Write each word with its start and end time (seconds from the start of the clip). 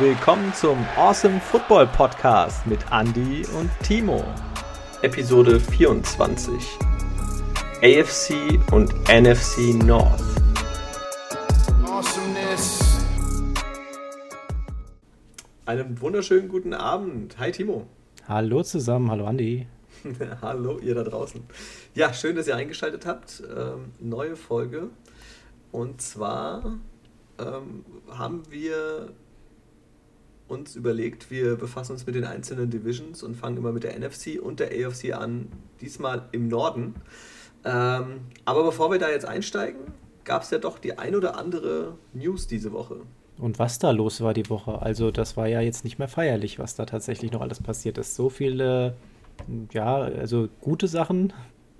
willkommen 0.00 0.54
zum 0.54 0.78
Awesome 0.96 1.38
Football 1.40 1.86
Podcast 1.88 2.66
mit 2.66 2.78
Andy 2.90 3.44
und 3.58 3.70
Timo. 3.82 4.24
Episode 5.02 5.60
24. 5.60 6.54
AFC 7.82 8.58
und 8.72 8.94
NFC 9.10 9.74
North. 9.84 10.22
Awesomeness. 11.84 13.04
Einen 15.66 16.00
wunderschönen 16.00 16.48
guten 16.48 16.72
Abend. 16.72 17.38
Hi 17.38 17.52
Timo. 17.52 17.86
Hallo 18.26 18.62
zusammen, 18.62 19.10
hallo 19.10 19.26
Andy. 19.26 19.66
hallo 20.40 20.78
ihr 20.78 20.94
da 20.94 21.04
draußen. 21.04 21.44
Ja, 21.94 22.14
schön, 22.14 22.36
dass 22.36 22.48
ihr 22.48 22.56
eingeschaltet 22.56 23.04
habt. 23.04 23.42
Ähm, 23.54 23.92
neue 23.98 24.36
Folge. 24.36 24.88
Und 25.72 26.00
zwar 26.00 26.78
ähm, 27.38 27.84
haben 28.08 28.44
wir 28.48 29.12
uns 30.50 30.76
überlegt, 30.76 31.30
wir 31.30 31.56
befassen 31.56 31.92
uns 31.92 32.06
mit 32.06 32.14
den 32.14 32.24
einzelnen 32.24 32.70
Divisions 32.70 33.22
und 33.22 33.36
fangen 33.36 33.56
immer 33.56 33.72
mit 33.72 33.84
der 33.84 33.98
NFC 33.98 34.40
und 34.40 34.60
der 34.60 34.68
AFC 34.68 35.12
an, 35.14 35.48
diesmal 35.80 36.28
im 36.32 36.48
Norden. 36.48 36.94
Ähm, 37.64 38.20
aber 38.44 38.64
bevor 38.64 38.90
wir 38.90 38.98
da 38.98 39.10
jetzt 39.10 39.26
einsteigen, 39.26 39.80
gab 40.24 40.42
es 40.42 40.50
ja 40.50 40.58
doch 40.58 40.78
die 40.78 40.98
ein 40.98 41.14
oder 41.14 41.38
andere 41.38 41.94
News 42.12 42.46
diese 42.46 42.72
Woche. 42.72 42.96
Und 43.38 43.58
was 43.58 43.78
da 43.78 43.90
los 43.90 44.20
war 44.20 44.34
die 44.34 44.50
Woche, 44.50 44.82
also 44.82 45.10
das 45.10 45.36
war 45.36 45.46
ja 45.46 45.60
jetzt 45.60 45.84
nicht 45.84 45.98
mehr 45.98 46.08
feierlich, 46.08 46.58
was 46.58 46.74
da 46.74 46.84
tatsächlich 46.84 47.32
noch 47.32 47.40
alles 47.40 47.62
passiert 47.62 47.96
ist. 47.96 48.14
So 48.14 48.28
viele, 48.28 48.94
ja, 49.72 49.96
also 49.96 50.48
gute 50.60 50.88
Sachen, 50.88 51.32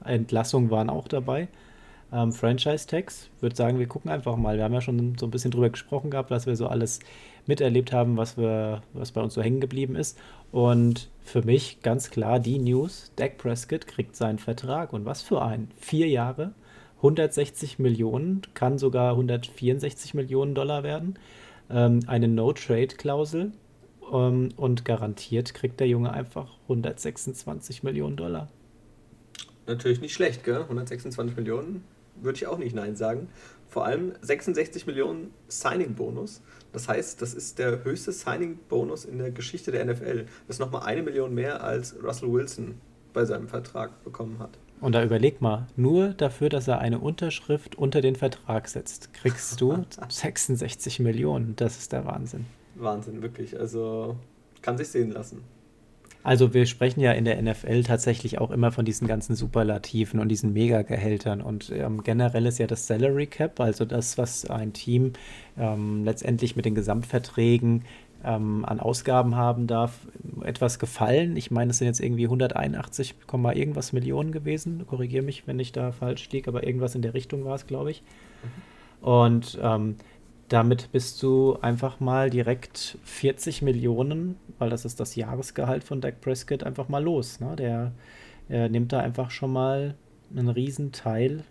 Entlassungen 0.02 0.70
waren 0.70 0.88
auch 0.88 1.08
dabei 1.08 1.48
ähm, 2.12 2.32
Franchise-Tags. 2.32 3.30
Würde 3.40 3.56
sagen, 3.56 3.78
wir 3.78 3.86
gucken 3.86 4.10
einfach 4.10 4.36
mal. 4.36 4.56
Wir 4.56 4.64
haben 4.64 4.74
ja 4.74 4.80
schon 4.80 5.16
so 5.18 5.26
ein 5.26 5.30
bisschen 5.30 5.50
drüber 5.50 5.70
gesprochen 5.70 6.10
gehabt, 6.10 6.30
was 6.30 6.46
wir 6.46 6.56
so 6.56 6.66
alles 6.66 7.00
miterlebt 7.46 7.92
haben, 7.92 8.16
was, 8.16 8.36
wir, 8.36 8.82
was 8.92 9.12
bei 9.12 9.20
uns 9.20 9.34
so 9.34 9.42
hängen 9.42 9.60
geblieben 9.60 9.96
ist. 9.96 10.18
Und 10.52 11.08
für 11.22 11.42
mich 11.42 11.80
ganz 11.82 12.10
klar 12.10 12.40
die 12.40 12.58
News, 12.58 13.12
Dak 13.16 13.38
Prescott 13.38 13.86
kriegt 13.86 14.16
seinen 14.16 14.38
Vertrag. 14.38 14.92
Und 14.92 15.04
was 15.04 15.22
für 15.22 15.42
ein? 15.42 15.68
Vier 15.76 16.08
Jahre, 16.08 16.52
160 16.98 17.78
Millionen, 17.78 18.42
kann 18.54 18.78
sogar 18.78 19.12
164 19.12 20.14
Millionen 20.14 20.54
Dollar 20.54 20.82
werden. 20.82 21.18
Ähm, 21.70 22.00
eine 22.06 22.28
No-Trade-Klausel. 22.28 23.52
Ähm, 24.12 24.48
und 24.56 24.84
garantiert 24.84 25.54
kriegt 25.54 25.80
der 25.80 25.88
Junge 25.88 26.12
einfach 26.12 26.58
126 26.64 27.82
Millionen 27.82 28.16
Dollar. 28.16 28.48
Natürlich 29.66 30.00
nicht 30.00 30.14
schlecht, 30.14 30.44
gell? 30.44 30.62
126 30.62 31.36
Millionen 31.36 31.84
würde 32.16 32.36
ich 32.36 32.46
auch 32.46 32.58
nicht 32.58 32.74
Nein 32.74 32.96
sagen. 32.96 33.28
Vor 33.68 33.84
allem 33.84 34.12
66 34.20 34.86
Millionen 34.86 35.32
Signing-Bonus. 35.48 36.42
Das 36.72 36.88
heißt, 36.88 37.20
das 37.20 37.34
ist 37.34 37.58
der 37.58 37.84
höchste 37.84 38.12
Signing-Bonus 38.12 39.04
in 39.04 39.18
der 39.18 39.30
Geschichte 39.30 39.72
der 39.72 39.84
NFL. 39.84 40.26
Das 40.46 40.56
ist 40.56 40.60
nochmal 40.60 40.82
eine 40.84 41.02
Million 41.02 41.34
mehr, 41.34 41.62
als 41.64 41.96
Russell 42.02 42.32
Wilson 42.32 42.80
bei 43.12 43.24
seinem 43.24 43.48
Vertrag 43.48 44.04
bekommen 44.04 44.38
hat. 44.38 44.58
Und 44.80 44.94
da 44.94 45.04
überleg 45.04 45.40
mal, 45.40 45.66
nur 45.76 46.10
dafür, 46.10 46.48
dass 46.48 46.66
er 46.68 46.78
eine 46.78 47.00
Unterschrift 47.00 47.76
unter 47.76 48.00
den 48.00 48.16
Vertrag 48.16 48.68
setzt, 48.68 49.12
kriegst 49.12 49.60
du 49.60 49.84
66 50.08 51.00
Millionen. 51.00 51.54
Das 51.56 51.76
ist 51.78 51.92
der 51.92 52.06
Wahnsinn. 52.06 52.46
Wahnsinn, 52.76 53.20
wirklich. 53.20 53.58
Also 53.58 54.16
kann 54.62 54.78
sich 54.78 54.88
sehen 54.88 55.10
lassen. 55.10 55.42
Also 56.22 56.52
wir 56.52 56.66
sprechen 56.66 57.00
ja 57.00 57.12
in 57.12 57.24
der 57.24 57.40
NFL 57.40 57.82
tatsächlich 57.82 58.38
auch 58.38 58.50
immer 58.50 58.72
von 58.72 58.84
diesen 58.84 59.08
ganzen 59.08 59.34
Superlativen 59.34 60.20
und 60.20 60.28
diesen 60.28 60.52
Megagehältern. 60.52 61.40
Und 61.40 61.72
ähm, 61.74 62.02
generell 62.02 62.44
ist 62.46 62.58
ja 62.58 62.66
das 62.66 62.86
Salary 62.86 63.26
Cap, 63.26 63.58
also 63.58 63.84
das, 63.86 64.18
was 64.18 64.48
ein 64.48 64.72
Team 64.74 65.14
ähm, 65.58 66.04
letztendlich 66.04 66.56
mit 66.56 66.66
den 66.66 66.74
Gesamtverträgen 66.74 67.84
ähm, 68.22 68.66
an 68.66 68.80
Ausgaben 68.80 69.34
haben 69.34 69.66
darf, 69.66 70.06
etwas 70.44 70.78
gefallen. 70.78 71.36
Ich 71.36 71.50
meine, 71.50 71.70
es 71.70 71.78
sind 71.78 71.86
jetzt 71.86 72.00
irgendwie 72.00 72.24
181, 72.24 73.14
irgendwas 73.54 73.94
Millionen 73.94 74.30
gewesen. 74.30 74.86
Korrigiere 74.86 75.24
mich, 75.24 75.46
wenn 75.46 75.58
ich 75.58 75.72
da 75.72 75.90
falsch 75.92 76.28
liege, 76.30 76.48
aber 76.48 76.66
irgendwas 76.66 76.94
in 76.94 77.00
der 77.00 77.14
Richtung 77.14 77.44
war 77.46 77.54
es, 77.54 77.66
glaube 77.66 77.92
ich. 77.92 78.02
Mhm. 78.42 79.06
Und 79.08 79.58
ähm, 79.62 79.96
damit 80.50 80.90
bist 80.90 81.22
du 81.22 81.56
einfach 81.62 82.00
mal 82.00 82.28
direkt 82.28 82.98
40 83.04 83.62
Millionen, 83.62 84.36
weil 84.58 84.68
das 84.68 84.84
ist 84.84 84.98
das 84.98 85.14
Jahresgehalt 85.14 85.84
von 85.84 86.00
Dak 86.00 86.20
Prescott, 86.20 86.64
einfach 86.64 86.88
mal 86.88 87.02
los. 87.02 87.38
Ne? 87.38 87.54
Der, 87.54 87.92
der 88.48 88.68
nimmt 88.68 88.92
da 88.92 88.98
einfach 88.98 89.30
schon 89.30 89.52
mal 89.52 89.94
einen 90.34 90.48
Riesenteil 90.48 91.44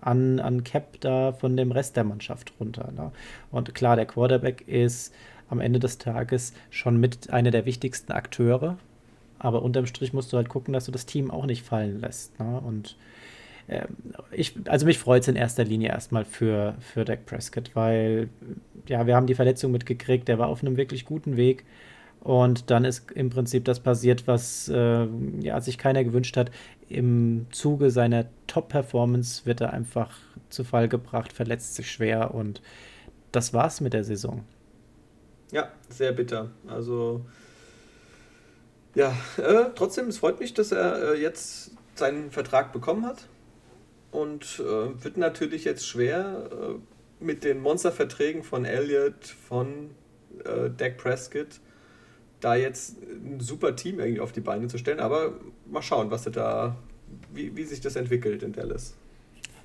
an, 0.00 0.38
an 0.38 0.62
Cap 0.62 1.00
da 1.00 1.32
von 1.32 1.56
dem 1.56 1.72
Rest 1.72 1.96
der 1.96 2.04
Mannschaft 2.04 2.52
runter. 2.60 2.92
Ne? 2.92 3.10
Und 3.50 3.74
klar, 3.74 3.96
der 3.96 4.06
Quarterback 4.06 4.66
ist 4.68 5.12
am 5.48 5.60
Ende 5.60 5.80
des 5.80 5.98
Tages 5.98 6.54
schon 6.70 6.98
mit 6.98 7.30
einer 7.30 7.50
der 7.50 7.66
wichtigsten 7.66 8.12
Akteure, 8.12 8.78
aber 9.40 9.62
unterm 9.62 9.86
Strich 9.86 10.12
musst 10.12 10.32
du 10.32 10.36
halt 10.36 10.48
gucken, 10.48 10.72
dass 10.72 10.84
du 10.84 10.92
das 10.92 11.04
Team 11.04 11.32
auch 11.32 11.46
nicht 11.46 11.64
fallen 11.64 12.00
lässt. 12.00 12.38
Ne? 12.38 12.60
Und 12.60 12.96
ich, 14.32 14.54
also 14.66 14.86
mich 14.86 14.98
freut 14.98 15.22
es 15.22 15.28
in 15.28 15.36
erster 15.36 15.64
Linie 15.64 15.90
erstmal 15.90 16.24
für, 16.24 16.74
für 16.80 17.04
Dak 17.04 17.26
Prescott, 17.26 17.70
weil 17.74 18.28
ja, 18.86 19.06
wir 19.06 19.14
haben 19.14 19.26
die 19.26 19.34
Verletzung 19.34 19.72
mitgekriegt, 19.72 20.28
der 20.28 20.38
war 20.38 20.48
auf 20.48 20.62
einem 20.62 20.76
wirklich 20.76 21.04
guten 21.04 21.36
Weg. 21.36 21.64
Und 22.20 22.70
dann 22.70 22.84
ist 22.84 23.10
im 23.12 23.30
Prinzip 23.30 23.64
das 23.64 23.80
passiert, 23.80 24.26
was 24.26 24.68
äh, 24.68 25.06
ja, 25.40 25.60
sich 25.60 25.78
keiner 25.78 26.04
gewünscht 26.04 26.36
hat. 26.36 26.50
Im 26.88 27.46
Zuge 27.50 27.90
seiner 27.90 28.26
Top-Performance 28.46 29.46
wird 29.46 29.62
er 29.62 29.72
einfach 29.72 30.10
zu 30.50 30.64
Fall 30.64 30.88
gebracht, 30.88 31.32
verletzt 31.32 31.76
sich 31.76 31.90
schwer 31.90 32.34
und 32.34 32.60
das 33.32 33.54
war's 33.54 33.80
mit 33.80 33.94
der 33.94 34.04
Saison. 34.04 34.44
Ja, 35.52 35.70
sehr 35.88 36.12
bitter. 36.12 36.50
Also 36.66 37.24
ja, 38.94 39.16
äh, 39.38 39.70
trotzdem, 39.74 40.08
es 40.08 40.18
freut 40.18 40.40
mich, 40.40 40.52
dass 40.52 40.72
er 40.72 41.12
äh, 41.12 41.22
jetzt 41.22 41.70
seinen 41.94 42.30
Vertrag 42.30 42.72
bekommen 42.72 43.06
hat 43.06 43.28
und 44.10 44.60
äh, 44.60 45.04
wird 45.04 45.16
natürlich 45.16 45.64
jetzt 45.64 45.86
schwer 45.86 46.48
äh, 46.50 47.24
mit 47.24 47.44
den 47.44 47.60
Monsterverträgen 47.60 48.42
von 48.42 48.64
Elliott, 48.64 49.24
von 49.24 49.90
äh, 50.44 50.70
Dak 50.76 50.96
Prescott, 50.96 51.60
da 52.40 52.54
jetzt 52.54 52.96
ein 53.02 53.40
super 53.40 53.76
Team 53.76 54.00
irgendwie 54.00 54.20
auf 54.20 54.32
die 54.32 54.40
Beine 54.40 54.68
zu 54.68 54.78
stellen. 54.78 55.00
Aber 55.00 55.34
mal 55.66 55.82
schauen, 55.82 56.10
was 56.10 56.24
da, 56.24 56.76
wie, 57.32 57.54
wie 57.56 57.64
sich 57.64 57.80
das 57.80 57.96
entwickelt 57.96 58.42
in 58.42 58.52
Dallas. 58.52 58.94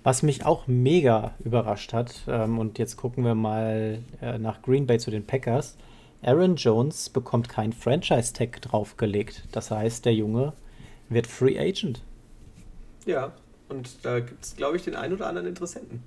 Was 0.03 0.21
mich 0.21 0.45
auch 0.45 0.67
mega 0.67 1.33
überrascht 1.43 1.93
hat, 1.93 2.23
ähm, 2.27 2.59
und 2.59 2.77
jetzt 2.77 2.97
gucken 2.97 3.23
wir 3.23 3.33
mal 3.33 4.03
äh, 4.21 4.37
nach 4.37 4.61
Green 4.61 4.85
Bay 4.85 4.99
zu 4.99 5.09
den 5.09 5.25
Packers. 5.25 5.77
Aaron 6.21 6.55
Jones 6.55 7.09
bekommt 7.09 7.49
kein 7.49 7.73
Franchise-Tag 7.73 8.61
draufgelegt. 8.61 9.45
Das 9.51 9.71
heißt, 9.71 10.05
der 10.05 10.13
Junge 10.13 10.53
wird 11.09 11.25
Free 11.27 11.57
Agent. 11.57 12.03
Ja, 13.05 13.33
und 13.69 14.05
da 14.05 14.19
gibt 14.19 14.43
es, 14.43 14.55
glaube 14.55 14.77
ich, 14.77 14.83
den 14.83 14.95
einen 14.95 15.13
oder 15.13 15.27
anderen 15.27 15.47
Interessenten. 15.47 16.03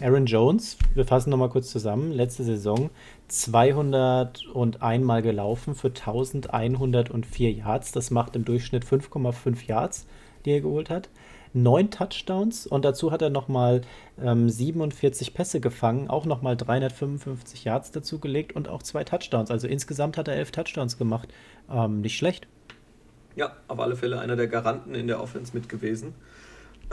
Aaron 0.00 0.26
Jones, 0.26 0.76
wir 0.94 1.04
fassen 1.04 1.30
nochmal 1.30 1.50
kurz 1.50 1.70
zusammen. 1.70 2.10
Letzte 2.10 2.42
Saison 2.42 2.90
201 3.28 5.04
Mal 5.04 5.22
gelaufen 5.22 5.76
für 5.76 5.88
1104 5.88 7.52
Yards. 7.52 7.92
Das 7.92 8.10
macht 8.10 8.34
im 8.34 8.44
Durchschnitt 8.44 8.84
5,5 8.84 9.66
Yards, 9.66 10.06
die 10.44 10.50
er 10.50 10.60
geholt 10.62 10.90
hat. 10.90 11.10
Neun 11.52 11.92
Touchdowns 11.92 12.66
und 12.66 12.84
dazu 12.84 13.12
hat 13.12 13.22
er 13.22 13.30
nochmal 13.30 13.82
ähm, 14.20 14.48
47 14.48 15.32
Pässe 15.32 15.60
gefangen, 15.60 16.10
auch 16.10 16.24
nochmal 16.24 16.56
355 16.56 17.62
Yards 17.62 17.92
dazu 17.92 18.18
gelegt 18.18 18.56
und 18.56 18.68
auch 18.68 18.82
zwei 18.82 19.04
Touchdowns. 19.04 19.52
Also 19.52 19.68
insgesamt 19.68 20.16
hat 20.16 20.26
er 20.26 20.34
elf 20.34 20.50
Touchdowns 20.50 20.98
gemacht. 20.98 21.28
Ähm, 21.70 22.00
nicht 22.00 22.18
schlecht. 22.18 22.48
Ja, 23.36 23.52
auf 23.68 23.78
alle 23.78 23.94
Fälle 23.94 24.18
einer 24.18 24.34
der 24.34 24.48
Garanten 24.48 24.96
in 24.96 25.06
der 25.06 25.20
Offense 25.20 25.52
mit 25.54 25.68
gewesen. 25.68 26.14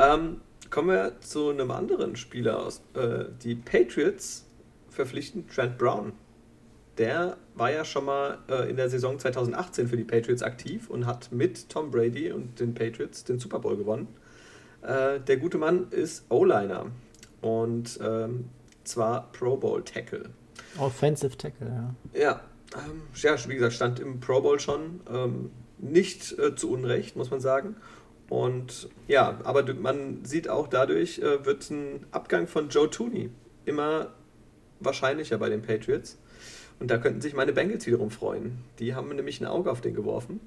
Ähm, 0.01 0.41
kommen 0.71 0.89
wir 0.89 1.19
zu 1.19 1.49
einem 1.49 1.69
anderen 1.69 2.15
Spieler 2.15 2.59
aus. 2.59 2.81
Äh, 2.95 3.25
die 3.43 3.55
Patriots 3.55 4.47
verpflichten 4.89 5.47
Trent 5.47 5.77
Brown. 5.77 6.13
Der 6.97 7.37
war 7.55 7.71
ja 7.71 7.85
schon 7.85 8.05
mal 8.05 8.39
äh, 8.49 8.69
in 8.69 8.77
der 8.77 8.89
Saison 8.89 9.19
2018 9.19 9.87
für 9.87 9.97
die 9.97 10.03
Patriots 10.03 10.41
aktiv 10.41 10.89
und 10.89 11.05
hat 11.05 11.31
mit 11.31 11.69
Tom 11.69 11.91
Brady 11.91 12.31
und 12.31 12.59
den 12.59 12.73
Patriots 12.73 13.23
den 13.23 13.39
Super 13.39 13.59
Bowl 13.59 13.77
gewonnen. 13.77 14.07
Äh, 14.81 15.19
der 15.19 15.37
gute 15.37 15.57
Mann 15.57 15.87
ist 15.91 16.25
O-Liner 16.29 16.87
und 17.41 17.99
ähm, 18.03 18.49
zwar 18.83 19.31
Pro 19.31 19.55
Bowl 19.55 19.83
Tackle. 19.83 20.29
Offensive 20.77 21.37
Tackle, 21.37 21.67
ja. 22.13 22.19
Ja, 22.19 22.41
ähm, 22.75 23.03
ja, 23.15 23.35
wie 23.47 23.55
gesagt, 23.55 23.73
stand 23.73 23.99
im 23.99 24.19
Pro 24.19 24.41
Bowl 24.41 24.59
schon. 24.59 25.01
Ähm, 25.11 25.51
nicht 25.77 26.37
äh, 26.37 26.55
zu 26.55 26.71
Unrecht, 26.71 27.15
muss 27.15 27.31
man 27.31 27.39
sagen. 27.39 27.75
Und 28.31 28.87
ja, 29.09 29.41
aber 29.43 29.73
man 29.73 30.23
sieht 30.23 30.47
auch 30.47 30.69
dadurch, 30.69 31.19
äh, 31.19 31.45
wird 31.45 31.69
ein 31.69 32.05
Abgang 32.11 32.47
von 32.47 32.69
Joe 32.69 32.89
Tooney 32.89 33.29
immer 33.65 34.07
wahrscheinlicher 34.79 35.37
bei 35.37 35.49
den 35.49 35.61
Patriots. 35.61 36.17
Und 36.79 36.89
da 36.89 36.97
könnten 36.97 37.19
sich 37.19 37.33
meine 37.33 37.51
Bengals 37.51 37.85
wiederum 37.87 38.09
freuen. 38.09 38.59
Die 38.79 38.95
haben 38.95 39.13
nämlich 39.13 39.41
ein 39.41 39.47
Auge 39.47 39.69
auf 39.69 39.81
den 39.81 39.95
geworfen. 39.95 40.39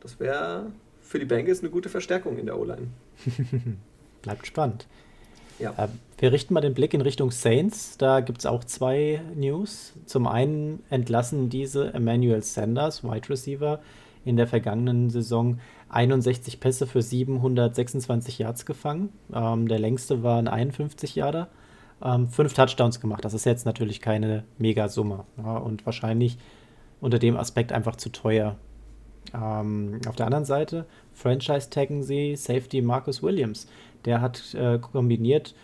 Das 0.00 0.18
wäre 0.18 0.72
für 1.02 1.20
die 1.20 1.24
Bengals 1.24 1.60
eine 1.60 1.70
gute 1.70 1.88
Verstärkung 1.88 2.36
in 2.36 2.46
der 2.46 2.58
O-Line. 2.58 2.88
Bleibt 4.22 4.48
spannend. 4.48 4.88
Ja. 5.60 5.72
Äh, 5.76 5.86
wir 6.18 6.32
richten 6.32 6.52
mal 6.52 6.62
den 6.62 6.74
Blick 6.74 6.94
in 6.94 7.00
Richtung 7.00 7.30
Saints. 7.30 7.96
Da 7.96 8.22
gibt 8.22 8.40
es 8.40 8.46
auch 8.46 8.64
zwei 8.64 9.22
News. 9.36 9.92
Zum 10.06 10.26
einen 10.26 10.82
entlassen 10.90 11.48
diese 11.48 11.94
Emmanuel 11.94 12.42
Sanders, 12.42 13.04
Wide 13.04 13.28
Receiver, 13.30 13.80
in 14.24 14.36
der 14.36 14.48
vergangenen 14.48 15.10
Saison 15.10 15.60
61 15.94 16.60
Pässe 16.60 16.86
für 16.86 17.02
726 17.02 18.38
Yards 18.38 18.66
gefangen. 18.66 19.10
Ähm, 19.32 19.68
der 19.68 19.78
längste 19.78 20.22
war 20.22 20.38
ein 20.38 20.48
51 20.48 21.14
Yarder. 21.14 21.48
Ähm, 22.02 22.28
fünf 22.28 22.54
Touchdowns 22.54 23.00
gemacht. 23.00 23.24
Das 23.24 23.34
ist 23.34 23.46
jetzt 23.46 23.64
natürlich 23.64 24.00
keine 24.00 24.44
Megasumme. 24.58 25.24
Ja, 25.38 25.56
und 25.56 25.86
wahrscheinlich 25.86 26.38
unter 27.00 27.18
dem 27.18 27.36
Aspekt 27.36 27.72
einfach 27.72 27.96
zu 27.96 28.10
teuer. 28.10 28.56
Ähm, 29.32 30.00
auf 30.08 30.16
der 30.16 30.26
anderen 30.26 30.44
Seite 30.44 30.86
franchise-taggen 31.12 32.02
sie 32.02 32.36
Safety 32.36 32.82
Marcus 32.82 33.22
Williams. 33.22 33.68
Der 34.04 34.20
hat 34.20 34.54
äh, 34.54 34.78
kombiniert 34.78 35.54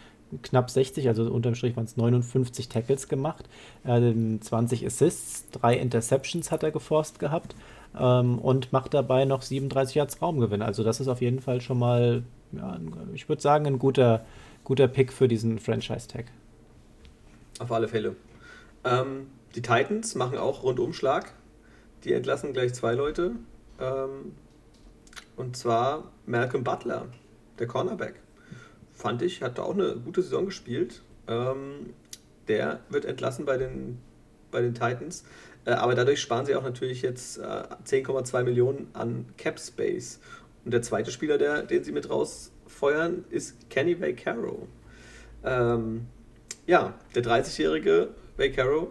knapp 0.43 0.71
60, 0.71 1.09
also 1.09 1.25
unterm 1.31 1.55
Strich 1.57 1.77
waren 1.77 1.85
es 1.85 1.97
59 1.97 2.69
Tackles 2.69 3.09
gemacht, 3.09 3.49
äh, 3.85 4.13
20 4.41 4.87
Assists, 4.87 5.51
drei 5.51 5.75
Interceptions 5.77 6.53
hat 6.53 6.63
er 6.63 6.71
geforst 6.71 7.19
gehabt 7.19 7.57
ähm, 7.99 8.39
und 8.39 8.73
macht 8.73 8.95
dabei 8.95 9.25
noch 9.25 9.43
37 9.43 9.95
Yards 9.95 10.23
Raumgewinn. 10.23 10.63
Also 10.63 10.85
das 10.85 11.01
ist 11.01 11.09
auf 11.09 11.21
jeden 11.21 11.41
Fall 11.41 11.61
schon 11.61 11.79
mal, 11.79 12.23
ja, 12.53 12.79
ich 13.15 13.29
würde 13.29 13.43
sagen, 13.43 13.67
ein 13.67 13.79
guter, 13.79 14.25
guter 14.65 14.89
Pick 14.89 15.13
für 15.13 15.29
diesen 15.29 15.59
Franchise-Tag. 15.59 16.27
Auf 17.59 17.73
alle 17.73 17.89
Fälle. 17.89 18.17
Ähm, 18.85 19.27
die 19.55 19.63
Titans 19.63 20.15
machen 20.15 20.39
auch 20.39 20.63
Rundumschlag. 20.63 21.33
Die 22.05 22.13
entlassen 22.13 22.53
gleich 22.53 22.73
zwei 22.73 22.95
Leute. 22.95 23.33
Ähm, 23.79 24.33
und 25.37 25.57
zwar 25.57 26.05
Malcolm 26.27 26.65
Butler, 26.65 27.07
der 27.59 27.67
Cornerback. 27.67 28.15
Fand 28.93 29.23
ich, 29.23 29.43
hat 29.43 29.59
auch 29.59 29.75
eine 29.75 29.97
gute 29.97 30.23
Saison 30.23 30.47
gespielt. 30.47 31.03
Ähm, 31.27 31.95
der 32.49 32.81
wird 32.89 33.05
entlassen 33.05 33.45
bei 33.45 33.57
den, 33.57 33.99
bei 34.51 34.61
den 34.61 34.75
Titans. 34.75 35.25
Äh, 35.65 35.73
aber 35.73 35.95
dadurch 35.95 36.21
sparen 36.21 36.47
sie 36.47 36.55
auch 36.55 36.63
natürlich 36.63 37.03
jetzt 37.03 37.39
äh, 37.39 37.43
10,2 37.43 38.43
Millionen 38.43 38.89
an 38.93 39.27
Cap 39.37 39.59
Space. 39.61 40.21
Und 40.65 40.73
der 40.73 40.83
zweite 40.83 41.11
Spieler, 41.11 41.39
der, 41.39 41.63
den 41.63 41.85
sie 41.85 41.93
mit 41.93 42.11
rausfeuern, 42.11 43.25
ist 43.31 43.71
Kenny 43.71 44.01
Vaccaro. 44.01 44.69
Ähm, 45.45 46.07
ja, 46.67 46.95
der 47.15 47.25
30-jährige 47.25 48.09
Vaccaro 48.37 48.91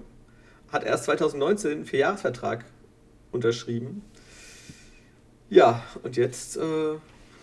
hat 0.71 0.83
erst 0.83 1.05
2019 1.05 1.71
einen 1.71 1.85
Vierjahresvertrag 1.85 2.65
unterschrieben. 3.31 4.03
Ja, 5.49 5.83
und 6.03 6.17
jetzt 6.17 6.57
äh, 6.57 6.95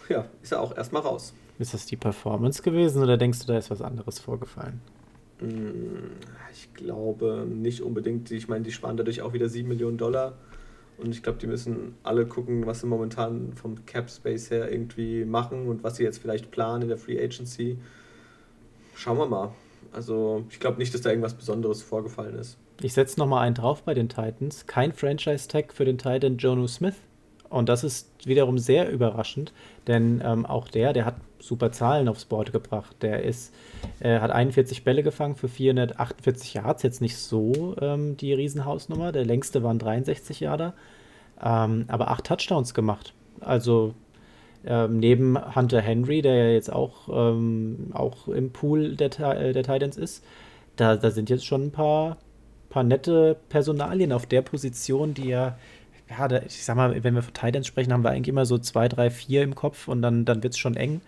ja, 0.08 0.26
ist 0.42 0.52
er 0.52 0.60
auch 0.60 0.76
erstmal 0.76 1.02
raus. 1.02 1.34
Ist 1.58 1.74
das 1.74 1.86
die 1.86 1.96
Performance 1.96 2.62
gewesen 2.62 3.02
oder 3.02 3.16
denkst 3.16 3.40
du, 3.40 3.46
da 3.46 3.58
ist 3.58 3.70
was 3.70 3.80
anderes 3.80 4.18
vorgefallen? 4.18 4.80
Mm, 5.40 6.12
ich 6.52 6.72
glaube 6.74 7.46
nicht 7.48 7.82
unbedingt. 7.82 8.30
Ich 8.30 8.48
meine, 8.48 8.64
die 8.64 8.72
sparen 8.72 8.96
dadurch 8.96 9.22
auch 9.22 9.32
wieder 9.32 9.48
7 9.48 9.68
Millionen 9.68 9.98
Dollar. 9.98 10.34
Und 10.98 11.10
ich 11.10 11.22
glaube, 11.22 11.38
die 11.38 11.46
müssen 11.46 11.94
alle 12.02 12.26
gucken, 12.26 12.66
was 12.66 12.80
sie 12.80 12.86
momentan 12.86 13.52
vom 13.52 13.84
Cap 13.84 14.10
Space 14.10 14.50
her 14.50 14.72
irgendwie 14.72 15.24
machen 15.24 15.68
und 15.68 15.84
was 15.84 15.96
sie 15.96 16.04
jetzt 16.04 16.18
vielleicht 16.18 16.50
planen 16.50 16.82
in 16.82 16.88
der 16.88 16.96
Free 16.96 17.22
Agency. 17.22 17.78
Schauen 18.94 19.18
wir 19.18 19.26
mal. 19.26 19.52
Also, 19.92 20.44
ich 20.50 20.58
glaube 20.58 20.78
nicht, 20.78 20.94
dass 20.94 21.02
da 21.02 21.10
irgendwas 21.10 21.34
Besonderes 21.34 21.82
vorgefallen 21.82 22.36
ist. 22.36 22.58
Ich 22.80 22.94
setze 22.94 23.18
nochmal 23.18 23.46
einen 23.46 23.54
drauf 23.54 23.82
bei 23.82 23.94
den 23.94 24.08
Titans. 24.08 24.66
Kein 24.66 24.92
Franchise-Tag 24.92 25.72
für 25.72 25.84
den 25.84 25.98
Titan 25.98 26.38
Jonu 26.38 26.66
Smith. 26.66 26.96
Und 27.48 27.68
das 27.68 27.84
ist 27.84 28.10
wiederum 28.26 28.58
sehr 28.58 28.90
überraschend, 28.90 29.52
denn 29.86 30.20
ähm, 30.24 30.46
auch 30.46 30.68
der, 30.68 30.92
der 30.92 31.04
hat 31.04 31.16
super 31.38 31.70
Zahlen 31.70 32.08
aufs 32.08 32.24
Board 32.24 32.52
gebracht. 32.52 32.96
Der 33.02 33.22
ist, 33.22 33.54
äh, 34.00 34.18
hat 34.18 34.30
41 34.30 34.84
Bälle 34.84 35.02
gefangen 35.02 35.36
für 35.36 35.48
448 35.48 36.54
Yards, 36.54 36.82
jetzt 36.82 37.00
nicht 37.00 37.16
so 37.16 37.76
ähm, 37.80 38.16
die 38.16 38.32
Riesenhausnummer. 38.32 39.12
Der 39.12 39.24
längste 39.24 39.62
waren 39.62 39.78
63 39.78 40.40
Yarder, 40.40 40.74
ähm, 41.42 41.84
aber 41.88 42.10
acht 42.10 42.24
Touchdowns 42.24 42.74
gemacht. 42.74 43.12
Also 43.40 43.94
ähm, 44.66 44.98
neben 44.98 45.54
Hunter 45.54 45.80
Henry, 45.80 46.22
der 46.22 46.34
ja 46.34 46.50
jetzt 46.50 46.72
auch, 46.72 47.08
ähm, 47.08 47.90
auch 47.92 48.28
im 48.28 48.50
Pool 48.50 48.96
der, 48.96 49.10
äh, 49.18 49.52
der 49.52 49.62
Titans 49.62 49.96
ist, 49.96 50.24
da, 50.74 50.96
da 50.96 51.10
sind 51.10 51.30
jetzt 51.30 51.46
schon 51.46 51.66
ein 51.66 51.70
paar, 51.70 52.18
paar 52.68 52.82
nette 52.82 53.36
Personalien 53.48 54.12
auf 54.12 54.26
der 54.26 54.42
Position, 54.42 55.14
die 55.14 55.28
ja 55.28 55.56
ja, 56.08 56.28
da, 56.28 56.42
ich 56.42 56.64
sag 56.64 56.76
mal, 56.76 57.02
wenn 57.02 57.14
wir 57.14 57.22
von 57.22 57.34
Titans 57.34 57.66
sprechen, 57.66 57.92
haben 57.92 58.04
wir 58.04 58.10
eigentlich 58.10 58.28
immer 58.28 58.46
so 58.46 58.58
zwei, 58.58 58.88
drei, 58.88 59.10
vier 59.10 59.42
im 59.42 59.54
Kopf 59.54 59.88
und 59.88 60.02
dann, 60.02 60.24
dann 60.24 60.42
wird 60.42 60.54
es 60.54 60.58
schon 60.58 60.76
eng. 60.76 61.00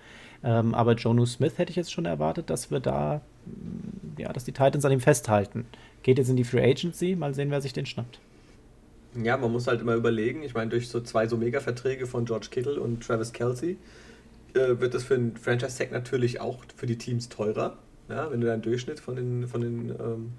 Ähm, 0.43 0.75
aber 0.75 0.95
Jonu 0.95 1.27
Smith 1.27 1.59
hätte 1.59 1.71
ich 1.71 1.77
jetzt 1.77 1.93
schon 1.93 2.05
erwartet, 2.05 2.51
dass 2.51 2.71
wir 2.71 2.81
da, 2.81 3.21
mm, 3.47 4.21
ja, 4.21 4.33
dass 4.33 4.45
die 4.45 4.53
Titans 4.53 4.85
an 4.85 4.93
ihm 4.93 5.01
festhalten. 5.01 5.67
Geht 6.03 6.19
jetzt 6.19 6.29
in 6.29 6.37
die 6.37 6.45
Free 6.45 6.63
Agency, 6.63 7.17
mal 7.17 7.35
sehen, 7.35 7.51
wer 7.51 7.61
sich 7.61 7.73
den 7.73 7.87
schnappt. 7.87 8.21
Ja, 9.21 9.37
man 9.37 9.51
muss 9.51 9.67
halt 9.67 9.81
immer 9.81 9.95
überlegen. 9.95 10.43
Ich 10.43 10.55
meine, 10.55 10.71
durch 10.71 10.89
so 10.89 11.01
zwei 11.01 11.27
so 11.27 11.37
Mega-Verträge 11.37 12.07
von 12.07 12.25
George 12.25 12.49
Kittle 12.51 12.81
und 12.81 13.05
Travis 13.05 13.33
Kelsey 13.33 13.79
äh, 14.55 14.79
wird 14.81 14.95
das 14.95 15.05
für 15.05 15.15
einen 15.15 15.37
Franchise-Tag 15.37 15.91
natürlich 15.91 16.41
auch 16.41 16.65
für 16.77 16.87
die 16.87 16.99
Teams 16.99 17.29
teurer. 17.29 17.79
Ja, 18.09 18.31
wenn 18.31 18.41
du 18.41 18.47
deinen 18.47 18.63
Durchschnitt 18.63 19.01
von 19.01 19.17
den, 19.17 19.49
von 19.49 19.61
den 19.61 19.91
ähm, 19.91 20.33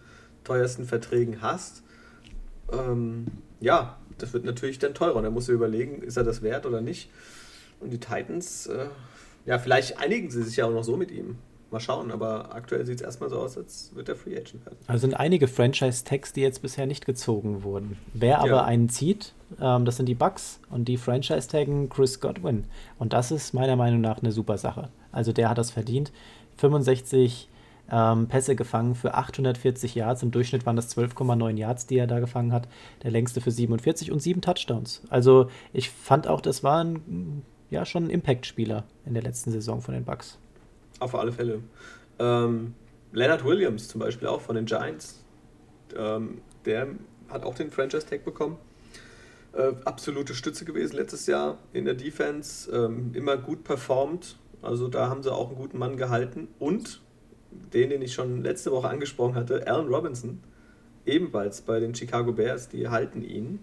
teuersten 0.43 0.85
Verträgen 0.85 1.41
hast. 1.41 1.83
Ähm, 2.71 3.27
ja, 3.59 3.97
das 4.21 4.33
wird 4.33 4.45
natürlich 4.45 4.79
dann 4.79 4.93
teurer. 4.93 5.15
Und 5.15 5.23
dann 5.23 5.33
musst 5.33 5.47
du 5.47 5.53
überlegen, 5.53 6.01
ist 6.01 6.17
er 6.17 6.23
das 6.23 6.41
wert 6.41 6.65
oder 6.65 6.81
nicht. 6.81 7.09
Und 7.79 7.91
die 7.91 7.99
Titans, 7.99 8.67
äh, 8.67 8.87
ja, 9.45 9.59
vielleicht 9.59 9.99
einigen 9.99 10.29
sie 10.29 10.43
sich 10.43 10.57
ja 10.57 10.65
auch 10.65 10.71
noch 10.71 10.83
so 10.83 10.97
mit 10.97 11.11
ihm. 11.11 11.37
Mal 11.71 11.79
schauen, 11.79 12.09
aber 12.09 12.55
aktuell 12.55 12.83
sieht 12.83 12.95
es 12.95 13.01
erstmal 13.03 13.29
so 13.29 13.37
aus, 13.37 13.55
als 13.55 13.91
wird 13.93 14.09
er 14.09 14.15
Free 14.15 14.35
Agent 14.35 14.65
werden. 14.65 14.77
Also 14.87 15.01
sind 15.01 15.13
einige 15.13 15.47
Franchise-Tags, 15.47 16.33
die 16.33 16.41
jetzt 16.41 16.63
bisher 16.63 16.87
nicht 16.87 17.05
gezogen 17.05 17.61
wurden. 17.61 17.99
Wer 18.13 18.39
aber 18.39 18.47
ja. 18.47 18.65
einen 18.65 18.89
zieht, 18.89 19.33
ähm, 19.61 19.85
das 19.85 19.97
sind 19.97 20.07
die 20.07 20.15
Bucks 20.15 20.59
und 20.71 20.85
die 20.85 20.97
Franchise-Taggen 20.97 21.89
Chris 21.89 22.19
Godwin. 22.19 22.63
Und 22.97 23.13
das 23.13 23.29
ist 23.29 23.53
meiner 23.53 23.75
Meinung 23.75 24.01
nach 24.01 24.17
eine 24.17 24.31
super 24.31 24.57
Sache. 24.57 24.89
Also 25.11 25.31
der 25.31 25.49
hat 25.49 25.59
das 25.59 25.69
verdient. 25.69 26.11
65 26.57 27.49
ähm, 27.91 28.27
Pässe 28.27 28.55
gefangen 28.55 28.95
für 28.95 29.13
840 29.13 29.95
Yards. 29.95 30.23
Im 30.23 30.31
Durchschnitt 30.31 30.65
waren 30.65 30.75
das 30.75 30.95
12,9 30.95 31.57
Yards, 31.57 31.87
die 31.87 31.97
er 31.97 32.07
da 32.07 32.19
gefangen 32.19 32.51
hat. 32.51 32.67
Der 33.03 33.11
längste 33.11 33.41
für 33.41 33.51
47 33.51 34.11
und 34.11 34.21
sieben 34.21 34.41
Touchdowns. 34.41 35.01
Also 35.09 35.49
ich 35.73 35.89
fand 35.89 36.27
auch, 36.27 36.41
das 36.41 36.63
war 36.63 36.83
ein, 36.83 37.43
ja, 37.69 37.85
schon 37.85 38.05
ein 38.05 38.09
Impact-Spieler 38.09 38.85
in 39.05 39.13
der 39.13 39.23
letzten 39.23 39.51
Saison 39.51 39.81
von 39.81 39.93
den 39.93 40.05
Bucks. 40.05 40.37
Auf 40.99 41.15
alle 41.15 41.31
Fälle. 41.31 41.61
Ähm, 42.19 42.73
Leonard 43.11 43.43
Williams 43.43 43.87
zum 43.87 43.99
Beispiel 43.99 44.27
auch 44.27 44.41
von 44.41 44.55
den 44.55 44.65
Giants. 44.65 45.23
Ähm, 45.95 46.41
der 46.65 46.87
hat 47.29 47.43
auch 47.43 47.55
den 47.55 47.71
Franchise-Tag 47.71 48.25
bekommen. 48.25 48.57
Äh, 49.53 49.73
absolute 49.85 50.35
Stütze 50.35 50.63
gewesen 50.63 50.95
letztes 50.95 51.25
Jahr 51.25 51.57
in 51.73 51.85
der 51.85 51.95
Defense. 51.95 52.69
Ähm, 52.71 53.11
immer 53.13 53.37
gut 53.37 53.63
performt. 53.63 54.37
Also 54.61 54.87
da 54.87 55.09
haben 55.09 55.23
sie 55.23 55.33
auch 55.33 55.47
einen 55.47 55.57
guten 55.57 55.79
Mann 55.79 55.97
gehalten. 55.97 56.49
Und 56.59 57.01
den, 57.73 57.89
den 57.89 58.01
ich 58.01 58.13
schon 58.13 58.43
letzte 58.43 58.71
Woche 58.71 58.89
angesprochen 58.89 59.35
hatte, 59.35 59.67
Allen 59.67 59.87
Robinson, 59.87 60.39
ebenfalls 61.05 61.61
bei 61.61 61.79
den 61.79 61.95
Chicago 61.95 62.31
Bears, 62.31 62.69
die 62.69 62.87
halten 62.87 63.21
ihn 63.21 63.59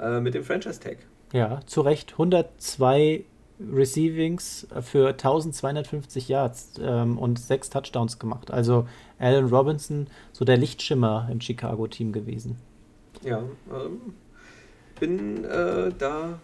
äh, 0.00 0.20
mit 0.20 0.34
dem 0.34 0.44
Franchise-Tag. 0.44 0.98
Ja, 1.32 1.60
zu 1.66 1.80
Recht. 1.82 2.12
102 2.12 3.24
Receivings 3.60 4.66
für 4.80 5.08
1250 5.08 6.28
Yards 6.28 6.74
ähm, 6.80 7.18
und 7.18 7.38
sechs 7.38 7.70
Touchdowns 7.70 8.18
gemacht. 8.18 8.50
Also 8.50 8.88
Allen 9.18 9.48
Robinson, 9.48 10.08
so 10.32 10.44
der 10.44 10.56
Lichtschimmer 10.56 11.28
im 11.30 11.40
Chicago-Team 11.40 12.12
gewesen. 12.12 12.56
Ja, 13.22 13.42
ähm, 13.70 14.14
bin 14.98 15.44
äh, 15.44 15.92
da 15.96 16.40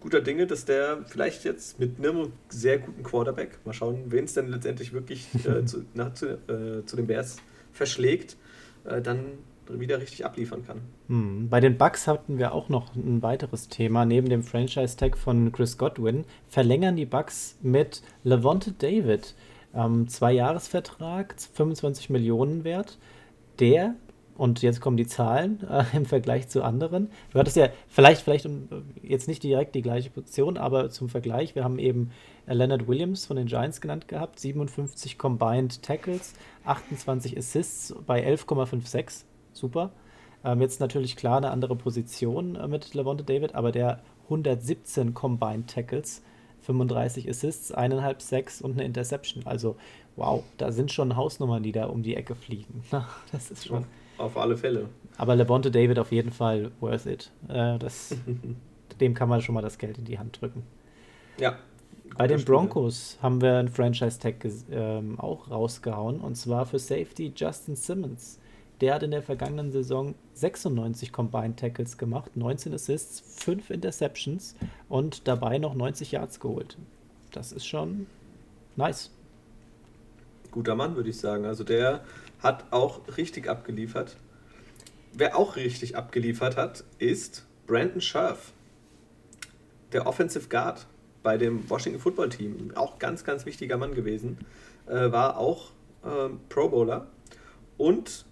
guter 0.00 0.20
Dinge, 0.20 0.46
dass 0.46 0.64
der 0.64 1.04
vielleicht 1.06 1.44
jetzt 1.44 1.78
mit 1.78 1.98
einem 1.98 2.32
sehr 2.48 2.78
guten 2.78 3.02
Quarterback, 3.02 3.58
mal 3.64 3.72
schauen, 3.72 4.04
wen 4.06 4.24
es 4.24 4.34
denn 4.34 4.48
letztendlich 4.48 4.92
wirklich 4.92 5.26
äh, 5.46 5.64
zu, 5.64 5.84
na, 5.94 6.14
zu, 6.14 6.38
äh, 6.48 6.84
zu, 6.84 6.96
den 6.96 7.06
Bears 7.06 7.36
verschlägt, 7.72 8.36
äh, 8.84 9.00
dann 9.00 9.24
wieder 9.68 10.00
richtig 10.00 10.24
abliefern 10.24 10.64
kann. 10.64 10.80
Hm. 11.08 11.48
Bei 11.48 11.60
den 11.60 11.76
Bucks 11.76 12.06
hatten 12.06 12.38
wir 12.38 12.52
auch 12.52 12.68
noch 12.68 12.94
ein 12.94 13.22
weiteres 13.22 13.68
Thema. 13.68 14.04
Neben 14.04 14.28
dem 14.28 14.42
Franchise-Tag 14.42 15.18
von 15.18 15.50
Chris 15.52 15.76
Godwin 15.76 16.24
verlängern 16.48 16.96
die 16.96 17.06
Bucks 17.06 17.58
mit 17.62 18.02
Levante 18.22 18.72
David. 18.72 19.34
Ähm, 19.74 20.08
Zwei-Jahres-Vertrag, 20.08 21.34
25 21.54 22.10
Millionen 22.10 22.64
wert. 22.64 22.98
Der 23.58 23.96
und 24.36 24.62
jetzt 24.62 24.80
kommen 24.80 24.96
die 24.96 25.06
Zahlen 25.06 25.66
äh, 25.68 25.84
im 25.94 26.06
Vergleich 26.06 26.48
zu 26.48 26.62
anderen. 26.62 27.10
Du 27.32 27.38
hattest 27.38 27.56
ja 27.56 27.68
vielleicht, 27.88 28.22
vielleicht 28.22 28.48
jetzt 29.02 29.28
nicht 29.28 29.42
direkt 29.42 29.74
die 29.74 29.82
gleiche 29.82 30.10
Position, 30.10 30.56
aber 30.56 30.90
zum 30.90 31.08
Vergleich, 31.08 31.54
wir 31.54 31.64
haben 31.64 31.78
eben 31.78 32.10
äh, 32.46 32.54
Leonard 32.54 32.86
Williams 32.88 33.26
von 33.26 33.36
den 33.36 33.46
Giants 33.46 33.80
genannt 33.80 34.08
gehabt, 34.08 34.40
57 34.40 35.18
Combined 35.18 35.82
Tackles, 35.82 36.34
28 36.64 37.36
Assists 37.36 37.94
bei 38.06 38.26
11,56, 38.26 39.24
super. 39.52 39.90
Ähm, 40.44 40.60
jetzt 40.60 40.80
natürlich 40.80 41.16
klar 41.16 41.38
eine 41.38 41.50
andere 41.50 41.76
Position 41.76 42.56
äh, 42.56 42.68
mit 42.68 42.94
Levante 42.94 43.24
David, 43.24 43.54
aber 43.54 43.72
der 43.72 44.00
117 44.24 45.14
Combined 45.14 45.70
Tackles 45.70 46.22
35 46.66 47.28
Assists, 47.28 47.72
eineinhalb 47.72 48.20
Sacks 48.20 48.60
und 48.60 48.72
eine 48.72 48.84
Interception. 48.84 49.46
Also, 49.46 49.76
wow, 50.16 50.42
da 50.56 50.72
sind 50.72 50.90
schon 50.92 51.16
Hausnummern, 51.16 51.62
die 51.62 51.72
da 51.72 51.86
um 51.86 52.02
die 52.02 52.16
Ecke 52.16 52.34
fliegen. 52.34 52.82
Das 53.32 53.50
ist 53.50 53.66
schon. 53.66 53.84
Auf 54.18 54.36
alle 54.36 54.56
Fälle. 54.56 54.88
Aber 55.18 55.36
Levante 55.36 55.70
David 55.70 55.98
auf 55.98 56.10
jeden 56.10 56.32
Fall 56.32 56.70
worth 56.80 57.06
it. 57.06 57.30
Äh, 57.48 57.78
das, 57.78 58.16
dem 59.00 59.14
kann 59.14 59.28
man 59.28 59.42
schon 59.42 59.54
mal 59.54 59.62
das 59.62 59.78
Geld 59.78 59.98
in 59.98 60.04
die 60.04 60.18
Hand 60.18 60.40
drücken. 60.40 60.62
Ja. 61.38 61.58
Bei 62.16 62.26
den 62.26 62.42
Broncos 62.44 63.18
haben 63.20 63.42
wir 63.42 63.58
einen 63.58 63.68
Franchise-Tag 63.68 64.46
ähm, 64.70 65.20
auch 65.20 65.50
rausgehauen 65.50 66.20
und 66.20 66.36
zwar 66.36 66.64
für 66.64 66.78
Safety 66.78 67.32
Justin 67.36 67.76
Simmons. 67.76 68.38
Der 68.80 68.94
hat 68.94 69.02
in 69.02 69.10
der 69.10 69.22
vergangenen 69.22 69.72
Saison 69.72 70.14
96 70.34 71.12
Combined 71.12 71.58
Tackles 71.58 71.98
gemacht, 71.98 72.36
19 72.36 72.72
Assists, 72.74 73.42
5 73.42 73.70
Interceptions 73.70 74.54
und 74.88 75.28
dabei 75.28 75.58
noch 75.58 75.74
90 75.74 76.12
Yards 76.12 76.40
geholt. 76.40 76.78
Das 77.32 77.52
ist 77.52 77.66
schon 77.66 78.06
nice. 78.76 79.10
Guter 80.56 80.74
Mann, 80.74 80.96
würde 80.96 81.10
ich 81.10 81.18
sagen. 81.18 81.44
Also 81.44 81.64
der 81.64 82.00
hat 82.38 82.64
auch 82.70 83.00
richtig 83.18 83.46
abgeliefert. 83.46 84.16
Wer 85.12 85.36
auch 85.36 85.56
richtig 85.56 85.96
abgeliefert 85.96 86.56
hat, 86.56 86.82
ist 86.98 87.44
Brandon 87.66 88.00
Scherf, 88.00 88.52
der 89.92 90.06
Offensive 90.06 90.48
Guard 90.48 90.86
bei 91.22 91.36
dem 91.36 91.68
Washington 91.68 92.00
Football 92.00 92.30
Team. 92.30 92.72
Auch 92.74 92.98
ganz, 92.98 93.22
ganz 93.22 93.44
wichtiger 93.44 93.76
Mann 93.76 93.94
gewesen. 93.94 94.38
Äh, 94.86 95.12
war 95.12 95.36
auch 95.36 95.72
äh, 96.02 96.30
Pro 96.48 96.70
Bowler 96.70 97.06
und 97.76 98.24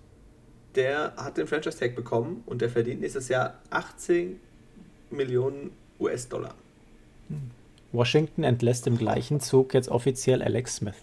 der 0.76 1.12
hat 1.18 1.36
den 1.36 1.46
Franchise 1.46 1.78
Tag 1.78 1.94
bekommen 1.94 2.42
und 2.46 2.62
der 2.62 2.70
verdient 2.70 3.02
nächstes 3.02 3.28
Jahr 3.28 3.58
18 3.68 4.40
Millionen 5.10 5.72
US-Dollar. 6.00 6.54
Washington 7.92 8.44
entlässt 8.44 8.86
im 8.86 8.96
gleichen 8.96 9.40
Zug 9.40 9.74
jetzt 9.74 9.90
offiziell 9.90 10.42
Alex 10.42 10.76
Smith. 10.76 10.96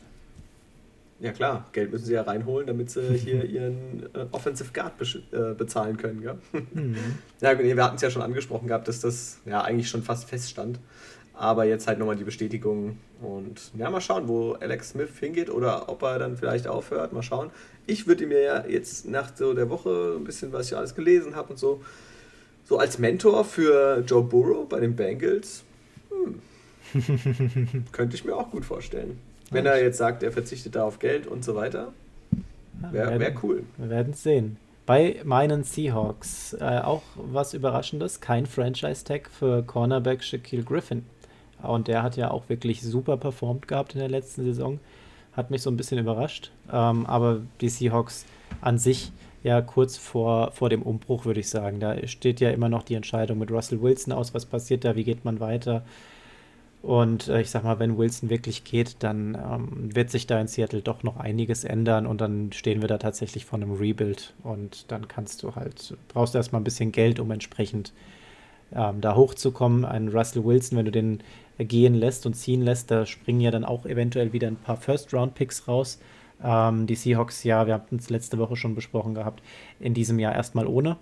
Ja 1.21 1.31
klar, 1.31 1.69
Geld 1.71 1.91
müssen 1.91 2.05
sie 2.05 2.13
ja 2.13 2.23
reinholen, 2.23 2.65
damit 2.65 2.89
sie 2.89 3.15
hier 3.15 3.45
ihren 3.49 4.09
äh, 4.15 4.25
Offensive 4.31 4.71
Guard 4.73 4.93
äh, 5.31 5.53
bezahlen 5.53 5.97
können. 5.97 6.21
Gell? 6.21 6.37
Mhm. 6.73 6.95
Ja, 7.41 7.57
wir 7.57 7.83
hatten 7.83 7.95
es 7.95 8.01
ja 8.01 8.09
schon 8.09 8.21
angesprochen 8.23 8.67
gehabt, 8.67 8.87
dass 8.87 8.99
das 8.99 9.39
ja 9.45 9.61
eigentlich 9.61 9.89
schon 9.89 10.03
fast 10.03 10.27
feststand. 10.27 10.79
Aber 11.33 11.63
jetzt 11.63 11.87
halt 11.87 11.97
nochmal 11.97 12.15
die 12.15 12.23
Bestätigung 12.23 12.97
und 13.21 13.71
ja, 13.75 13.89
mal 13.89 14.01
schauen, 14.01 14.27
wo 14.27 14.53
Alex 14.53 14.89
Smith 14.89 15.17
hingeht 15.19 15.49
oder 15.49 15.89
ob 15.89 16.03
er 16.03 16.19
dann 16.19 16.37
vielleicht 16.37 16.67
aufhört. 16.67 17.13
Mal 17.13 17.23
schauen. 17.23 17.49
Ich 17.87 18.05
würde 18.05 18.27
mir 18.27 18.41
ja 18.41 18.65
jetzt 18.67 19.07
nach 19.07 19.35
so 19.35 19.53
der 19.53 19.69
Woche 19.69 20.17
ein 20.17 20.23
bisschen, 20.23 20.51
was 20.53 20.67
ich 20.67 20.77
alles 20.77 20.93
gelesen 20.93 21.35
habe 21.35 21.49
und 21.51 21.57
so, 21.57 21.81
so 22.63 22.77
als 22.77 22.99
Mentor 22.99 23.43
für 23.45 24.03
Joe 24.05 24.23
Burrow 24.23 24.67
bei 24.67 24.79
den 24.79 24.95
Bengals, 24.95 25.63
hm, 26.09 27.85
könnte 27.91 28.15
ich 28.15 28.25
mir 28.25 28.35
auch 28.35 28.51
gut 28.51 28.65
vorstellen. 28.65 29.19
Wenn 29.51 29.65
er 29.65 29.81
jetzt 29.81 29.97
sagt, 29.97 30.23
er 30.23 30.31
verzichtet 30.31 30.75
da 30.75 30.85
auf 30.85 30.99
Geld 30.99 31.27
und 31.27 31.43
so 31.43 31.55
weiter, 31.55 31.93
wäre 32.91 33.19
wär 33.19 33.33
cool. 33.43 33.63
Wir 33.77 33.89
werden 33.89 34.13
es 34.13 34.23
sehen. 34.23 34.57
Bei 34.85 35.21
meinen 35.23 35.63
Seahawks 35.63 36.53
äh, 36.53 36.79
auch 36.79 37.03
was 37.15 37.53
Überraschendes, 37.53 38.19
kein 38.19 38.45
Franchise-Tag 38.45 39.29
für 39.29 39.61
Cornerback 39.63 40.23
Shaquille 40.23 40.63
Griffin. 40.63 41.05
Und 41.61 41.87
der 41.87 42.01
hat 42.01 42.17
ja 42.17 42.31
auch 42.31 42.49
wirklich 42.49 42.81
super 42.81 43.17
performt 43.17 43.67
gehabt 43.67 43.93
in 43.93 43.99
der 43.99 44.09
letzten 44.09 44.43
Saison. 44.43 44.79
Hat 45.33 45.51
mich 45.51 45.61
so 45.61 45.69
ein 45.69 45.77
bisschen 45.77 45.99
überrascht. 45.99 46.51
Ähm, 46.71 47.05
aber 47.05 47.41
die 47.59 47.69
Seahawks 47.69 48.25
an 48.61 48.79
sich 48.79 49.11
ja 49.43 49.61
kurz 49.61 49.97
vor, 49.97 50.51
vor 50.51 50.69
dem 50.69 50.81
Umbruch, 50.81 51.25
würde 51.25 51.39
ich 51.39 51.49
sagen. 51.49 51.79
Da 51.79 52.07
steht 52.07 52.39
ja 52.39 52.49
immer 52.49 52.69
noch 52.69 52.83
die 52.83 52.95
Entscheidung 52.95 53.37
mit 53.37 53.51
Russell 53.51 53.81
Wilson 53.81 54.13
aus. 54.13 54.33
Was 54.33 54.45
passiert 54.45 54.83
da? 54.85 54.95
Wie 54.95 55.03
geht 55.03 55.25
man 55.25 55.39
weiter? 55.39 55.83
Und 56.81 57.27
äh, 57.27 57.41
ich 57.41 57.51
sag 57.51 57.63
mal, 57.63 57.79
wenn 57.79 57.97
Wilson 57.97 58.29
wirklich 58.29 58.63
geht, 58.63 58.95
dann 58.99 59.35
ähm, 59.35 59.95
wird 59.95 60.09
sich 60.09 60.25
da 60.25 60.41
in 60.41 60.47
Seattle 60.47 60.81
doch 60.81 61.03
noch 61.03 61.17
einiges 61.17 61.63
ändern 61.63 62.07
und 62.07 62.21
dann 62.21 62.51
stehen 62.53 62.81
wir 62.81 62.87
da 62.87 62.97
tatsächlich 62.97 63.45
vor 63.45 63.59
einem 63.59 63.73
Rebuild 63.73 64.33
und 64.43 64.91
dann 64.91 65.07
kannst 65.07 65.43
du 65.43 65.55
halt, 65.55 65.95
brauchst 66.07 66.33
du 66.33 66.39
erstmal 66.39 66.61
ein 66.61 66.65
bisschen 66.65 66.91
Geld, 66.91 67.19
um 67.19 67.29
entsprechend 67.29 67.93
ähm, 68.73 68.99
da 68.99 69.15
hochzukommen. 69.15 69.85
Ein 69.85 70.07
Russell 70.07 70.43
Wilson, 70.43 70.77
wenn 70.77 70.85
du 70.85 70.91
den 70.91 71.19
gehen 71.59 71.93
lässt 71.93 72.25
und 72.25 72.33
ziehen 72.33 72.63
lässt, 72.63 72.89
da 72.89 73.05
springen 73.05 73.41
ja 73.41 73.51
dann 73.51 73.65
auch 73.65 73.85
eventuell 73.85 74.33
wieder 74.33 74.47
ein 74.47 74.55
paar 74.55 74.77
First-Round-Picks 74.77 75.67
raus. 75.67 75.99
Ähm, 76.43 76.87
die 76.87 76.95
Seahawks, 76.95 77.43
ja, 77.43 77.67
wir 77.67 77.75
haben 77.75 77.97
es 77.97 78.09
letzte 78.09 78.39
Woche 78.39 78.55
schon 78.55 78.73
besprochen 78.73 79.13
gehabt, 79.13 79.43
in 79.79 79.93
diesem 79.93 80.17
Jahr 80.17 80.33
erstmal 80.33 80.65
ohne 80.65 80.97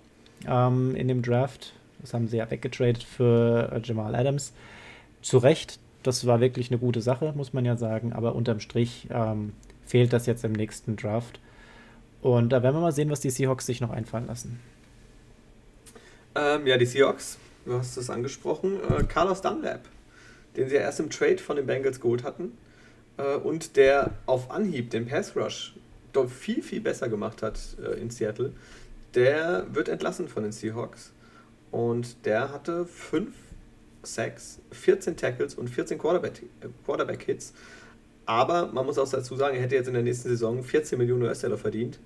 ähm, 0.46 0.94
in 0.94 1.08
dem 1.08 1.22
Draft. 1.22 1.72
Das 2.02 2.12
haben 2.12 2.28
sie 2.28 2.36
ja 2.36 2.50
weggetradet 2.50 3.02
für 3.02 3.72
äh, 3.72 3.80
Jamal 3.82 4.14
Adams 4.14 4.52
zu 5.22 5.38
Recht, 5.38 5.78
das 6.02 6.26
war 6.26 6.40
wirklich 6.40 6.70
eine 6.70 6.78
gute 6.78 7.00
Sache, 7.00 7.32
muss 7.36 7.52
man 7.52 7.64
ja 7.64 7.76
sagen, 7.76 8.12
aber 8.12 8.34
unterm 8.34 8.60
Strich 8.60 9.08
ähm, 9.10 9.52
fehlt 9.84 10.12
das 10.12 10.26
jetzt 10.26 10.44
im 10.44 10.52
nächsten 10.52 10.96
Draft. 10.96 11.40
Und 12.22 12.50
da 12.50 12.62
werden 12.62 12.76
wir 12.76 12.80
mal 12.80 12.92
sehen, 12.92 13.10
was 13.10 13.20
die 13.20 13.30
Seahawks 13.30 13.66
sich 13.66 13.80
noch 13.80 13.90
einfallen 13.90 14.26
lassen. 14.26 14.60
Ähm, 16.34 16.66
ja, 16.66 16.76
die 16.76 16.86
Seahawks, 16.86 17.38
du 17.64 17.74
hast 17.74 17.96
es 17.96 18.08
angesprochen, 18.08 18.78
äh, 18.88 19.02
Carlos 19.04 19.40
Dunlap, 19.42 19.80
den 20.56 20.68
sie 20.68 20.76
ja 20.76 20.82
erst 20.82 21.00
im 21.00 21.10
Trade 21.10 21.38
von 21.38 21.56
den 21.56 21.66
Bengals 21.66 22.00
geholt 22.00 22.22
hatten 22.22 22.52
äh, 23.16 23.36
und 23.36 23.76
der 23.76 24.12
auf 24.26 24.50
Anhieb 24.50 24.90
den 24.90 25.06
Pass 25.06 25.34
Rush 25.36 25.74
doch 26.12 26.28
viel, 26.28 26.62
viel 26.62 26.80
besser 26.80 27.08
gemacht 27.08 27.42
hat 27.42 27.58
äh, 27.82 28.00
in 28.00 28.10
Seattle, 28.10 28.52
der 29.14 29.66
wird 29.72 29.88
entlassen 29.88 30.28
von 30.28 30.42
den 30.42 30.52
Seahawks. 30.52 31.12
Und 31.70 32.26
der 32.26 32.52
hatte 32.52 32.84
fünf 32.84 33.34
Sacks, 34.02 34.60
14 34.70 35.16
Tackles 35.16 35.54
und 35.54 35.68
14 35.68 35.98
Quarterback-Hits. 35.98 37.52
Aber 38.26 38.70
man 38.72 38.86
muss 38.86 38.98
auch 38.98 39.08
dazu 39.08 39.36
sagen, 39.36 39.56
er 39.56 39.62
hätte 39.62 39.74
jetzt 39.74 39.88
in 39.88 39.94
der 39.94 40.02
nächsten 40.02 40.28
Saison 40.28 40.62
14 40.62 40.98
Millionen 40.98 41.22
US-Dollar 41.22 41.58
verdient. 41.58 41.98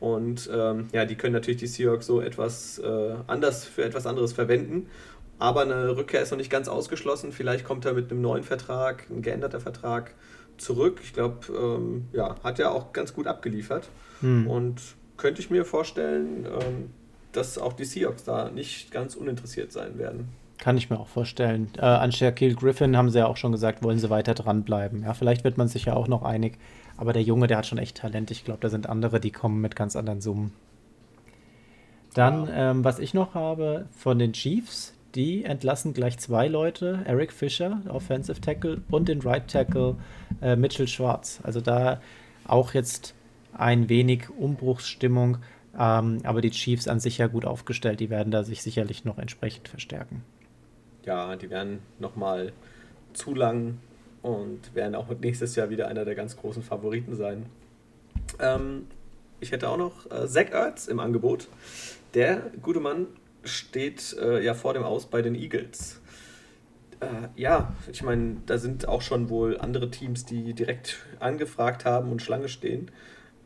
Und 0.00 0.50
ähm, 0.52 0.88
ja, 0.92 1.04
die 1.04 1.16
können 1.16 1.32
natürlich 1.32 1.60
die 1.60 1.66
Seahawks 1.66 2.06
so 2.06 2.20
etwas 2.20 2.78
äh, 2.78 3.14
anders 3.26 3.64
für 3.64 3.84
etwas 3.84 4.06
anderes 4.06 4.32
verwenden. 4.32 4.88
Aber 5.38 5.62
eine 5.62 5.96
Rückkehr 5.96 6.22
ist 6.22 6.30
noch 6.30 6.38
nicht 6.38 6.50
ganz 6.50 6.68
ausgeschlossen. 6.68 7.32
Vielleicht 7.32 7.64
kommt 7.64 7.84
er 7.84 7.94
mit 7.94 8.10
einem 8.10 8.20
neuen 8.20 8.44
Vertrag, 8.44 9.08
ein 9.10 9.22
geänderter 9.22 9.60
Vertrag 9.60 10.14
zurück. 10.58 11.00
Ich 11.02 11.12
glaube, 11.12 11.52
ähm, 11.52 12.04
ja, 12.12 12.36
hat 12.42 12.58
er 12.58 12.72
auch 12.72 12.92
ganz 12.92 13.14
gut 13.14 13.26
abgeliefert. 13.26 13.88
Hm. 14.20 14.46
Und 14.46 14.80
könnte 15.16 15.40
ich 15.40 15.50
mir 15.50 15.64
vorstellen, 15.64 16.46
ähm, 16.46 16.90
dass 17.32 17.58
auch 17.58 17.72
die 17.72 17.84
Seahawks 17.84 18.24
da 18.24 18.50
nicht 18.50 18.90
ganz 18.92 19.16
uninteressiert 19.16 19.72
sein 19.72 19.98
werden. 19.98 20.28
Kann 20.58 20.76
ich 20.76 20.88
mir 20.88 20.98
auch 20.98 21.08
vorstellen. 21.08 21.68
Äh, 21.76 21.82
an 21.82 22.12
Shaquille 22.12 22.54
Griffin 22.54 22.96
haben 22.96 23.10
sie 23.10 23.18
ja 23.18 23.26
auch 23.26 23.36
schon 23.36 23.52
gesagt, 23.52 23.82
wollen 23.82 23.98
sie 23.98 24.10
weiter 24.10 24.34
dranbleiben. 24.34 25.02
Ja, 25.02 25.14
vielleicht 25.14 25.44
wird 25.44 25.58
man 25.58 25.68
sich 25.68 25.86
ja 25.86 25.94
auch 25.94 26.08
noch 26.08 26.22
einig. 26.22 26.58
Aber 26.96 27.12
der 27.12 27.22
Junge, 27.22 27.48
der 27.48 27.58
hat 27.58 27.66
schon 27.66 27.78
echt 27.78 27.96
Talent. 27.96 28.30
Ich 28.30 28.44
glaube, 28.44 28.60
da 28.60 28.68
sind 28.68 28.88
andere, 28.88 29.20
die 29.20 29.32
kommen 29.32 29.60
mit 29.60 29.74
ganz 29.74 29.96
anderen 29.96 30.20
Summen. 30.20 30.52
Dann, 32.14 32.46
ja. 32.46 32.70
ähm, 32.70 32.84
was 32.84 33.00
ich 33.00 33.14
noch 33.14 33.34
habe 33.34 33.86
von 33.90 34.18
den 34.20 34.32
Chiefs, 34.32 34.94
die 35.16 35.44
entlassen 35.44 35.92
gleich 35.92 36.18
zwei 36.18 36.46
Leute, 36.46 37.02
Eric 37.04 37.32
Fischer, 37.32 37.82
Offensive 37.88 38.40
Tackle, 38.40 38.82
und 38.90 39.08
den 39.08 39.22
Right 39.22 39.48
Tackle 39.48 39.96
äh, 40.40 40.54
Mitchell 40.54 40.86
Schwartz. 40.86 41.40
Also 41.42 41.60
da 41.60 42.00
auch 42.46 42.74
jetzt 42.74 43.14
ein 43.52 43.88
wenig 43.88 44.30
Umbruchsstimmung, 44.30 45.38
ähm, 45.76 46.18
aber 46.22 46.40
die 46.40 46.50
Chiefs 46.50 46.86
an 46.86 47.00
sich 47.00 47.18
ja 47.18 47.26
gut 47.26 47.44
aufgestellt, 47.44 47.98
die 47.98 48.10
werden 48.10 48.30
da 48.30 48.44
sich 48.44 48.62
sicherlich 48.62 49.04
noch 49.04 49.18
entsprechend 49.18 49.68
verstärken 49.68 50.22
ja, 51.04 51.36
die 51.36 51.50
werden 51.50 51.80
nochmal 51.98 52.52
zu 53.12 53.34
lang 53.34 53.78
und 54.22 54.74
werden 54.74 54.94
auch 54.94 55.08
nächstes 55.20 55.54
Jahr 55.56 55.70
wieder 55.70 55.88
einer 55.88 56.04
der 56.04 56.14
ganz 56.14 56.36
großen 56.36 56.62
Favoriten 56.62 57.14
sein. 57.14 57.46
Ähm, 58.40 58.86
ich 59.40 59.52
hätte 59.52 59.68
auch 59.68 59.76
noch 59.76 60.10
äh, 60.10 60.26
Zach 60.26 60.50
Ertz 60.50 60.86
im 60.86 61.00
Angebot. 61.00 61.48
Der 62.14 62.50
gute 62.62 62.80
Mann 62.80 63.08
steht 63.42 64.16
äh, 64.18 64.42
ja 64.42 64.54
vor 64.54 64.72
dem 64.72 64.82
Aus 64.82 65.06
bei 65.06 65.20
den 65.20 65.34
Eagles. 65.34 66.00
Äh, 67.00 67.28
ja, 67.36 67.74
ich 67.92 68.02
meine, 68.02 68.36
da 68.46 68.58
sind 68.58 68.88
auch 68.88 69.02
schon 69.02 69.28
wohl 69.28 69.58
andere 69.58 69.90
Teams, 69.90 70.24
die 70.24 70.54
direkt 70.54 70.96
angefragt 71.20 71.84
haben 71.84 72.10
und 72.10 72.22
Schlange 72.22 72.48
stehen. 72.48 72.90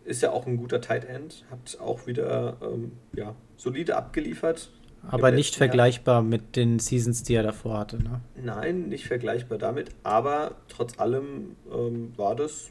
Ist 0.05 0.23
ja 0.23 0.31
auch 0.31 0.47
ein 0.47 0.57
guter 0.57 0.81
Tight 0.81 1.05
End, 1.05 1.45
hat 1.51 1.79
auch 1.81 2.07
wieder 2.07 2.57
ähm, 2.63 2.93
ja, 3.13 3.35
solide 3.57 3.97
abgeliefert, 3.97 4.71
aber 5.07 5.31
nicht 5.31 5.57
vergleichbar 5.57 6.23
mit 6.23 6.57
den 6.57 6.79
Seasons, 6.79 7.23
die 7.23 7.35
er 7.35 7.43
davor 7.43 7.79
hatte, 7.79 8.03
ne? 8.03 8.21
Nein, 8.43 8.89
nicht 8.89 9.07
vergleichbar 9.07 9.59
damit, 9.59 9.91
aber 10.03 10.57
trotz 10.69 10.99
allem 10.99 11.57
ähm, 11.73 12.13
war 12.17 12.35
das 12.35 12.71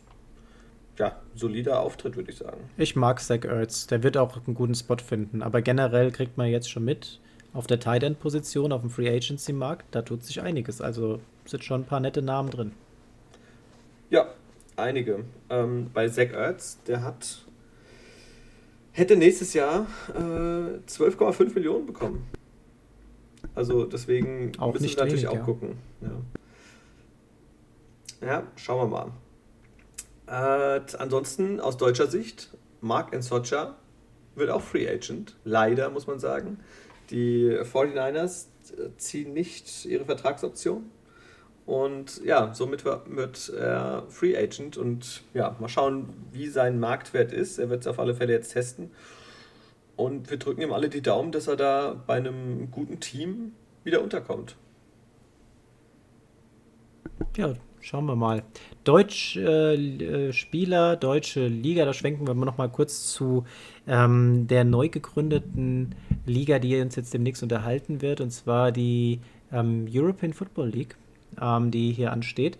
ja, 0.97 1.15
solider 1.35 1.81
Auftritt, 1.81 2.15
würde 2.15 2.31
ich 2.31 2.37
sagen. 2.37 2.57
Ich 2.77 2.95
mag 2.95 3.21
Zach 3.21 3.43
Ertz, 3.43 3.87
der 3.87 4.03
wird 4.03 4.17
auch 4.17 4.35
einen 4.45 4.55
guten 4.55 4.75
Spot 4.75 4.97
finden, 4.97 5.41
aber 5.41 5.61
generell 5.61 6.11
kriegt 6.11 6.37
man 6.37 6.47
jetzt 6.47 6.69
schon 6.69 6.85
mit, 6.85 7.19
auf 7.53 7.67
der 7.67 7.79
Tight 7.79 8.03
End 8.03 8.19
Position, 8.19 8.71
auf 8.71 8.81
dem 8.81 8.89
Free 8.89 9.09
Agency 9.09 9.53
Markt, 9.53 9.85
da 9.91 10.01
tut 10.01 10.23
sich 10.23 10.41
einiges, 10.41 10.81
also 10.81 11.19
sind 11.45 11.63
schon 11.63 11.81
ein 11.81 11.85
paar 11.85 11.99
nette 11.99 12.21
Namen 12.21 12.49
drin. 12.49 12.71
Ja, 14.09 14.27
einige. 14.75 15.23
Ähm, 15.49 15.89
bei 15.93 16.07
Zach 16.07 16.31
Ertz, 16.31 16.81
der 16.87 17.03
hat 17.03 17.46
hätte 18.97 19.15
nächstes 19.15 19.53
Jahr 19.53 19.85
äh, 20.09 20.19
12,5 20.19 21.53
Millionen 21.53 21.85
bekommen. 21.85 22.27
Also 23.53 23.85
deswegen 23.85 24.51
auch 24.57 24.73
müssen 24.73 24.89
wir 24.89 24.97
natürlich 24.97 25.23
wenig, 25.23 25.27
auch 25.27 25.35
ja. 25.35 25.41
gucken. 25.41 25.77
Ja. 26.01 26.11
Ja, 28.27 28.43
schauen 28.55 28.89
wir 28.89 29.11
mal. 30.25 30.77
Äh, 30.77 30.81
ansonsten 30.97 31.59
aus 31.59 31.77
deutscher 31.77 32.07
Sicht, 32.07 32.49
Mark 32.81 33.15
Socha 33.23 33.75
wird 34.35 34.49
auch 34.49 34.61
Free 34.61 34.89
Agent. 34.89 35.35
Leider, 35.43 35.91
muss 35.91 36.07
man 36.07 36.19
sagen. 36.19 36.59
Die 37.11 37.51
49ers 37.51 38.47
ziehen 38.97 39.33
nicht 39.33 39.85
ihre 39.85 40.05
Vertragsoption. 40.05 40.89
Und 41.67 42.23
ja, 42.23 42.53
somit 42.53 42.85
wird 42.85 43.49
er 43.49 44.03
Free 44.07 44.37
Agent 44.37 44.77
und 44.77 45.21
ja, 45.33 45.53
mal 45.59 45.67
schauen, 45.67 46.07
wie 46.31 46.47
sein 46.47 46.79
Marktwert 46.79 47.33
ist. 47.33 47.59
Er 47.59 47.69
wird 47.69 47.81
es 47.81 47.87
auf 47.87 47.99
alle 47.99 48.15
Fälle 48.15 48.31
jetzt 48.31 48.53
testen. 48.53 48.89
Und 49.97 50.31
wir 50.31 50.37
drücken 50.37 50.61
ihm 50.61 50.71
alle 50.71 50.87
die 50.87 51.01
Daumen, 51.01 51.33
dass 51.33 51.47
er 51.47 51.57
da 51.57 52.01
bei 52.07 52.15
einem 52.15 52.71
guten 52.71 53.01
Team 53.01 53.51
wieder 53.83 54.01
unterkommt. 54.01 54.55
Ja, 57.35 57.55
schauen 57.81 58.05
wir 58.05 58.15
mal. 58.15 58.43
Deutsche 58.85 59.41
äh, 59.41 60.31
Spieler, 60.31 60.95
deutsche 60.95 61.47
Liga, 61.47 61.83
da 61.83 61.91
schwenken 61.91 62.25
wir 62.25 62.33
noch 62.33 62.57
mal 62.57 62.69
kurz 62.69 63.11
zu 63.11 63.43
ähm, 63.87 64.47
der 64.47 64.63
neu 64.63 64.87
gegründeten 64.87 65.95
Liga, 66.25 66.59
die 66.59 66.79
uns 66.79 66.95
jetzt 66.95 67.13
demnächst 67.13 67.43
unterhalten 67.43 68.01
wird, 68.01 68.21
und 68.21 68.31
zwar 68.31 68.71
die 68.71 69.19
ähm, 69.51 69.85
European 69.91 70.31
Football 70.31 70.69
League, 70.69 70.95
ähm, 71.41 71.71
die 71.71 71.91
hier 71.91 72.11
ansteht. 72.11 72.57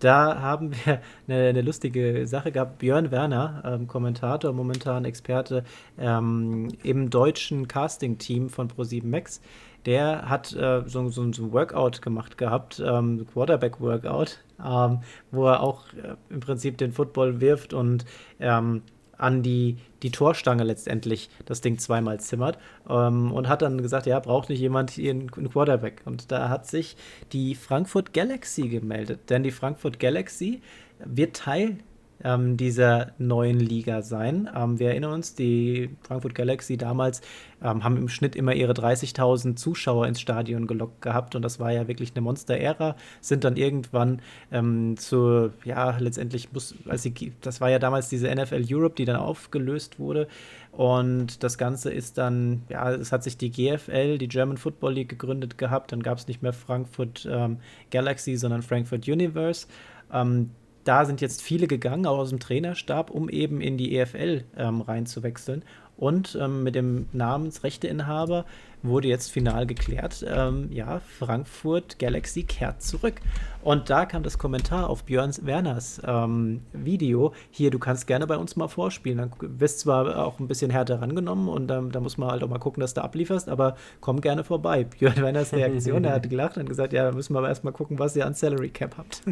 Da 0.00 0.40
haben 0.40 0.72
wir 0.72 1.00
eine, 1.28 1.48
eine, 1.48 1.62
lustige 1.62 2.26
Sache 2.26 2.52
gehabt. 2.52 2.78
Björn 2.78 3.10
Werner, 3.10 3.62
ähm, 3.64 3.86
Kommentator, 3.86 4.52
momentan 4.52 5.04
Experte 5.04 5.64
ähm, 5.98 6.68
im 6.82 7.10
deutschen 7.10 7.68
Casting-Team 7.68 8.48
von 8.48 8.68
Pro7 8.68 9.06
Max, 9.06 9.40
der 9.86 10.28
hat 10.28 10.52
äh, 10.52 10.82
so, 10.86 11.08
so, 11.08 11.32
so, 11.32 11.44
ein 11.44 11.52
Workout 11.52 12.02
gemacht 12.02 12.36
gehabt, 12.36 12.82
ähm, 12.84 13.26
Quarterback-Workout, 13.32 14.38
ähm, 14.64 15.00
wo 15.30 15.46
er 15.46 15.62
auch 15.62 15.84
äh, 15.94 16.16
im 16.28 16.40
Prinzip 16.40 16.76
den 16.78 16.92
Football 16.92 17.40
wirft 17.40 17.72
und 17.72 18.04
ähm, 18.40 18.82
an 19.20 19.42
die, 19.42 19.76
die 20.02 20.10
Torstange 20.10 20.64
letztendlich 20.64 21.28
das 21.44 21.60
Ding 21.60 21.78
zweimal 21.78 22.20
zimmert 22.20 22.58
ähm, 22.88 23.32
und 23.32 23.48
hat 23.48 23.62
dann 23.62 23.82
gesagt, 23.82 24.06
ja, 24.06 24.18
braucht 24.18 24.48
nicht 24.48 24.60
jemand 24.60 24.90
hier 24.90 25.10
einen, 25.10 25.30
einen 25.36 25.50
Quarterback. 25.50 26.02
Und 26.06 26.32
da 26.32 26.48
hat 26.48 26.66
sich 26.66 26.96
die 27.32 27.54
Frankfurt 27.54 28.12
Galaxy 28.12 28.68
gemeldet, 28.68 29.28
denn 29.28 29.42
die 29.42 29.50
Frankfurt 29.50 30.00
Galaxy 30.00 30.62
wird 31.04 31.36
Teil 31.36 31.78
ähm, 32.24 32.56
dieser 32.56 33.12
neuen 33.18 33.58
Liga 33.58 34.02
sein. 34.02 34.48
Ähm, 34.54 34.78
wir 34.78 34.88
erinnern 34.90 35.12
uns, 35.12 35.34
die 35.34 35.90
Frankfurt 36.02 36.34
Galaxy 36.34 36.76
damals 36.76 37.20
ähm, 37.62 37.84
haben 37.84 37.96
im 37.96 38.08
Schnitt 38.08 38.36
immer 38.36 38.54
ihre 38.54 38.72
30.000 38.72 39.56
Zuschauer 39.56 40.06
ins 40.06 40.20
Stadion 40.20 40.66
gelockt 40.66 41.02
gehabt 41.02 41.34
und 41.34 41.42
das 41.42 41.60
war 41.60 41.72
ja 41.72 41.88
wirklich 41.88 42.12
eine 42.14 42.22
Monster-Ära. 42.22 42.96
Sind 43.20 43.44
dann 43.44 43.56
irgendwann 43.56 44.20
ähm, 44.52 44.96
zu, 44.96 45.50
ja, 45.64 45.96
letztendlich 45.98 46.52
muss, 46.52 46.74
also 46.88 47.10
das 47.40 47.60
war 47.60 47.70
ja 47.70 47.78
damals 47.78 48.08
diese 48.08 48.34
NFL 48.34 48.64
Europe, 48.70 48.94
die 48.96 49.04
dann 49.04 49.16
aufgelöst 49.16 49.98
wurde. 49.98 50.28
Und 50.72 51.42
das 51.42 51.58
Ganze 51.58 51.92
ist 51.92 52.16
dann, 52.16 52.62
ja, 52.68 52.92
es 52.92 53.12
hat 53.12 53.24
sich 53.24 53.36
die 53.36 53.50
GFL, 53.50 54.18
die 54.18 54.28
German 54.28 54.56
Football 54.56 54.94
League, 54.94 55.08
gegründet 55.08 55.58
gehabt. 55.58 55.92
Dann 55.92 56.02
gab 56.02 56.18
es 56.18 56.28
nicht 56.28 56.42
mehr 56.42 56.52
Frankfurt 56.52 57.28
ähm, 57.30 57.58
Galaxy, 57.90 58.36
sondern 58.36 58.62
Frankfurt 58.62 59.08
Universe. 59.08 59.66
Ähm, 60.12 60.50
da 60.84 61.04
sind 61.04 61.20
jetzt 61.20 61.42
viele 61.42 61.66
gegangen, 61.66 62.06
auch 62.06 62.18
aus 62.18 62.30
dem 62.30 62.40
Trainerstab, 62.40 63.10
um 63.10 63.28
eben 63.28 63.60
in 63.60 63.76
die 63.76 63.96
EFL 63.96 64.44
ähm, 64.56 64.80
reinzuwechseln. 64.80 65.64
Und 65.96 66.36
ähm, 66.40 66.62
mit 66.62 66.74
dem 66.74 67.08
Namensrechteinhaber 67.12 68.46
wurde 68.82 69.08
jetzt 69.08 69.30
final 69.30 69.66
geklärt, 69.66 70.24
ähm, 70.26 70.68
ja, 70.72 71.00
Frankfurt 71.18 71.98
Galaxy 71.98 72.42
kehrt 72.44 72.82
zurück. 72.82 73.14
Und 73.62 73.90
da 73.90 74.06
kam 74.06 74.22
das 74.22 74.38
Kommentar 74.38 74.88
auf 74.88 75.04
Björn 75.04 75.34
Werners 75.42 76.00
ähm, 76.06 76.62
Video. 76.72 77.34
Hier, 77.50 77.70
du 77.70 77.78
kannst 77.78 78.06
gerne 78.06 78.26
bei 78.26 78.38
uns 78.38 78.56
mal 78.56 78.68
vorspielen. 78.68 79.18
Dann 79.18 79.32
wirst 79.38 79.80
zwar 79.80 80.24
auch 80.24 80.40
ein 80.40 80.48
bisschen 80.48 80.70
härter 80.70 81.02
rangenommen 81.02 81.48
und 81.48 81.70
ähm, 81.70 81.92
da 81.92 82.00
muss 82.00 82.16
man 82.16 82.30
halt 82.30 82.42
auch 82.42 82.48
mal 82.48 82.58
gucken, 82.58 82.80
dass 82.80 82.94
du 82.94 83.02
ablieferst, 83.02 83.50
aber 83.50 83.76
komm 84.00 84.22
gerne 84.22 84.44
vorbei. 84.44 84.84
Björn 84.98 85.16
Werners 85.16 85.52
Reaktion, 85.52 86.04
er 86.04 86.14
hat 86.14 86.30
gelacht 86.30 86.56
und 86.56 86.68
gesagt, 86.68 86.94
ja, 86.94 87.12
müssen 87.12 87.34
wir 87.34 87.38
aber 87.40 87.48
erstmal 87.48 87.74
gucken, 87.74 87.98
was 87.98 88.16
ihr 88.16 88.26
an 88.26 88.34
Salary 88.34 88.70
Cap 88.70 88.96
habt. 88.96 89.22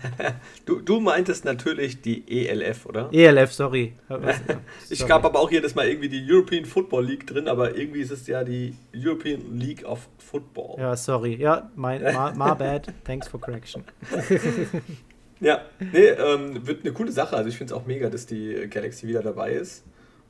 du, 0.66 0.80
du 0.80 1.00
meintest 1.00 1.46
natürlich 1.46 2.02
die 2.02 2.24
ELF, 2.28 2.84
oder? 2.84 3.08
ELF, 3.12 3.52
sorry. 3.52 3.94
ich 4.90 5.06
gab 5.06 5.24
aber 5.24 5.40
auch 5.40 5.50
das 5.50 5.74
mal 5.74 5.86
irgendwie 5.86 6.08
die 6.08 6.24
European 6.26 6.64
Football 6.64 7.06
League 7.06 7.26
drin, 7.26 7.48
aber 7.48 7.76
irgendwie 7.76 8.00
ist 8.00 8.10
es 8.10 8.26
ja 8.26 8.42
die 8.42 8.74
European 8.94 9.58
League 9.58 9.84
of 9.84 10.08
Football. 10.18 10.78
Ja, 10.78 10.96
sorry. 10.96 11.36
Ja, 11.36 11.70
mein, 11.74 12.02
my, 12.02 12.32
my 12.34 12.54
bad. 12.54 12.92
Thanks 13.04 13.28
for 13.28 13.40
correction. 13.40 13.84
ja, 15.40 15.62
nee, 15.92 16.08
ähm, 16.08 16.66
wird 16.66 16.84
eine 16.84 16.92
coole 16.92 17.12
Sache. 17.12 17.36
Also 17.36 17.48
ich 17.48 17.56
finde 17.56 17.74
es 17.74 17.80
auch 17.80 17.86
mega, 17.86 18.10
dass 18.10 18.26
die 18.26 18.68
Galaxy 18.68 19.06
wieder 19.08 19.22
dabei 19.22 19.52
ist. 19.52 19.84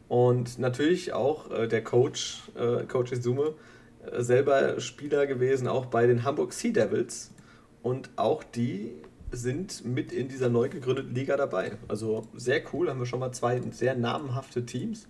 Und 0.09 0.59
natürlich 0.59 1.13
auch 1.13 1.51
äh, 1.51 1.69
der 1.69 1.83
Coach, 1.83 2.43
äh, 2.55 2.85
Coach 2.85 3.13
Izume, 3.13 3.55
äh, 4.11 4.23
selber 4.23 4.79
Spieler 4.81 5.27
gewesen, 5.27 5.69
auch 5.69 5.87
bei 5.87 6.07
den 6.07 6.25
Hamburg 6.25 6.53
Sea 6.53 6.73
Devils. 6.73 7.31
Und 7.83 8.11
auch 8.17 8.43
die 8.45 8.93
sind 9.31 9.85
mit 9.85 10.13
in 10.13 10.29
dieser 10.29 10.51
neu 10.51 10.69
gegründeten 10.69 11.15
Liga 11.15 11.37
dabei. 11.37 11.79
Also 11.89 12.29
sehr 12.35 12.63
cool, 12.73 12.91
haben 12.91 12.99
wir 12.99 13.07
schon 13.07 13.21
mal 13.21 13.33
zwei 13.33 13.61
sehr 13.71 13.97
namenhafte 13.97 14.67
Teams. 14.67 15.09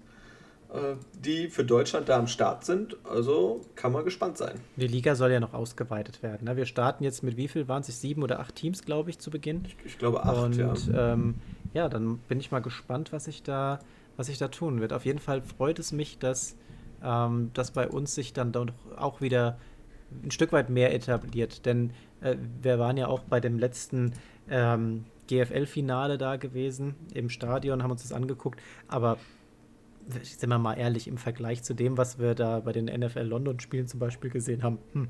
Äh, 0.73 0.97
die 1.23 1.51
für 1.51 1.65
Deutschland 1.65 2.09
da 2.09 2.19
am 2.19 2.27
Start 2.27 2.65
sind. 2.65 2.97
Also 3.05 3.61
kann 3.75 3.93
man 3.93 4.05
gespannt 4.05 4.39
sein. 4.39 4.59
Die 4.77 4.87
Liga 4.87 5.15
soll 5.15 5.31
ja 5.31 5.39
noch 5.39 5.53
ausgeweitet 5.53 6.23
werden. 6.23 6.47
Ne? 6.47 6.57
Wir 6.57 6.65
starten 6.65 7.05
jetzt 7.05 7.23
mit 7.23 7.37
wie 7.37 7.49
viel 7.49 7.69
waren 7.69 7.83
es? 7.83 8.01
Sieben 8.01 8.23
oder 8.23 8.41
acht 8.41 8.55
Teams, 8.55 8.83
glaube 8.83 9.11
ich, 9.11 9.19
zu 9.19 9.31
Beginn. 9.31 9.67
Ich, 9.67 9.77
ich 9.85 9.99
glaube 9.99 10.25
acht, 10.25 10.45
Und, 10.45 10.57
ja. 10.57 11.13
Ähm, 11.13 11.35
ja, 11.75 11.91
dann 11.91 12.19
bin 12.21 12.41
ich 12.41 12.51
mal 12.51 12.61
gespannt, 12.61 13.13
was 13.13 13.25
sich 13.25 13.43
da, 13.43 13.81
was 14.17 14.29
sich 14.29 14.39
da 14.39 14.49
tun 14.49 14.81
wird. 14.81 14.95
Auf 14.95 15.05
jeden 15.05 15.19
Fall 15.19 15.43
freut 15.43 15.79
es 15.79 15.93
mich, 15.93 16.19
dass 16.19 16.57
ähm, 17.05 17.51
das 17.53 17.73
bei 17.73 17.87
uns 17.87 18.15
sich 18.15 18.33
dann 18.33 18.53
doch 18.53 18.69
auch 18.97 19.21
wieder 19.21 19.59
ein 20.25 20.31
Stück 20.31 20.53
weit 20.53 20.71
mehr 20.71 20.95
etabliert. 20.95 21.67
Denn 21.67 21.91
äh, 22.23 22.37
wir 22.63 22.79
waren 22.79 22.97
ja 22.97 23.09
auch 23.09 23.21
bei 23.21 23.41
dem 23.41 23.59
letzten 23.59 24.15
ähm, 24.49 25.05
GFL-Finale 25.29 26.17
da 26.17 26.37
gewesen 26.37 26.95
im 27.13 27.29
Stadion, 27.29 27.83
haben 27.83 27.91
uns 27.91 28.03
das 28.03 28.13
angeguckt. 28.13 28.59
Aber 28.89 29.19
sind 30.09 30.51
wir 30.51 30.59
mal 30.59 30.75
ehrlich, 30.75 31.09
im 31.09 31.17
Vergleich 31.17 31.62
zu 31.62 31.75
dem, 31.75 31.97
was 31.97 32.19
wir 32.19 32.35
da 32.35 32.61
bei 32.61 32.73
den 32.73 32.87
NFL 32.87 33.23
London-Spielen 33.23 33.87
zum 33.87 34.01
Beispiel 34.01 34.31
gesehen 34.31 34.62
haben, 34.62 34.79
hm, 34.93 35.09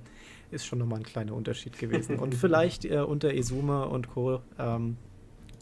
ist 0.50 0.66
schon 0.66 0.78
nochmal 0.78 1.00
ein 1.00 1.04
kleiner 1.04 1.34
Unterschied 1.34 1.78
gewesen. 1.78 2.18
Und 2.18 2.34
vielleicht 2.36 2.84
äh, 2.84 3.00
unter 3.00 3.32
Esume 3.32 3.88
und 3.88 4.08
Co. 4.08 4.40
Ähm, 4.58 4.96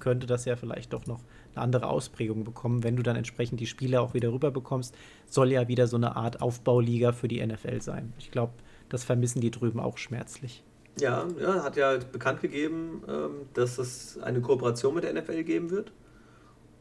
könnte 0.01 0.27
das 0.27 0.47
ja 0.47 0.57
vielleicht 0.57 0.93
doch 0.93 1.07
noch 1.07 1.21
eine 1.55 1.63
andere 1.63 1.87
Ausprägung 1.89 2.43
bekommen, 2.43 2.83
wenn 2.83 2.97
du 2.97 3.03
dann 3.03 3.17
entsprechend 3.17 3.61
die 3.61 3.67
Spiele 3.67 4.01
auch 4.01 4.15
wieder 4.15 4.33
rüber 4.33 4.51
bekommst. 4.51 4.97
Soll 5.27 5.53
ja 5.53 5.69
wieder 5.69 5.87
so 5.87 5.97
eine 5.97 6.17
Art 6.17 6.41
Aufbauliga 6.41 7.13
für 7.13 7.29
die 7.29 7.45
NFL 7.47 7.81
sein. 7.83 8.13
Ich 8.19 8.31
glaube, 8.31 8.55
das 8.89 9.05
vermissen 9.05 9.41
die 9.41 9.51
drüben 9.51 9.79
auch 9.79 9.99
schmerzlich. 9.99 10.65
Ja, 10.99 11.29
ja, 11.41 11.63
hat 11.63 11.77
ja 11.77 11.99
bekannt 11.99 12.41
gegeben, 12.41 13.03
ähm, 13.09 13.31
dass 13.55 13.79
es 13.79 14.19
eine 14.19 14.41
Kooperation 14.41 14.95
mit 14.95 15.05
der 15.05 15.13
NFL 15.15 15.45
geben 15.45 15.71
wird. 15.71 15.93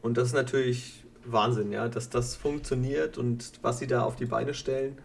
Und 0.02 0.16
das 0.16 0.28
ist 0.28 0.34
natürlich 0.34 0.99
Wahnsinn, 1.24 1.72
ja, 1.72 1.88
dass 1.88 2.08
das 2.08 2.36
funktioniert 2.36 3.18
und 3.18 3.52
was 3.62 3.78
sie 3.78 3.86
da 3.86 4.02
auf 4.02 4.16
die 4.16 4.26
Beine 4.26 4.54
stellen. 4.54 4.98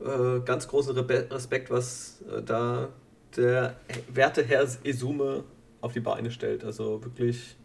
Äh, 0.00 0.40
ganz 0.40 0.68
großen 0.68 0.96
Respekt, 0.96 1.70
was 1.70 2.22
äh, 2.30 2.42
da 2.42 2.88
der 3.36 3.76
werte 4.12 4.42
Herr 4.42 4.66
Esume 4.84 5.44
auf 5.80 5.92
die 5.92 6.00
Beine 6.00 6.30
stellt. 6.30 6.64
Also 6.64 7.04
wirklich 7.04 7.56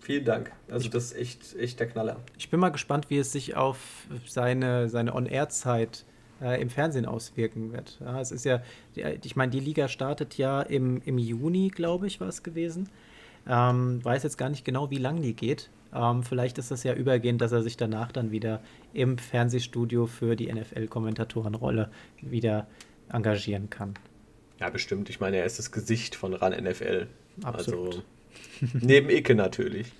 vielen 0.00 0.24
Dank. 0.24 0.52
Also 0.70 0.88
das 0.88 1.06
ist 1.06 1.16
echt, 1.16 1.56
echt 1.56 1.80
der 1.80 1.88
Knaller. 1.88 2.20
Ich 2.38 2.50
bin 2.50 2.60
mal 2.60 2.70
gespannt, 2.70 3.10
wie 3.10 3.18
es 3.18 3.32
sich 3.32 3.56
auf 3.56 4.06
seine, 4.26 4.88
seine 4.88 5.14
On-Air-Zeit 5.14 6.04
äh, 6.40 6.60
im 6.60 6.70
Fernsehen 6.70 7.06
auswirken 7.06 7.72
wird. 7.72 7.98
Ja, 8.00 8.20
es 8.20 8.30
ist 8.30 8.44
ja, 8.44 8.62
ich 8.94 9.36
meine, 9.36 9.50
die 9.50 9.60
Liga 9.60 9.88
startet 9.88 10.38
ja 10.38 10.62
im, 10.62 11.02
im 11.04 11.18
Juni, 11.18 11.68
glaube 11.68 12.06
ich, 12.06 12.20
war 12.20 12.28
es 12.28 12.42
gewesen. 12.42 12.88
Ähm, 13.48 14.04
weiß 14.04 14.22
jetzt 14.22 14.38
gar 14.38 14.48
nicht 14.48 14.64
genau, 14.64 14.90
wie 14.90 14.98
lang 14.98 15.22
die 15.22 15.34
geht. 15.34 15.70
Ähm, 15.94 16.22
vielleicht 16.22 16.58
ist 16.58 16.70
das 16.70 16.82
ja 16.82 16.94
übergehend, 16.94 17.40
dass 17.40 17.52
er 17.52 17.62
sich 17.62 17.76
danach 17.76 18.12
dann 18.12 18.30
wieder 18.30 18.60
im 18.92 19.18
Fernsehstudio 19.18 20.06
für 20.06 20.36
die 20.36 20.52
NFL-Kommentatorenrolle 20.52 21.90
wieder 22.20 22.66
engagieren 23.08 23.70
kann. 23.70 23.94
Ja, 24.58 24.70
bestimmt. 24.70 25.08
Ich 25.10 25.20
meine, 25.20 25.36
er 25.38 25.44
ist 25.44 25.58
das 25.58 25.70
Gesicht 25.70 26.14
von 26.14 26.34
RAN 26.34 26.52
NFL. 26.52 27.06
Absolut. 27.42 27.86
Also 27.88 28.02
neben 28.80 29.10
Icke 29.10 29.34
natürlich. 29.34 29.92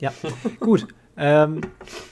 ja, 0.00 0.12
gut. 0.60 0.86
Ähm, 1.18 1.62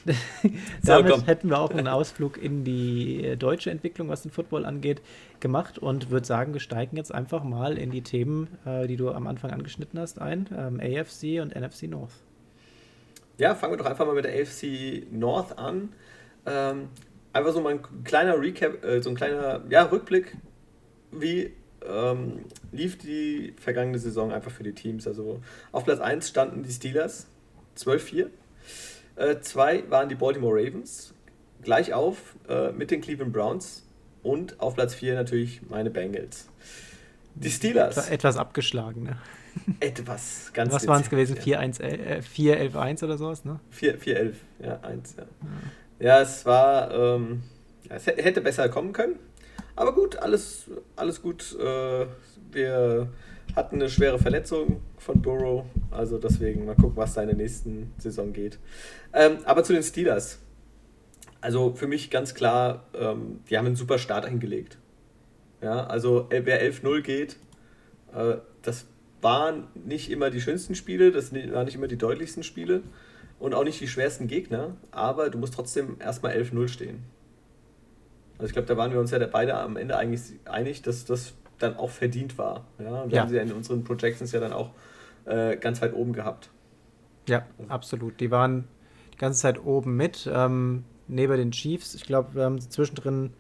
damit 0.83 1.13
komm. 1.13 1.25
hätten 1.25 1.51
wir 1.51 1.59
auch 1.59 1.71
einen 1.71 1.89
Ausflug 1.89 2.43
in 2.43 2.65
die 2.65 3.25
äh, 3.25 3.37
deutsche 3.37 3.71
Entwicklung, 3.71 4.09
was 4.09 4.23
den 4.23 4.31
Football 4.31 4.65
angeht, 4.65 5.03
gemacht 5.41 5.79
und 5.79 6.11
würde 6.11 6.27
sagen, 6.27 6.55
wir 6.55 6.61
steigen 6.61 6.97
jetzt 6.97 7.13
einfach 7.13 7.45
mal 7.45 7.77
in 7.77 7.91
die 7.91 8.03
Themen, 8.03 8.49
äh, 8.65 8.87
die 8.87 8.97
du 8.97 9.11
am 9.11 9.27
Anfang 9.27 9.51
angeschnitten 9.51 10.01
hast, 10.01 10.21
ein: 10.21 10.49
ähm, 10.57 10.81
AFC 10.81 11.43
und 11.43 11.55
NFC 11.55 11.83
North. 11.85 12.13
Ja, 13.37 13.55
fangen 13.55 13.75
wir 13.75 13.79
doch 13.79 13.87
einfach 13.87 14.07
mal 14.07 14.15
mit 14.15 14.25
der 14.25 14.33
AFC 14.33 15.07
North 15.11 15.59
an. 15.59 15.91
Ähm, 16.47 16.89
einfach 17.33 17.53
so 17.53 17.61
mal 17.61 17.75
ein 17.75 18.05
kleiner 18.05 18.41
Recap, 18.41 18.85
äh, 18.85 19.03
so 19.03 19.11
ein 19.11 19.17
kleiner 19.17 19.63
ja, 19.69 19.83
Rückblick. 19.83 20.37
Wie 21.11 21.53
ähm, 21.87 22.45
lief 22.73 22.99
die 22.99 23.55
vergangene 23.61 23.99
Saison 23.99 24.33
einfach 24.33 24.51
für 24.51 24.63
die 24.63 24.73
Teams. 24.73 25.07
Also 25.07 25.41
auf 25.73 25.85
Platz 25.85 26.01
1 26.01 26.29
standen 26.29 26.63
die 26.63 26.73
Steelers, 26.73 27.27
12-4. 27.77 28.29
2 29.17 29.77
äh, 29.77 29.91
waren 29.91 30.09
die 30.09 30.15
Baltimore 30.15 30.55
Ravens, 30.55 31.15
gleich 31.63 31.93
auf 31.93 32.37
äh, 32.49 32.73
mit 32.73 32.91
den 32.91 33.01
Cleveland 33.01 33.33
Browns. 33.33 33.83
Und 34.23 34.59
auf 34.59 34.75
Platz 34.75 34.95
4 34.95 35.15
natürlich 35.15 35.61
meine 35.69 35.91
Bengals. 35.91 36.49
Die 37.35 37.51
Steelers. 37.51 38.09
Etwas 38.09 38.39
abgeschlagen, 38.39 39.03
ne? 39.03 39.19
Etwas, 39.81 40.51
ganz 40.53 40.73
Was 40.73 40.87
waren 40.87 41.03
es 41.03 41.11
gewesen? 41.11 41.37
4-11-1 41.37 43.03
äh, 43.03 43.05
oder 43.05 43.19
sowas, 43.19 43.45
ne? 43.45 43.61
4-11, 43.79 44.33
ja, 44.61 44.81
1, 44.81 45.17
ja. 45.17 45.23
ja. 45.23 45.29
Ja, 46.01 46.21
es 46.21 46.45
war, 46.45 46.93
ähm, 46.93 47.45
es 47.89 48.07
hätte 48.07 48.41
besser 48.41 48.69
kommen 48.69 48.93
können. 48.93 49.17
Aber 49.77 49.95
gut, 49.95 50.17
alles, 50.17 50.71
alles 50.97 51.23
gut. 51.23 51.57
Äh, 51.59 52.07
wir 52.53 53.09
hatten 53.55 53.77
eine 53.77 53.89
schwere 53.89 54.19
Verletzung 54.19 54.81
von 55.05 55.21
Burrow. 55.21 55.65
Also 55.91 56.19
deswegen 56.19 56.65
mal 56.65 56.75
gucken, 56.75 56.97
was 56.97 57.15
da 57.15 57.21
in 57.21 57.29
der 57.29 57.37
nächsten 57.37 57.93
Saison 57.99 58.33
geht. 58.33 58.59
Ähm, 59.13 59.39
aber 59.45 59.63
zu 59.63 59.73
den 59.73 59.83
Steelers. 59.83 60.41
Also 61.41 61.75
für 61.75 61.87
mich 61.87 62.11
ganz 62.11 62.35
klar, 62.35 62.85
ähm, 62.99 63.41
die 63.49 63.59
haben 63.59 63.67
einen 63.67 63.77
super 63.77 63.99
Start 63.99 64.27
hingelegt. 64.27 64.79
Ja, 65.61 65.87
also 65.87 66.27
äh, 66.31 66.43
wer 66.45 66.63
11-0 66.63 67.03
geht, 67.03 67.37
äh, 68.15 68.37
das 68.63 68.87
waren 69.21 69.69
nicht 69.75 70.11
immer 70.11 70.31
die 70.31 70.41
schönsten 70.41 70.75
Spiele, 70.75 71.13
das 71.13 71.33
waren 71.33 71.67
nicht 71.67 71.75
immer 71.75 71.87
die 71.87 71.97
deutlichsten 71.97 72.43
Spiele 72.43 72.83
und 73.39 73.55
auch 73.55 73.65
nicht 73.65 73.81
die 73.81 73.89
schwersten 73.89 74.27
Gegner, 74.27 74.77
aber 74.91 75.31
du 75.31 75.39
musst 75.39 75.55
trotzdem 75.55 75.97
erstmal 76.01 76.33
11-0 76.33 76.69
stehen. 76.69 77.05
Also 78.39 78.47
ich 78.47 78.53
glaube, 78.53 78.69
da 78.69 78.77
waren 78.77 78.93
wir 78.93 79.01
uns 79.01 79.11
ja 79.11 79.19
beide 79.27 79.55
am 79.55 79.77
Ende 79.77 79.97
eigentlich 79.97 80.21
einig, 80.45 80.83
dass 80.83 81.05
das 81.05 81.35
dann 81.59 81.77
auch 81.77 81.91
verdient 81.91 82.37
war. 82.37 82.67
Ja, 82.79 83.03
und 83.03 83.11
wir 83.11 83.17
ja. 83.17 83.23
haben 83.23 83.29
sie 83.29 83.37
ja 83.37 83.43
in 83.43 83.53
unseren 83.53 83.85
Projections 83.85 84.33
ja 84.33 84.41
dann 84.41 84.53
auch 84.53 84.71
äh, 85.27 85.57
ganz 85.57 85.81
weit 85.83 85.95
oben 85.95 86.13
gehabt. 86.13 86.51
Ja, 87.29 87.47
also. 87.59 87.71
absolut. 87.71 88.21
Die 88.21 88.31
waren 88.31 88.69
die 89.13 89.19
ganze 89.19 89.41
Zeit 89.41 89.65
oben 89.65 89.97
mit, 89.97 90.29
ähm, 90.33 90.85
neben 91.09 91.37
den 91.37 91.51
Chiefs. 91.53 91.95
Ich 91.95 92.05
glaube, 92.05 92.35
wir 92.35 92.45
haben 92.45 92.61
zwischendrin 92.61 93.31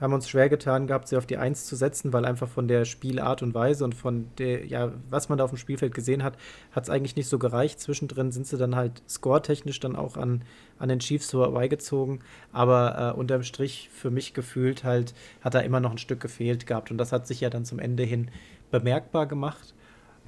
haben 0.00 0.12
uns 0.12 0.28
schwer 0.28 0.48
getan 0.48 0.86
gehabt, 0.86 1.08
sie 1.08 1.16
auf 1.16 1.26
die 1.26 1.36
Eins 1.36 1.66
zu 1.66 1.76
setzen, 1.76 2.12
weil 2.12 2.24
einfach 2.24 2.48
von 2.48 2.68
der 2.68 2.84
Spielart 2.84 3.42
und 3.42 3.54
Weise 3.54 3.84
und 3.84 3.94
von 3.94 4.28
der, 4.38 4.66
ja, 4.66 4.92
was 5.08 5.28
man 5.28 5.38
da 5.38 5.44
auf 5.44 5.50
dem 5.50 5.56
Spielfeld 5.56 5.94
gesehen 5.94 6.22
hat, 6.22 6.36
hat 6.72 6.84
es 6.84 6.90
eigentlich 6.90 7.16
nicht 7.16 7.28
so 7.28 7.38
gereicht. 7.38 7.80
Zwischendrin 7.80 8.32
sind 8.32 8.46
sie 8.46 8.58
dann 8.58 8.74
halt 8.74 9.02
scoretechnisch 9.08 9.80
dann 9.80 9.94
auch 9.94 10.16
an, 10.16 10.42
an 10.78 10.88
den 10.88 10.98
Chiefs 10.98 11.30
vorbeigezogen. 11.30 12.20
Aber 12.52 13.14
äh, 13.14 13.18
unterm 13.18 13.44
Strich 13.44 13.88
für 13.92 14.10
mich 14.10 14.34
gefühlt 14.34 14.84
halt, 14.84 15.14
hat 15.40 15.54
da 15.54 15.60
immer 15.60 15.80
noch 15.80 15.92
ein 15.92 15.98
Stück 15.98 16.20
gefehlt 16.20 16.66
gehabt. 16.66 16.90
Und 16.90 16.98
das 16.98 17.12
hat 17.12 17.26
sich 17.26 17.40
ja 17.40 17.50
dann 17.50 17.64
zum 17.64 17.78
Ende 17.78 18.02
hin 18.02 18.30
bemerkbar 18.70 19.26
gemacht. 19.26 19.74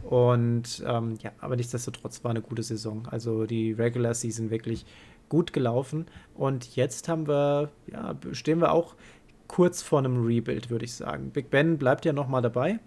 Und 0.02 0.84
ähm, 0.86 1.14
ja, 1.22 1.32
aber 1.40 1.56
nichtsdestotrotz 1.56 2.22
war 2.22 2.30
eine 2.30 2.42
gute 2.42 2.62
Saison. 2.62 3.06
Also 3.10 3.46
die 3.46 3.72
Regular 3.72 4.14
Season 4.14 4.50
wirklich 4.50 4.86
gut 5.28 5.52
gelaufen. 5.52 6.06
Und 6.34 6.76
jetzt 6.76 7.08
haben 7.08 7.26
wir, 7.26 7.70
ja, 7.90 8.14
stehen 8.32 8.60
wir 8.60 8.72
auch 8.72 8.94
kurz 9.48 9.82
vor 9.82 9.98
einem 9.98 10.24
Rebuild, 10.24 10.70
würde 10.70 10.84
ich 10.84 10.94
sagen. 10.94 11.30
Big 11.30 11.50
Ben 11.50 11.78
bleibt 11.78 12.04
ja 12.04 12.12
noch 12.12 12.28
mal 12.28 12.40
dabei. 12.40 12.78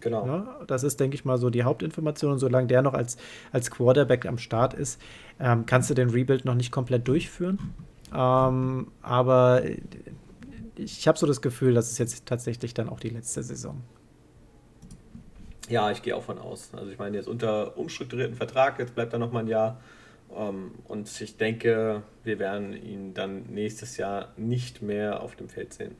Genau. 0.00 0.26
Ja, 0.26 0.60
das 0.66 0.84
ist, 0.84 1.00
denke 1.00 1.16
ich 1.16 1.24
mal, 1.24 1.38
so 1.38 1.50
die 1.50 1.64
Hauptinformation. 1.64 2.32
Und 2.32 2.38
solange 2.38 2.68
der 2.68 2.82
noch 2.82 2.94
als, 2.94 3.16
als 3.52 3.70
Quarterback 3.70 4.26
am 4.26 4.38
Start 4.38 4.74
ist, 4.74 5.00
ähm, 5.40 5.66
kannst 5.66 5.90
du 5.90 5.94
den 5.94 6.10
Rebuild 6.10 6.44
noch 6.44 6.54
nicht 6.54 6.70
komplett 6.70 7.08
durchführen. 7.08 7.58
Ähm, 8.14 8.88
aber 9.02 9.62
ich 10.76 11.08
habe 11.08 11.18
so 11.18 11.26
das 11.26 11.40
Gefühl, 11.40 11.74
dass 11.74 11.90
es 11.90 11.98
jetzt 11.98 12.26
tatsächlich 12.26 12.74
dann 12.74 12.88
auch 12.88 13.00
die 13.00 13.08
letzte 13.08 13.42
Saison. 13.42 13.82
Ja, 15.68 15.90
ich 15.90 16.02
gehe 16.02 16.14
auch 16.14 16.22
von 16.22 16.38
aus. 16.38 16.70
Also 16.76 16.90
ich 16.90 16.98
meine, 16.98 17.16
jetzt 17.16 17.28
unter 17.28 17.76
umstrukturierten 17.76 18.36
Vertrag, 18.36 18.78
jetzt 18.78 18.94
bleibt 18.94 19.12
er 19.12 19.18
noch 19.18 19.32
mal 19.32 19.40
ein 19.40 19.48
Jahr. 19.48 19.80
Ähm, 20.36 20.72
und 20.86 21.20
ich 21.20 21.36
denke, 21.36 22.02
wir 22.24 22.38
werden 22.38 22.72
ihn 22.72 23.14
dann 23.14 23.44
nächstes 23.44 23.96
Jahr 23.96 24.32
nicht 24.36 24.82
mehr 24.82 25.22
auf 25.22 25.36
dem 25.36 25.48
Feld 25.48 25.72
sehen. 25.72 25.94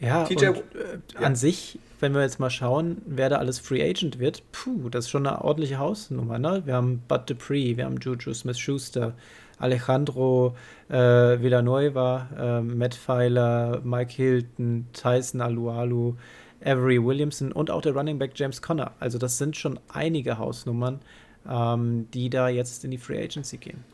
Ja, 0.00 0.24
TJ, 0.24 0.46
und, 0.46 0.56
äh, 0.56 0.98
ja. 1.14 1.20
an 1.20 1.36
sich, 1.36 1.78
wenn 2.00 2.14
wir 2.14 2.22
jetzt 2.22 2.40
mal 2.40 2.48
schauen, 2.48 3.02
wer 3.04 3.28
da 3.28 3.36
alles 3.36 3.58
Free 3.58 3.82
Agent 3.82 4.18
wird, 4.18 4.42
puh, 4.50 4.88
das 4.88 5.04
ist 5.04 5.10
schon 5.10 5.26
eine 5.26 5.44
ordentliche 5.44 5.78
Hausnummer. 5.78 6.38
Ne? 6.38 6.62
Wir 6.64 6.74
haben 6.74 7.02
Bud 7.06 7.28
Dupree, 7.28 7.76
wir 7.76 7.84
haben 7.84 7.98
Juju 7.98 8.32
Smith-Schuster, 8.32 9.14
Alejandro 9.58 10.56
äh, 10.88 10.94
Villanueva, 10.96 12.28
äh, 12.38 12.60
Matt 12.62 12.94
Pfeiler, 12.94 13.82
Mike 13.84 14.14
Hilton, 14.14 14.86
Tyson 14.94 15.42
Alualu, 15.42 16.16
Avery 16.64 17.02
Williamson 17.02 17.52
und 17.52 17.70
auch 17.70 17.82
der 17.82 17.94
Running 17.94 18.18
Back 18.18 18.32
James 18.34 18.60
Conner. 18.62 18.92
Also 19.00 19.18
das 19.18 19.38
sind 19.38 19.56
schon 19.56 19.80
einige 19.88 20.38
Hausnummern 20.38 21.00
ähm, 21.48 22.08
die 22.12 22.30
da 22.30 22.48
jetzt 22.48 22.84
in 22.84 22.90
die 22.90 22.98
Free 22.98 23.22
Agency 23.22 23.58
gehen. 23.58 23.84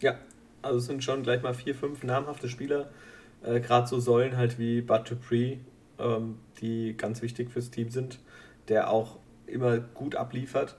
Ja, 0.00 0.16
also 0.62 0.78
es 0.78 0.86
sind 0.86 1.02
schon 1.04 1.22
gleich 1.22 1.42
mal 1.42 1.54
vier, 1.54 1.74
fünf 1.74 2.02
namhafte 2.02 2.48
Spieler, 2.48 2.90
äh, 3.42 3.60
gerade 3.60 3.86
so 3.86 4.00
Säulen 4.00 4.36
halt 4.36 4.58
wie 4.58 4.80
Bud 4.80 5.10
Dupree, 5.10 5.58
ähm, 5.98 6.38
die 6.60 6.96
ganz 6.96 7.22
wichtig 7.22 7.50
fürs 7.50 7.70
Team 7.70 7.90
sind, 7.90 8.18
der 8.68 8.90
auch 8.90 9.18
immer 9.46 9.78
gut 9.78 10.14
abliefert. 10.14 10.76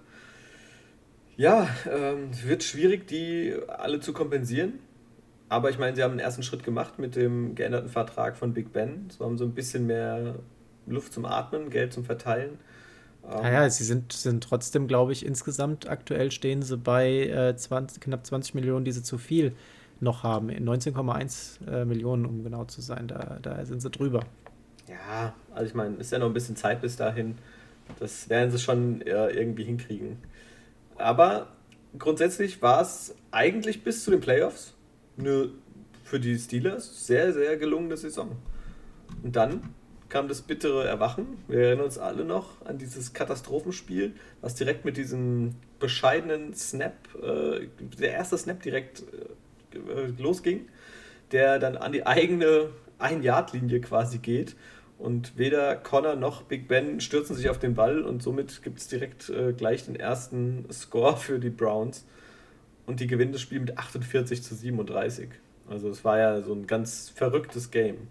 Ja, 1.38 1.68
ähm, 1.92 2.30
wird 2.44 2.64
schwierig, 2.64 3.08
die 3.08 3.56
alle 3.68 4.00
zu 4.00 4.14
kompensieren. 4.14 4.80
Aber 5.50 5.70
ich 5.70 5.80
meine, 5.80 5.96
sie 5.96 6.04
haben 6.04 6.12
einen 6.12 6.20
ersten 6.20 6.44
Schritt 6.44 6.64
gemacht 6.64 6.98
mit 6.98 7.16
dem 7.16 7.56
geänderten 7.56 7.90
Vertrag 7.90 8.38
von 8.38 8.54
Big 8.54 8.72
Ben. 8.72 9.10
So 9.10 9.26
haben 9.26 9.38
so 9.38 9.44
ein 9.44 9.54
bisschen 9.54 9.86
mehr 9.86 10.36
Luft 10.92 11.14
zum 11.14 11.26
Atmen, 11.26 11.70
Geld 11.70 11.94
zum 11.94 12.06
Verteilen. 12.06 12.60
Naja, 13.24 13.70
sie 13.70 13.84
sind, 13.84 14.14
sind 14.14 14.44
trotzdem, 14.44 14.88
glaube 14.88 15.12
ich, 15.12 15.26
insgesamt 15.26 15.88
aktuell 15.88 16.32
stehen 16.32 16.64
sie 16.64 16.78
bei 16.78 17.28
äh, 17.28 17.56
20, 17.56 18.02
knapp 18.02 18.26
20 18.26 18.56
Millionen, 18.56 18.84
die 18.84 18.92
sie 18.92 19.04
zu 19.04 19.18
viel 19.18 19.56
noch 20.00 20.24
haben. 20.24 20.50
19,1 20.50 21.68
äh, 21.68 21.86
Millionen, 21.86 22.26
um 22.26 22.44
genau 22.44 22.66
zu 22.66 22.82
sein. 22.82 23.08
Da, 23.08 23.38
da 23.42 23.64
sind 23.66 23.82
sie 23.82 23.92
drüber. 23.92 24.22
Ja, 24.90 25.34
also 25.54 25.68
ich 25.68 25.76
meine, 25.76 25.98
ist 25.98 26.12
ja 26.12 26.20
noch 26.20 26.28
ein 26.28 26.34
bisschen 26.34 26.56
Zeit 26.56 26.82
bis 26.82 26.96
dahin. 26.96 27.38
Das 28.00 28.28
werden 28.30 28.52
sie 28.52 28.60
schon 28.60 29.02
äh, 29.02 29.30
irgendwie 29.30 29.64
hinkriegen. 29.64 30.18
Aber 30.98 31.48
grundsätzlich 31.98 32.62
war 32.62 32.82
es 32.82 33.16
eigentlich 33.32 33.84
bis 33.84 34.04
zu 34.04 34.12
den 34.12 34.20
Playoffs 34.20 34.74
eine 35.18 35.50
für 36.04 36.20
die 36.20 36.38
Steelers 36.38 37.08
sehr, 37.08 37.32
sehr 37.32 37.56
gelungene 37.58 37.96
Saison. 37.96 38.32
Und 39.24 39.36
dann 39.36 39.62
kam 40.12 40.28
das 40.28 40.42
bittere 40.42 40.86
Erwachen. 40.86 41.38
Wir 41.48 41.62
erinnern 41.62 41.86
uns 41.86 41.98
alle 41.98 42.26
noch 42.26 42.64
an 42.66 42.78
dieses 42.78 43.14
Katastrophenspiel, 43.14 44.14
was 44.42 44.56
direkt 44.56 44.84
mit 44.84 44.98
diesem 44.98 45.56
bescheidenen 45.80 46.54
Snap, 46.54 46.94
äh, 47.16 47.68
der 47.98 48.12
erste 48.12 48.38
Snap 48.38 48.62
direkt 48.62 49.04
äh, 49.74 50.12
losging, 50.22 50.68
der 51.32 51.60
dann 51.60 51.78
an 51.78 51.94
die 51.94 52.06
eigene 52.06 52.72
Ein-Yard-Linie 53.00 53.80
quasi 53.80 54.18
geht. 54.18 54.58
Und 55.00 55.38
weder 55.38 55.78
Connor 55.78 56.18
noch 56.18 56.44
Big 56.44 56.68
Ben 56.68 57.00
stürzen 57.00 57.36
sich 57.36 57.50
auf 57.50 57.58
den 57.58 57.74
Ball 57.74 58.02
und 58.02 58.22
somit 58.22 58.62
gibt 58.64 58.80
es 58.80 58.90
direkt 58.90 59.30
äh, 59.30 59.54
gleich 59.54 59.86
den 59.86 59.96
ersten 59.96 60.66
Score 60.74 61.16
für 61.16 61.40
die 61.40 61.50
Browns. 61.50 62.06
Und 62.86 63.00
die 63.00 63.08
gewinnen 63.08 63.32
das 63.32 63.40
Spiel 63.40 63.62
mit 63.62 63.78
48 63.78 64.44
zu 64.44 64.56
37. 64.56 65.30
Also 65.70 65.90
es 65.90 66.04
war 66.04 66.20
ja 66.20 66.42
so 66.42 66.54
ein 66.54 66.68
ganz 66.68 67.10
verrücktes 67.16 67.72
Game. 67.72 68.10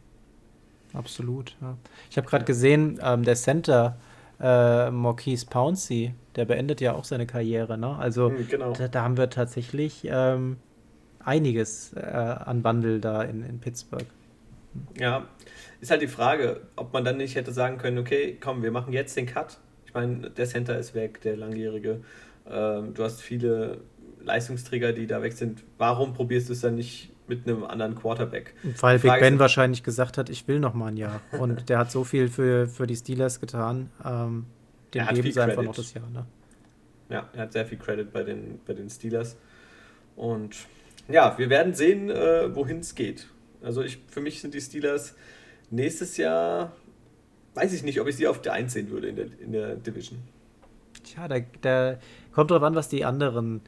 Absolut, 0.93 1.57
ja. 1.61 1.77
Ich 2.11 2.17
habe 2.17 2.27
gerade 2.27 2.45
gesehen, 2.45 2.99
ähm, 3.03 3.23
der 3.23 3.37
Center 3.37 3.97
äh, 4.41 4.91
Marquise 4.91 5.47
Pouncey, 5.47 6.15
der 6.37 6.45
beendet 6.47 6.81
ja 6.81 6.95
auch 6.95 7.05
seine 7.05 7.27
Karriere, 7.27 7.77
ne? 7.79 7.97
Also 7.97 8.31
mhm, 8.31 8.49
genau. 8.49 8.73
da, 8.73 8.89
da, 8.89 9.03
haben 9.03 9.17
wir 9.17 9.31
tatsächlich 9.31 10.03
ähm, 10.05 10.57
einiges 11.25 11.93
äh, 11.93 12.01
an 12.01 12.65
Wandel 12.65 13.01
da 13.01 13.23
in, 13.23 13.45
in 13.45 13.61
Pittsburgh. 13.61 14.07
Ja, 14.99 15.27
ist 15.81 15.91
halt 15.91 16.03
die 16.03 16.09
Frage, 16.09 16.63
ob 16.77 16.93
man 16.93 17.05
dann 17.05 17.17
nicht 17.17 17.35
hätte 17.35 17.53
sagen 17.53 17.79
können, 17.79 17.99
okay, 17.99 18.39
komm, 18.41 18.63
wir 18.63 18.71
machen 18.71 18.93
jetzt 18.93 19.17
den 19.17 19.27
Cut. 19.27 19.59
Ich 19.85 19.95
meine, 19.95 20.31
der 20.31 20.47
Center 20.47 20.79
ist 20.79 20.95
weg, 20.95 21.21
der 21.23 21.37
langjährige. 21.37 22.01
Ähm, 22.49 22.95
du 22.95 23.03
hast 23.03 23.21
viele 23.21 23.79
Leistungsträger, 24.23 24.93
die 24.93 25.07
da 25.07 25.23
weg 25.23 25.33
sind. 25.33 25.65
Warum 25.79 26.15
probierst 26.15 26.49
du 26.49 26.53
es 26.53 26.61
dann 26.61 26.77
nicht 26.77 27.11
mit 27.31 27.47
einem 27.47 27.65
anderen 27.65 27.95
Quarterback. 27.95 28.55
Weil 28.81 28.99
Big 28.99 29.19
Ben 29.21 29.39
wahrscheinlich 29.39 29.83
gesagt 29.83 30.19
hat, 30.19 30.29
ich 30.29 30.47
will 30.49 30.61
noch 30.61 30.75
mal 30.75 30.89
ein 30.89 30.97
Jahr. 30.97 31.23
Und 31.39 31.69
der 31.69 31.79
hat 31.79 31.91
so 31.91 32.05
viel 32.05 32.29
für, 32.29 32.67
für 32.67 32.87
die 32.87 32.97
Steelers 32.97 33.41
getan. 33.41 33.91
Ähm, 34.05 34.47
dem 34.93 35.07
geben 35.07 35.33
sie 35.33 35.41
einfach 35.41 35.63
noch 35.63 35.75
das 35.75 35.95
Jahr. 35.95 36.11
Ne? 36.11 36.27
Ja, 37.09 37.29
er 37.33 37.43
hat 37.43 37.53
sehr 37.53 37.65
viel 37.65 37.79
Credit 37.79 38.13
bei 38.13 38.25
den, 38.25 38.61
bei 38.67 38.75
den 38.75 38.91
Steelers. 38.91 39.37
Und 40.17 40.57
ja, 41.09 41.39
wir 41.39 41.49
werden 41.49 41.73
sehen, 41.73 42.11
äh, 42.11 42.55
wohin 42.55 42.81
es 42.81 42.95
geht. 42.95 43.29
Also 43.63 43.83
ich, 43.83 43.99
für 44.09 44.21
mich 44.21 44.41
sind 44.41 44.55
die 44.55 44.61
Steelers 44.61 45.15
nächstes 45.71 46.17
Jahr, 46.17 46.73
weiß 47.55 47.73
ich 47.73 47.83
nicht, 47.83 48.01
ob 48.01 48.09
ich 48.09 48.17
sie 48.17 48.27
auf 48.27 48.43
der 48.43 48.53
1 48.55 48.73
sehen 48.73 48.91
würde 48.91 49.09
in 49.09 49.17
der, 49.17 49.27
in 49.41 49.53
der 49.53 49.77
Division. 49.77 50.19
Tja, 51.05 51.29
da, 51.29 51.39
da 51.61 51.99
kommt 52.33 52.51
drauf 52.51 52.63
an, 52.63 52.75
was 52.75 52.89
die 52.89 53.05
anderen 53.05 53.63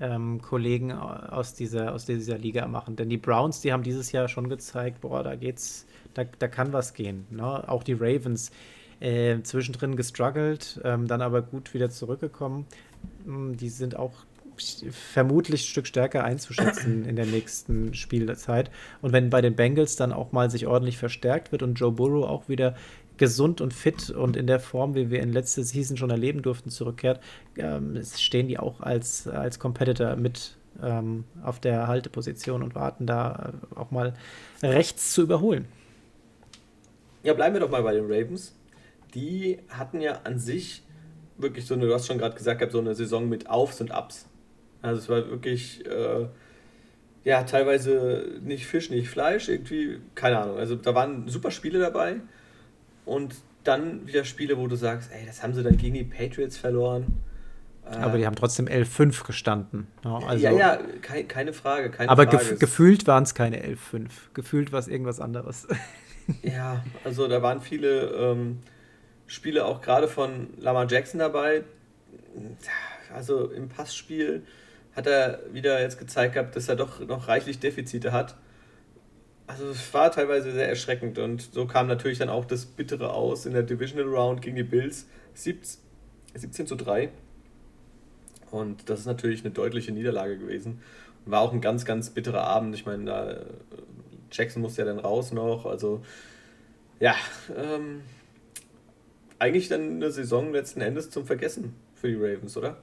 ähm, 0.00 0.40
Kollegen 0.42 0.92
aus 0.92 1.54
dieser, 1.54 1.94
aus 1.94 2.04
dieser 2.04 2.38
Liga 2.38 2.66
machen. 2.66 2.96
Denn 2.96 3.08
die 3.08 3.16
Browns, 3.16 3.60
die 3.60 3.72
haben 3.72 3.82
dieses 3.82 4.12
Jahr 4.12 4.28
schon 4.28 4.48
gezeigt, 4.48 5.00
boah, 5.00 5.22
da 5.22 5.36
geht's, 5.36 5.86
da, 6.14 6.24
da 6.38 6.48
kann 6.48 6.72
was 6.72 6.94
gehen. 6.94 7.26
Ne? 7.30 7.68
Auch 7.68 7.82
die 7.82 7.94
Ravens. 7.94 8.50
Äh, 8.98 9.42
zwischendrin 9.42 9.94
gestruggelt, 9.94 10.80
ähm, 10.82 11.06
dann 11.06 11.20
aber 11.20 11.42
gut 11.42 11.74
wieder 11.74 11.90
zurückgekommen. 11.90 12.64
Hm, 13.26 13.54
die 13.54 13.68
sind 13.68 13.94
auch 13.94 14.24
vermutlich 14.58 15.62
ein 15.62 15.66
Stück 15.66 15.86
stärker 15.86 16.24
einzuschätzen 16.24 17.04
in 17.08 17.16
der 17.16 17.26
nächsten 17.26 17.94
Spielzeit. 17.94 18.70
Und 19.02 19.12
wenn 19.12 19.30
bei 19.30 19.40
den 19.40 19.54
Bengals 19.54 19.96
dann 19.96 20.12
auch 20.12 20.32
mal 20.32 20.50
sich 20.50 20.66
ordentlich 20.66 20.98
verstärkt 20.98 21.52
wird 21.52 21.62
und 21.62 21.74
Joe 21.74 21.92
Burrow 21.92 22.24
auch 22.24 22.48
wieder 22.48 22.74
gesund 23.18 23.60
und 23.60 23.72
fit 23.72 24.10
und 24.10 24.36
in 24.36 24.46
der 24.46 24.60
Form, 24.60 24.94
wie 24.94 25.10
wir 25.10 25.20
in 25.20 25.32
letzter 25.32 25.62
Season 25.62 25.96
schon 25.96 26.10
erleben 26.10 26.42
durften, 26.42 26.70
zurückkehrt, 26.70 27.20
ähm, 27.56 28.00
stehen 28.04 28.48
die 28.48 28.58
auch 28.58 28.80
als, 28.80 29.26
als 29.28 29.58
Competitor 29.58 30.16
mit 30.16 30.56
ähm, 30.82 31.24
auf 31.42 31.60
der 31.60 31.86
Halteposition 31.86 32.62
und 32.62 32.74
warten 32.74 33.06
da 33.06 33.52
äh, 33.74 33.78
auch 33.78 33.90
mal 33.90 34.14
rechts 34.62 35.12
zu 35.12 35.22
überholen. 35.22 35.66
Ja, 37.22 37.34
bleiben 37.34 37.54
wir 37.54 37.60
doch 37.60 37.70
mal 37.70 37.82
bei 37.82 37.94
den 37.94 38.04
Ravens. 38.04 38.54
Die 39.14 39.58
hatten 39.68 40.00
ja 40.00 40.20
an 40.24 40.38
sich 40.38 40.82
wirklich 41.38 41.66
so 41.66 41.74
eine, 41.74 41.86
du 41.86 41.94
hast 41.94 42.06
schon 42.06 42.18
gerade 42.18 42.36
gesagt, 42.36 42.70
so 42.70 42.78
eine 42.78 42.94
Saison 42.94 43.28
mit 43.28 43.48
Aufs 43.48 43.80
und 43.80 43.90
Ups. 43.90 44.26
Also 44.82 45.00
es 45.00 45.08
war 45.08 45.28
wirklich, 45.30 45.84
äh, 45.86 46.26
ja, 47.24 47.42
teilweise 47.42 48.38
nicht 48.42 48.66
Fisch, 48.66 48.90
nicht 48.90 49.08
Fleisch, 49.08 49.48
irgendwie, 49.48 49.98
keine 50.14 50.38
Ahnung. 50.38 50.58
Also 50.58 50.76
da 50.76 50.94
waren 50.94 51.28
super 51.28 51.50
Spiele 51.50 51.78
dabei 51.78 52.20
und 53.06 53.34
dann 53.64 54.06
wieder 54.06 54.24
Spiele, 54.24 54.58
wo 54.58 54.66
du 54.66 54.76
sagst, 54.76 55.10
ey, 55.12 55.24
das 55.26 55.42
haben 55.42 55.54
sie 55.54 55.62
dann 55.62 55.78
gegen 55.78 55.94
die 55.94 56.04
Patriots 56.04 56.58
verloren. 56.58 57.22
Aber 57.84 58.18
die 58.18 58.26
haben 58.26 58.34
trotzdem 58.34 58.66
11-5 58.66 59.24
gestanden. 59.24 59.86
Ja, 60.04 60.18
also, 60.18 60.44
ja, 60.44 60.50
ja 60.50 60.78
kein, 61.02 61.28
keine 61.28 61.52
Frage. 61.52 61.90
Keine 61.90 62.10
aber 62.10 62.24
Frage. 62.24 62.36
Gef 62.36 62.58
gefühlt 62.58 63.06
waren 63.06 63.22
es 63.22 63.34
keine 63.34 63.64
11-5. 63.64 64.08
Gefühlt 64.34 64.72
war 64.72 64.80
es 64.80 64.88
irgendwas 64.88 65.20
anderes. 65.20 65.68
ja, 66.42 66.84
also 67.04 67.28
da 67.28 67.42
waren 67.42 67.60
viele 67.60 68.06
ähm, 68.06 68.58
Spiele 69.28 69.64
auch 69.64 69.82
gerade 69.82 70.08
von 70.08 70.48
Lamar 70.58 70.90
Jackson 70.90 71.20
dabei. 71.20 71.62
Also 73.14 73.50
im 73.52 73.68
Passspiel 73.68 74.44
hat 74.96 75.06
er 75.06 75.40
wieder 75.52 75.80
jetzt 75.80 75.98
gezeigt 75.98 76.34
gehabt, 76.34 76.56
dass 76.56 76.68
er 76.68 76.74
doch 76.74 77.00
noch 77.00 77.28
reichlich 77.28 77.60
Defizite 77.60 78.12
hat. 78.12 78.34
Also 79.46 79.68
es 79.68 79.94
war 79.94 80.10
teilweise 80.10 80.50
sehr 80.52 80.68
erschreckend 80.68 81.18
und 81.18 81.52
so 81.52 81.66
kam 81.66 81.86
natürlich 81.86 82.18
dann 82.18 82.28
auch 82.28 82.44
das 82.44 82.66
Bittere 82.66 83.12
aus 83.12 83.46
in 83.46 83.52
der 83.52 83.62
Divisional 83.62 84.08
Round 84.08 84.42
gegen 84.42 84.56
die 84.56 84.64
Bills. 84.64 85.06
17 85.34 86.66
zu 86.66 86.74
3. 86.74 87.10
Und 88.50 88.88
das 88.88 89.00
ist 89.00 89.06
natürlich 89.06 89.44
eine 89.44 89.52
deutliche 89.52 89.92
Niederlage 89.92 90.38
gewesen. 90.38 90.80
War 91.24 91.40
auch 91.40 91.52
ein 91.52 91.60
ganz, 91.60 91.84
ganz 91.84 92.10
bitterer 92.10 92.42
Abend. 92.42 92.74
Ich 92.74 92.86
meine, 92.86 93.04
da, 93.04 93.40
Jackson 94.30 94.62
musste 94.62 94.82
ja 94.82 94.86
dann 94.86 94.98
raus 94.98 95.32
noch. 95.32 95.66
Also, 95.66 96.02
ja, 97.00 97.14
ähm, 97.56 98.02
eigentlich 99.38 99.68
dann 99.68 99.96
eine 99.96 100.10
Saison 100.10 100.52
letzten 100.52 100.80
Endes 100.80 101.10
zum 101.10 101.26
Vergessen 101.26 101.74
für 101.94 102.08
die 102.08 102.14
Ravens, 102.14 102.56
oder? 102.56 102.76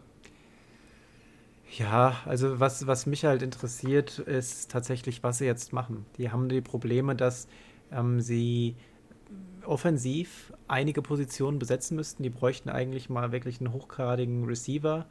Ja, 1.78 2.18
also 2.26 2.60
was, 2.60 2.86
was 2.88 3.06
mich 3.06 3.26
halt 3.26 3.42
interessiert, 3.42 4.20
ist 4.20 4.70
tatsächlich, 4.72 5.24
was 5.24 5.40
sie 5.40 5.46
jetzt 5.46 5.74
machen. 5.74 6.06
Die 6.18 6.30
haben 6.32 6.50
die 6.50 6.62
Probleme, 6.62 7.16
dass 7.16 7.48
ähm, 7.92 8.22
sie 8.22 8.76
offensiv 9.66 10.54
einige 10.68 11.02
Positionen 11.02 11.60
besetzen 11.60 11.96
müssten. 11.96 12.22
Die 12.24 12.30
bräuchten 12.30 12.70
eigentlich 12.70 13.10
mal 13.10 13.32
wirklich 13.32 13.60
einen 13.60 13.74
hochgradigen 13.74 14.46
Receiver 14.46 15.06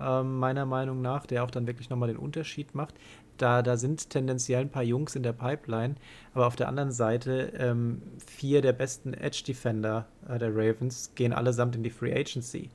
ähm, 0.00 0.38
meiner 0.38 0.66
Meinung 0.66 1.00
nach, 1.02 1.24
der 1.26 1.44
auch 1.44 1.50
dann 1.50 1.66
wirklich 1.66 1.88
nochmal 1.88 2.08
den 2.08 2.18
Unterschied 2.18 2.74
macht. 2.74 2.94
Da, 3.38 3.62
da 3.62 3.76
sind 3.76 4.10
tendenziell 4.10 4.60
ein 4.60 4.70
paar 4.70 4.82
Jungs 4.82 5.16
in 5.16 5.22
der 5.22 5.32
Pipeline, 5.32 5.94
aber 6.34 6.46
auf 6.46 6.56
der 6.56 6.68
anderen 6.68 6.92
Seite 6.92 7.52
ähm, 7.58 8.02
vier 8.26 8.60
der 8.60 8.72
besten 8.72 9.14
Edge-Defender 9.14 10.06
äh, 10.28 10.38
der 10.38 10.50
Ravens 10.54 11.12
gehen 11.14 11.32
allesamt 11.32 11.76
in 11.76 11.82
die 11.82 11.90
Free 11.90 12.12
Agency. 12.14 12.70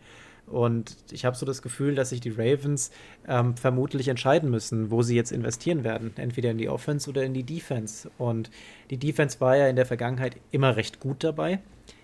Und 0.47 0.95
ich 1.11 1.25
habe 1.25 1.35
so 1.35 1.45
das 1.45 1.61
Gefühl, 1.61 1.95
dass 1.95 2.09
sich 2.09 2.21
die 2.21 2.29
Ravens 2.29 2.89
ähm, 3.27 3.57
vermutlich 3.57 4.07
entscheiden 4.07 4.49
müssen, 4.49 4.91
wo 4.91 5.01
sie 5.01 5.15
jetzt 5.15 5.31
investieren 5.31 5.83
werden. 5.83 6.13
Entweder 6.15 6.51
in 6.51 6.57
die 6.57 6.69
Offense 6.69 7.09
oder 7.09 7.23
in 7.23 7.33
die 7.33 7.43
Defense. 7.43 8.09
Und 8.17 8.49
die 8.89 8.97
Defense 8.97 9.41
war 9.41 9.57
ja 9.57 9.67
in 9.67 9.75
der 9.75 9.85
Vergangenheit 9.85 10.37
immer 10.51 10.77
recht 10.77 10.99
gut 10.99 11.23
dabei. 11.23 11.59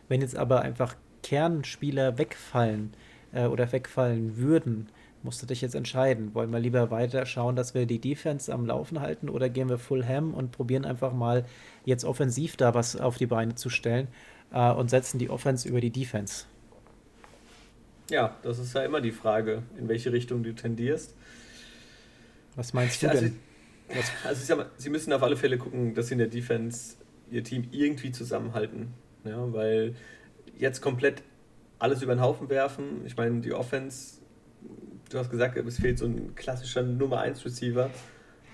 Wenn 0.10 0.22
jetzt 0.22 0.36
aber 0.36 0.62
einfach 0.62 0.96
Kernspieler 1.24 2.18
wegfallen 2.18 2.94
äh, 3.32 3.46
oder 3.46 3.72
wegfallen 3.72 4.38
würden, 4.38 4.90
musst 5.24 5.42
du 5.42 5.46
dich 5.46 5.62
jetzt 5.62 5.76
entscheiden. 5.76 6.36
Wollen 6.36 6.52
wir 6.52 6.60
lieber 6.60 6.92
weiter 6.92 7.26
schauen, 7.26 7.56
dass 7.56 7.74
wir 7.74 7.86
die 7.86 8.00
Defense 8.00 8.54
am 8.54 8.66
Laufen 8.66 9.00
halten 9.00 9.30
oder 9.30 9.50
gehen 9.50 9.70
wir 9.70 9.78
Full 9.78 10.06
Ham 10.06 10.34
und 10.34 10.52
probieren 10.52 10.84
einfach 10.84 11.14
mal 11.14 11.46
jetzt 11.86 12.04
offensiv 12.04 12.58
da 12.58 12.74
was 12.74 12.98
auf 12.98 13.18
die 13.18 13.28
Beine 13.28 13.56
zu 13.56 13.70
stellen 13.70 14.10
äh, 14.52 14.72
und 14.72 14.90
setzen 14.90 15.18
die 15.18 15.30
Offense 15.30 15.68
über 15.68 15.80
die 15.80 15.92
Defense? 15.92 16.46
Ja, 18.10 18.38
das 18.44 18.60
ist 18.60 18.74
ja 18.74 18.84
immer 18.84 19.02
die 19.02 19.12
Frage, 19.12 19.64
in 19.78 19.88
welche 19.88 20.12
Richtung 20.12 20.44
du 20.44 20.54
tendierst. 20.54 21.16
Was 22.56 22.74
meinst 22.74 23.02
du 23.02 23.10
also, 23.10 23.24
denn? 23.24 23.40
Was? 23.90 24.12
Also 24.26 24.42
ich 24.42 24.48
sag 24.48 24.58
mal, 24.58 24.70
sie 24.78 24.90
müssen 24.90 25.14
auf 25.14 25.24
alle 25.24 25.38
Fälle 25.38 25.58
gucken, 25.58 25.94
dass 25.96 26.08
sie 26.08 26.14
in 26.14 26.20
der 26.20 26.28
Defense 26.28 26.96
ihr 27.32 27.44
Team 27.44 27.68
irgendwie 27.72 28.12
zusammenhalten. 28.12 28.94
Ja, 29.24 29.52
weil 29.54 29.96
jetzt 30.58 30.82
komplett 30.82 31.24
alles 31.80 32.02
über 32.02 32.14
den 32.14 32.22
Haufen 32.22 32.50
werfen. 32.50 33.06
Ich 33.06 33.18
meine, 33.18 33.42
die 33.42 33.54
Offense 33.54 34.24
du 35.14 35.20
hast 35.20 35.30
gesagt, 35.30 35.58
es 35.58 35.80
fehlt 35.80 36.00
so 36.00 36.06
ein 36.06 36.36
klassischer 36.36 36.84
Nummer 36.84 37.20
1 37.22 37.46
Receiver. 37.46 37.90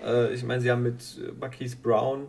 Äh, 0.04 0.32
ich 0.34 0.44
meine, 0.44 0.60
sie 0.60 0.70
haben 0.70 0.82
mit 0.82 1.18
Marquise 1.38 1.76
Brown 1.76 2.28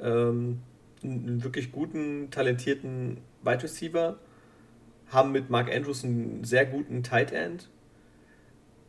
ähm, 0.00 0.60
einen 1.02 1.42
wirklich 1.42 1.72
guten, 1.72 2.30
talentierten 2.30 3.18
Wide 3.42 3.62
Receiver, 3.62 4.18
haben 5.08 5.32
mit 5.32 5.50
Mark 5.50 5.74
Andrews 5.74 6.04
einen 6.04 6.44
sehr 6.44 6.66
guten 6.66 7.02
Tight 7.02 7.32
End. 7.32 7.68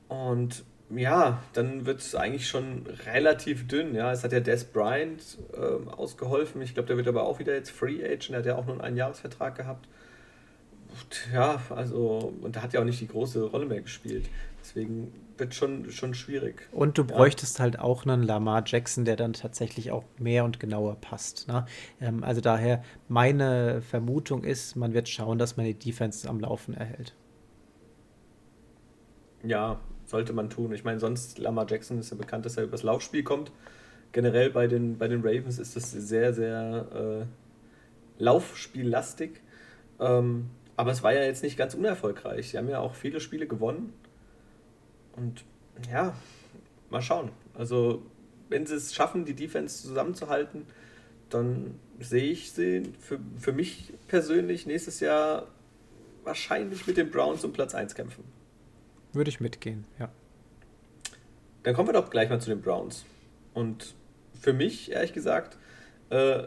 Und 0.08 0.64
ja, 0.90 1.42
dann 1.54 1.86
wird 1.86 2.02
es 2.02 2.16
eigentlich 2.16 2.48
schon 2.48 2.86
relativ 3.06 3.68
dünn. 3.68 3.96
Ja, 3.96 4.12
es 4.12 4.24
hat 4.24 4.32
ja 4.32 4.40
Des 4.40 4.66
Bryant 4.66 5.40
äh, 5.54 5.90
ausgeholfen. 5.90 6.62
Ich 6.62 6.74
glaube, 6.74 6.88
der 6.88 6.98
wird 6.98 7.08
aber 7.08 7.24
auch 7.24 7.40
wieder 7.40 7.54
jetzt 7.54 7.72
Free 7.72 8.04
Agent. 8.04 8.32
Er 8.32 8.38
hat 8.40 8.46
ja 8.46 8.56
auch 8.56 8.66
nur 8.66 8.76
einen 8.76 8.82
Einjahresvertrag 8.82 9.56
gehabt. 9.56 9.88
Ja, 11.34 11.62
also, 11.70 12.34
und 12.42 12.56
da 12.56 12.62
hat 12.62 12.74
ja 12.74 12.82
auch 12.82 12.86
nicht 12.86 13.02
die 13.02 13.08
große 13.08 13.44
Rolle 13.44 13.66
mehr 13.66 13.82
gespielt. 13.82 14.30
Deswegen 14.62 15.12
wird 15.38 15.54
schon, 15.54 15.92
schon 15.92 16.14
schwierig. 16.14 16.68
Und 16.72 16.98
du 16.98 17.04
bräuchtest 17.04 17.58
ja. 17.58 17.64
halt 17.64 17.80
auch 17.80 18.06
einen 18.06 18.24
Lamar 18.24 18.64
Jackson, 18.66 19.06
der 19.06 19.16
dann 19.16 19.34
tatsächlich 19.34 19.92
auch 19.92 20.04
mehr 20.18 20.44
und 20.44 20.60
genauer 20.60 20.96
passt. 20.96 21.48
Ne? 21.48 21.66
Ähm, 22.02 22.24
also 22.24 22.42
daher, 22.42 22.84
meine 23.08 23.82
Vermutung 23.82 24.44
ist, 24.44 24.76
man 24.76 24.94
wird 24.94 25.10
schauen, 25.10 25.38
dass 25.38 25.58
man 25.58 25.66
die 25.66 25.74
Defense 25.74 26.28
am 26.28 26.40
Laufen 26.40 26.74
erhält. 26.74 27.14
Ja, 29.44 29.80
sollte 30.06 30.34
man 30.34 30.50
tun. 30.50 30.72
Ich 30.74 30.84
meine, 30.84 31.00
sonst 31.00 31.38
Lamar 31.38 31.68
Jackson 31.70 32.00
ist 32.00 32.12
ja 32.12 32.18
bekannt, 32.18 32.46
dass 32.46 32.58
er 32.58 32.64
übers 32.64 32.84
Laufspiel 32.84 33.24
kommt. 33.24 33.52
Generell 34.12 34.50
bei 34.50 34.68
den, 34.68 34.98
bei 34.98 35.08
den 35.08 35.22
Ravens 35.22 35.60
ist 35.60 35.76
das 35.76 35.92
sehr, 35.92 36.34
sehr 36.34 36.88
äh, 37.22 38.24
Laufspiellastig. 38.24 39.42
Ähm, 40.00 40.50
aber 40.78 40.92
es 40.92 41.04
war 41.04 41.14
ja 41.14 41.24
jetzt 41.24 41.44
nicht 41.44 41.58
ganz 41.58 41.74
unerfolgreich. 41.74 42.50
Sie 42.50 42.58
haben 42.58 42.70
ja 42.70 42.80
auch 42.80 42.96
viele 42.96 43.20
Spiele 43.20 43.48
gewonnen. 43.48 43.94
Und 45.16 45.46
ja, 45.92 46.16
mal 46.90 47.02
schauen. 47.02 47.32
Also, 47.54 48.02
wenn 48.50 48.66
sie 48.66 48.76
es 48.76 48.94
schaffen, 48.94 49.26
die 49.26 49.34
Defense 49.34 49.82
zusammenzuhalten, 49.84 50.66
dann 51.30 51.80
sehe 52.00 52.32
ich 52.32 52.52
sie 52.52 52.84
für, 53.00 53.20
für 53.38 53.54
mich 53.54 53.94
persönlich 54.08 54.66
nächstes 54.66 55.00
Jahr 55.00 55.48
wahrscheinlich 56.24 56.86
mit 56.88 56.98
den 56.98 57.10
Browns 57.10 57.44
um 57.44 57.54
Platz 57.54 57.74
1 57.74 57.96
kämpfen. 57.96 58.24
Würde 59.14 59.30
ich 59.30 59.40
mitgehen, 59.40 59.86
ja. 60.00 60.10
Dann 61.64 61.74
kommen 61.74 61.88
wir 61.88 61.94
doch 61.94 62.10
gleich 62.10 62.30
mal 62.30 62.42
zu 62.42 62.50
den 62.50 62.62
Browns. 62.62 63.06
Und 63.54 63.96
für 64.40 64.54
mich, 64.54 64.92
ehrlich 64.92 65.14
gesagt, 65.14 65.58
äh, 66.10 66.44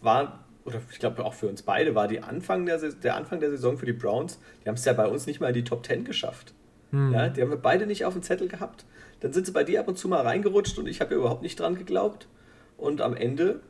war, 0.00 0.45
oder 0.66 0.80
ich 0.90 0.98
glaube 0.98 1.24
auch 1.24 1.34
für 1.34 1.48
uns 1.48 1.62
beide, 1.62 1.94
war 1.94 2.08
die 2.08 2.20
Anfang 2.20 2.66
der, 2.66 2.78
der 2.78 3.16
Anfang 3.16 3.40
der 3.40 3.50
Saison 3.50 3.78
für 3.78 3.86
die 3.86 3.92
Browns, 3.92 4.38
die 4.62 4.68
haben 4.68 4.74
es 4.74 4.84
ja 4.84 4.92
bei 4.92 5.06
uns 5.06 5.26
nicht 5.26 5.40
mal 5.40 5.48
in 5.48 5.54
die 5.54 5.64
Top 5.64 5.86
10 5.86 6.04
geschafft. 6.04 6.54
Hm. 6.90 7.12
Ja, 7.12 7.28
die 7.28 7.40
haben 7.40 7.50
wir 7.50 7.56
beide 7.56 7.86
nicht 7.86 8.04
auf 8.04 8.14
dem 8.14 8.22
Zettel 8.22 8.48
gehabt. 8.48 8.84
Dann 9.20 9.32
sind 9.32 9.46
sie 9.46 9.52
bei 9.52 9.64
dir 9.64 9.80
ab 9.80 9.88
und 9.88 9.96
zu 9.96 10.08
mal 10.08 10.22
reingerutscht 10.22 10.78
und 10.78 10.86
ich 10.86 11.00
habe 11.00 11.14
ja 11.14 11.20
überhaupt 11.20 11.42
nicht 11.42 11.58
dran 11.58 11.76
geglaubt. 11.76 12.28
Und 12.76 13.00
am 13.00 13.16
Ende, 13.16 13.60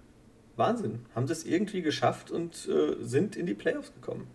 Wahnsinn, 0.57 1.01
haben 1.15 1.27
sie 1.27 1.33
es 1.33 1.45
irgendwie 1.45 1.83
geschafft 1.83 2.31
und 2.31 2.69
äh, 2.69 2.97
sind 3.01 3.37
in 3.37 3.47
die 3.47 3.55
Playoffs 3.55 3.93
gekommen. 3.95 4.27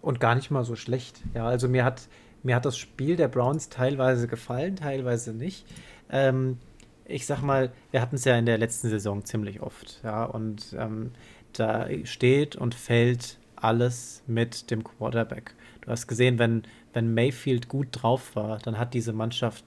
Und 0.00 0.18
gar 0.18 0.34
nicht 0.34 0.50
mal 0.50 0.64
so 0.64 0.74
schlecht. 0.74 1.20
Ja, 1.34 1.46
also 1.46 1.68
mir 1.68 1.84
hat, 1.84 2.08
mir 2.42 2.56
hat 2.56 2.64
das 2.64 2.76
Spiel 2.76 3.16
der 3.16 3.28
Browns 3.28 3.68
teilweise 3.68 4.26
gefallen, 4.26 4.74
teilweise 4.76 5.32
nicht. 5.32 5.64
Ähm, 6.10 6.58
ich 7.04 7.26
sag 7.26 7.42
mal, 7.42 7.70
wir 7.92 8.00
hatten 8.00 8.16
es 8.16 8.24
ja 8.24 8.36
in 8.36 8.46
der 8.46 8.58
letzten 8.58 8.88
Saison 8.88 9.24
ziemlich 9.24 9.60
oft. 9.60 10.00
Ja, 10.02 10.24
und 10.24 10.74
ähm, 10.76 11.12
da 11.58 11.88
steht 12.04 12.56
und 12.56 12.74
fällt 12.74 13.38
alles 13.56 14.22
mit 14.26 14.70
dem 14.70 14.84
Quarterback. 14.84 15.54
Du 15.82 15.90
hast 15.90 16.06
gesehen, 16.06 16.38
wenn, 16.38 16.62
wenn 16.92 17.14
Mayfield 17.14 17.68
gut 17.68 17.88
drauf 17.90 18.34
war, 18.36 18.58
dann 18.58 18.78
hat 18.78 18.94
diese 18.94 19.12
Mannschaft 19.12 19.64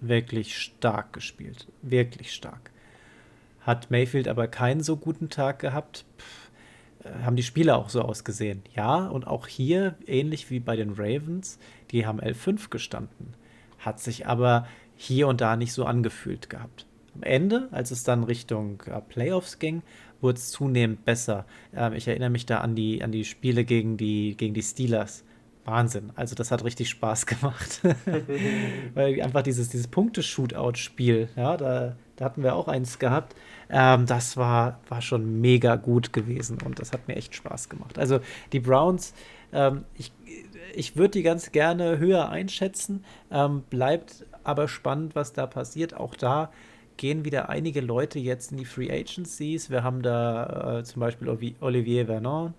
wirklich 0.00 0.58
stark 0.58 1.12
gespielt. 1.12 1.66
Wirklich 1.82 2.32
stark. 2.32 2.70
Hat 3.60 3.90
Mayfield 3.90 4.28
aber 4.28 4.46
keinen 4.46 4.82
so 4.82 4.96
guten 4.96 5.28
Tag 5.28 5.58
gehabt, 5.58 6.04
pff, 6.18 6.50
haben 7.24 7.36
die 7.36 7.42
Spiele 7.42 7.76
auch 7.76 7.88
so 7.88 8.02
ausgesehen. 8.02 8.62
Ja, 8.74 9.06
und 9.06 9.26
auch 9.26 9.46
hier, 9.46 9.94
ähnlich 10.06 10.50
wie 10.50 10.60
bei 10.60 10.76
den 10.76 10.90
Ravens, 10.90 11.58
die 11.90 12.06
haben 12.06 12.20
L5 12.20 12.68
gestanden. 12.70 13.34
Hat 13.78 14.00
sich 14.00 14.26
aber 14.26 14.66
hier 14.96 15.28
und 15.28 15.40
da 15.40 15.56
nicht 15.56 15.72
so 15.72 15.84
angefühlt 15.84 16.50
gehabt. 16.50 16.86
Am 17.14 17.22
Ende, 17.22 17.68
als 17.70 17.90
es 17.90 18.04
dann 18.04 18.24
Richtung 18.24 18.82
äh, 18.86 19.00
Playoffs 19.00 19.58
ging, 19.58 19.82
es 20.30 20.50
zunehmend 20.50 21.04
besser. 21.04 21.44
Ähm, 21.74 21.92
ich 21.94 22.08
erinnere 22.08 22.30
mich 22.30 22.46
da 22.46 22.58
an 22.58 22.74
die, 22.74 23.02
an 23.02 23.12
die 23.12 23.24
Spiele 23.24 23.64
gegen 23.64 23.96
die, 23.96 24.36
gegen 24.36 24.54
die 24.54 24.62
Steelers. 24.62 25.24
Wahnsinn. 25.66 26.12
Also 26.14 26.34
das 26.34 26.50
hat 26.50 26.64
richtig 26.64 26.88
Spaß 26.90 27.26
gemacht. 27.26 27.80
Weil 28.94 29.20
einfach 29.20 29.42
dieses, 29.42 29.68
dieses 29.68 29.88
Punkte-Shootout-Spiel, 29.88 31.28
ja, 31.36 31.56
da, 31.56 31.96
da 32.14 32.24
hatten 32.24 32.42
wir 32.42 32.54
auch 32.54 32.68
eins 32.68 32.98
gehabt. 32.98 33.34
Ähm, 33.68 34.06
das 34.06 34.36
war, 34.36 34.80
war 34.88 35.02
schon 35.02 35.40
mega 35.40 35.76
gut 35.76 36.12
gewesen 36.12 36.58
und 36.64 36.78
das 36.78 36.92
hat 36.92 37.08
mir 37.08 37.16
echt 37.16 37.34
Spaß 37.34 37.68
gemacht. 37.68 37.98
Also 37.98 38.20
die 38.52 38.60
Browns, 38.60 39.12
ähm, 39.52 39.84
ich, 39.94 40.12
ich 40.74 40.96
würde 40.96 41.10
die 41.10 41.22
ganz 41.22 41.50
gerne 41.50 41.98
höher 41.98 42.28
einschätzen. 42.28 43.04
Ähm, 43.30 43.64
bleibt 43.68 44.24
aber 44.44 44.68
spannend, 44.68 45.16
was 45.16 45.32
da 45.32 45.46
passiert. 45.46 45.94
Auch 45.94 46.14
da 46.14 46.50
gehen 46.96 47.24
wieder 47.24 47.48
einige 47.48 47.80
Leute 47.80 48.18
jetzt 48.18 48.52
in 48.52 48.58
die 48.58 48.64
Free 48.64 48.90
Agencies. 48.90 49.70
Wir 49.70 49.82
haben 49.82 50.02
da 50.02 50.78
äh, 50.78 50.84
zum 50.84 51.00
Beispiel 51.00 51.54
Olivier 51.60 52.06
Vernon, 52.06 52.54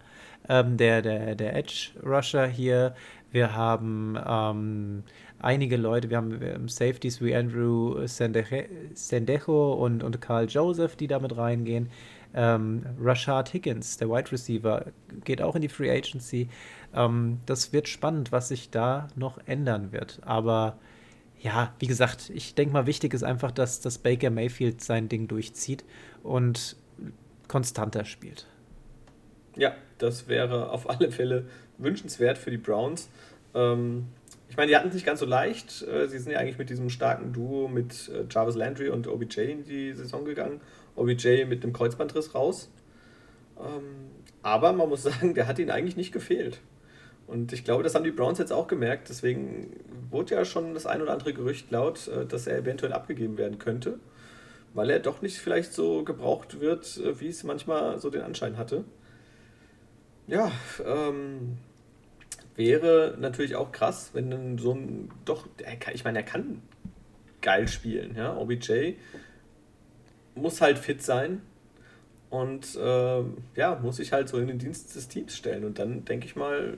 ähm, 0.50 0.78
der, 0.78 1.02
der, 1.02 1.36
der 1.36 1.56
Edge 1.56 1.91
Rusher 2.04 2.47
hier. 2.47 2.95
Wir 3.32 3.56
haben 3.56 4.17
ähm, 4.26 5.04
einige 5.39 5.78
Leute, 5.78 6.10
wir 6.10 6.17
haben, 6.17 6.39
wir 6.39 6.54
haben, 6.54 6.67
Safeties 6.67 7.21
wie 7.21 7.36
Andrew 7.36 8.06
Sendejo 8.06 9.73
und, 9.73 10.04
und 10.04 10.21
Carl 10.21 10.47
Joseph, 10.47 10.95
die 10.95 11.08
damit 11.08 11.36
reingehen. 11.36 11.89
Ähm, 12.34 12.86
Rashad 13.00 13.54
Higgins, 13.54 13.97
der 13.97 14.10
Wide 14.10 14.32
Receiver, 14.32 14.86
geht 15.23 15.41
auch 15.41 15.56
in 15.56 15.62
die 15.62 15.69
Free 15.69 15.91
Agency. 15.91 16.50
Ähm, 16.93 17.39
das 17.45 17.73
wird 17.73 17.88
spannend, 17.88 18.32
was 18.32 18.50
sich 18.50 18.69
da 18.69 19.08
noch 19.15 19.39
ändern 19.45 19.91
wird. 19.91 20.19
Aber 20.23 20.78
ja, 21.39 21.73
wie 21.80 21.88
gesagt, 21.88 22.32
ich 22.34 22.56
denke 22.56 22.73
mal, 22.73 22.86
wichtig 22.86 23.13
ist 23.13 23.23
einfach, 23.23 23.52
dass, 23.52 23.80
dass 23.80 23.97
Baker 23.97 24.30
Mayfield 24.30 24.82
sein 24.82 25.10
Ding 25.10 25.28
durchzieht 25.28 25.84
und 26.23 26.76
konstanter 27.47 28.06
spielt. 28.06 28.47
Ja, 29.56 29.76
das 29.97 30.28
wäre 30.28 30.71
auf 30.71 30.89
alle 30.89 31.12
Fälle 31.12 31.45
wünschenswert 31.78 32.38
für 32.38 32.52
die 32.52 32.58
Browns. 32.58 33.10
Ähm, 33.54 34.08
ich 34.50 34.58
meine, 34.58 34.69
die 34.69 34.76
hatten 34.76 34.89
es 34.89 34.93
nicht 34.93 35.06
ganz 35.06 35.19
so 35.19 35.26
leicht. 35.26 35.84
Äh, 35.84 36.08
sie 36.08 36.19
sind 36.19 36.32
ja 36.32 36.39
eigentlich 36.39 36.58
mit 36.58 36.69
diesem 36.69 36.89
starken 36.89 37.34
Duo 37.34 37.67
mit 37.67 38.10
äh, 38.10 38.26
Jarvis 38.30 38.56
Landry 38.56 38.89
und 38.89 39.08
OBJ 39.08 39.41
in 39.41 39.63
die 39.63 39.93
Saison 39.93 40.26
gegangen. 40.26 40.62
OBJ 40.95 41.45
mit 41.45 41.63
einem 41.63 41.73
Kreuzbandriss 41.73 42.34
raus. 42.34 42.69
Ähm, 43.60 44.12
aber 44.41 44.73
man 44.73 44.89
muss 44.89 45.04
sagen, 45.04 45.34
der 45.34 45.47
hat 45.47 45.60
ihnen 45.60 45.71
eigentlich 45.71 45.97
nicht 45.97 46.12
gefehlt. 46.12 46.60
Und 47.28 47.52
ich 47.52 47.63
glaube, 47.63 47.84
das 47.84 47.94
haben 47.94 48.06
die 48.06 48.12
Browns 48.12 48.40
jetzt 48.40 48.54
auch 48.54 48.68
gemerkt. 48.68 49.10
Deswegen 49.10 49.76
wurde 50.10 50.36
ja 50.36 50.46
schon 50.46 50.74
das 50.74 50.86
ein 50.86 51.02
oder 51.02 51.12
andere 51.12 51.34
Gerücht 51.34 51.70
laut, 51.72 52.08
äh, 52.08 52.26
dass 52.26 52.48
er 52.48 52.58
eventuell 52.58 52.94
abgegeben 52.94 53.38
werden 53.38 53.60
könnte, 53.60 54.00
weil 54.74 54.90
er 54.90 55.00
doch 55.00 55.22
nicht 55.22 55.38
vielleicht 55.38 55.74
so 55.74 56.04
gebraucht 56.04 56.62
wird, 56.62 56.98
äh, 56.98 57.20
wie 57.20 57.28
es 57.28 57.44
manchmal 57.44 58.00
so 58.00 58.10
den 58.10 58.22
Anschein 58.22 58.58
hatte. 58.58 58.86
Ja, 60.28 60.52
ähm, 60.86 61.58
wäre 62.56 63.16
natürlich 63.20 63.56
auch 63.56 63.72
krass, 63.72 64.12
wenn 64.13 64.30
dann 64.30 64.58
so 64.58 64.74
ein 64.74 65.10
doch, 65.26 65.48
ich 65.94 66.04
meine, 66.04 66.20
er 66.20 66.26
kann 66.26 66.62
geil 67.42 67.68
spielen, 67.68 68.16
ja. 68.16 68.36
OBJ 68.36 68.96
muss 70.36 70.62
halt 70.62 70.78
fit 70.78 71.02
sein 71.02 71.42
und 72.30 72.76
äh, 72.76 73.24
ja, 73.56 73.80
muss 73.82 73.98
sich 73.98 74.12
halt 74.13 74.30
so 74.30 74.38
in 74.38 74.48
den 74.48 74.60
Dienst 74.60 74.96
des 74.96 75.08
Teams 75.08 75.36
stellen. 75.36 75.66
Und 75.66 75.80
dann 75.80 76.06
denke 76.06 76.26
ich 76.26 76.36
mal, 76.36 76.78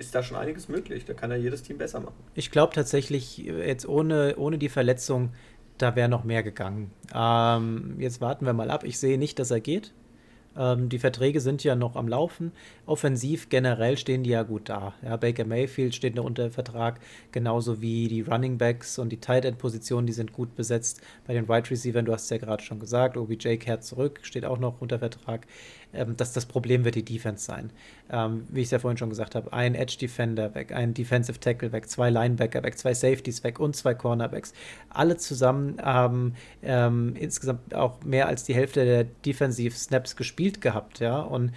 ist 0.00 0.14
da 0.14 0.22
schon 0.22 0.38
einiges 0.38 0.68
möglich. 0.68 1.04
Da 1.04 1.12
kann 1.12 1.30
ja 1.30 1.36
jedes 1.36 1.62
Team 1.62 1.78
besser 1.78 2.00
machen. 2.00 2.14
Ich 2.34 2.50
glaube 2.50 2.74
tatsächlich, 2.74 3.38
jetzt 3.38 3.86
ohne, 3.86 4.34
ohne 4.36 4.58
die 4.58 4.70
Verletzung, 4.70 5.30
da 5.78 5.94
wäre 5.94 6.08
noch 6.08 6.24
mehr 6.24 6.42
gegangen. 6.42 6.90
Ähm, 7.14 7.96
jetzt 7.98 8.20
warten 8.20 8.46
wir 8.46 8.54
mal 8.54 8.70
ab. 8.70 8.82
Ich 8.84 8.98
sehe 8.98 9.18
nicht, 9.18 9.38
dass 9.38 9.50
er 9.50 9.60
geht. 9.60 9.92
Ähm, 10.56 10.88
die 10.88 10.98
Verträge 10.98 11.40
sind 11.40 11.62
ja 11.64 11.76
noch 11.76 11.96
am 11.96 12.08
Laufen. 12.08 12.52
Offensiv 12.86 13.50
generell 13.50 13.96
stehen 13.96 14.22
die 14.22 14.30
ja 14.30 14.42
gut 14.42 14.68
da. 14.68 14.94
Ja, 15.02 15.16
Baker 15.16 15.44
Mayfield 15.44 15.94
steht 15.94 16.14
noch 16.14 16.24
unter 16.24 16.50
Vertrag, 16.50 17.00
genauso 17.30 17.80
wie 17.80 18.08
die 18.08 18.22
Running 18.22 18.58
Backs 18.58 18.98
und 18.98 19.10
die 19.10 19.20
Tight 19.20 19.44
End 19.44 19.58
Positionen, 19.58 20.06
die 20.06 20.12
sind 20.12 20.32
gut 20.32 20.56
besetzt. 20.56 21.02
Bei 21.26 21.34
den 21.34 21.48
Wide 21.48 21.70
Receivers, 21.70 22.04
du 22.04 22.12
hast 22.12 22.24
es 22.24 22.30
ja 22.30 22.38
gerade 22.38 22.62
schon 22.62 22.80
gesagt, 22.80 23.16
OBJ 23.16 23.56
kehrt 23.56 23.84
zurück, 23.84 24.20
steht 24.22 24.44
auch 24.44 24.58
noch 24.58 24.80
unter 24.80 24.98
Vertrag. 24.98 25.46
Ähm, 25.92 26.16
das, 26.16 26.32
das 26.32 26.46
Problem 26.46 26.84
wird 26.84 26.94
die 26.94 27.04
Defense 27.04 27.44
sein. 27.44 27.70
Ähm, 28.10 28.44
wie 28.48 28.60
ich 28.60 28.66
es 28.66 28.70
ja 28.70 28.78
vorhin 28.78 28.98
schon 28.98 29.10
gesagt 29.10 29.34
habe, 29.34 29.52
ein 29.52 29.74
Edge 29.74 29.96
Defender 30.00 30.54
weg, 30.54 30.72
ein 30.72 30.94
Defensive 30.94 31.40
Tackle 31.40 31.72
weg, 31.72 31.88
zwei 31.88 32.10
Linebacker 32.10 32.62
weg, 32.62 32.78
zwei 32.78 32.94
Safeties 32.94 33.44
weg 33.44 33.60
und 33.60 33.76
zwei 33.76 33.94
Cornerbacks. 33.94 34.52
Alle 34.88 35.16
zusammen 35.16 35.80
haben 35.80 36.34
ähm, 36.62 37.14
insgesamt 37.18 37.74
auch 37.74 38.02
mehr 38.04 38.28
als 38.28 38.44
die 38.44 38.54
Hälfte 38.54 38.84
der 38.84 39.04
Defensive 39.04 39.76
Snaps 39.76 40.16
gespielt 40.16 40.60
gehabt, 40.60 41.00
ja. 41.00 41.20
Und 41.20 41.52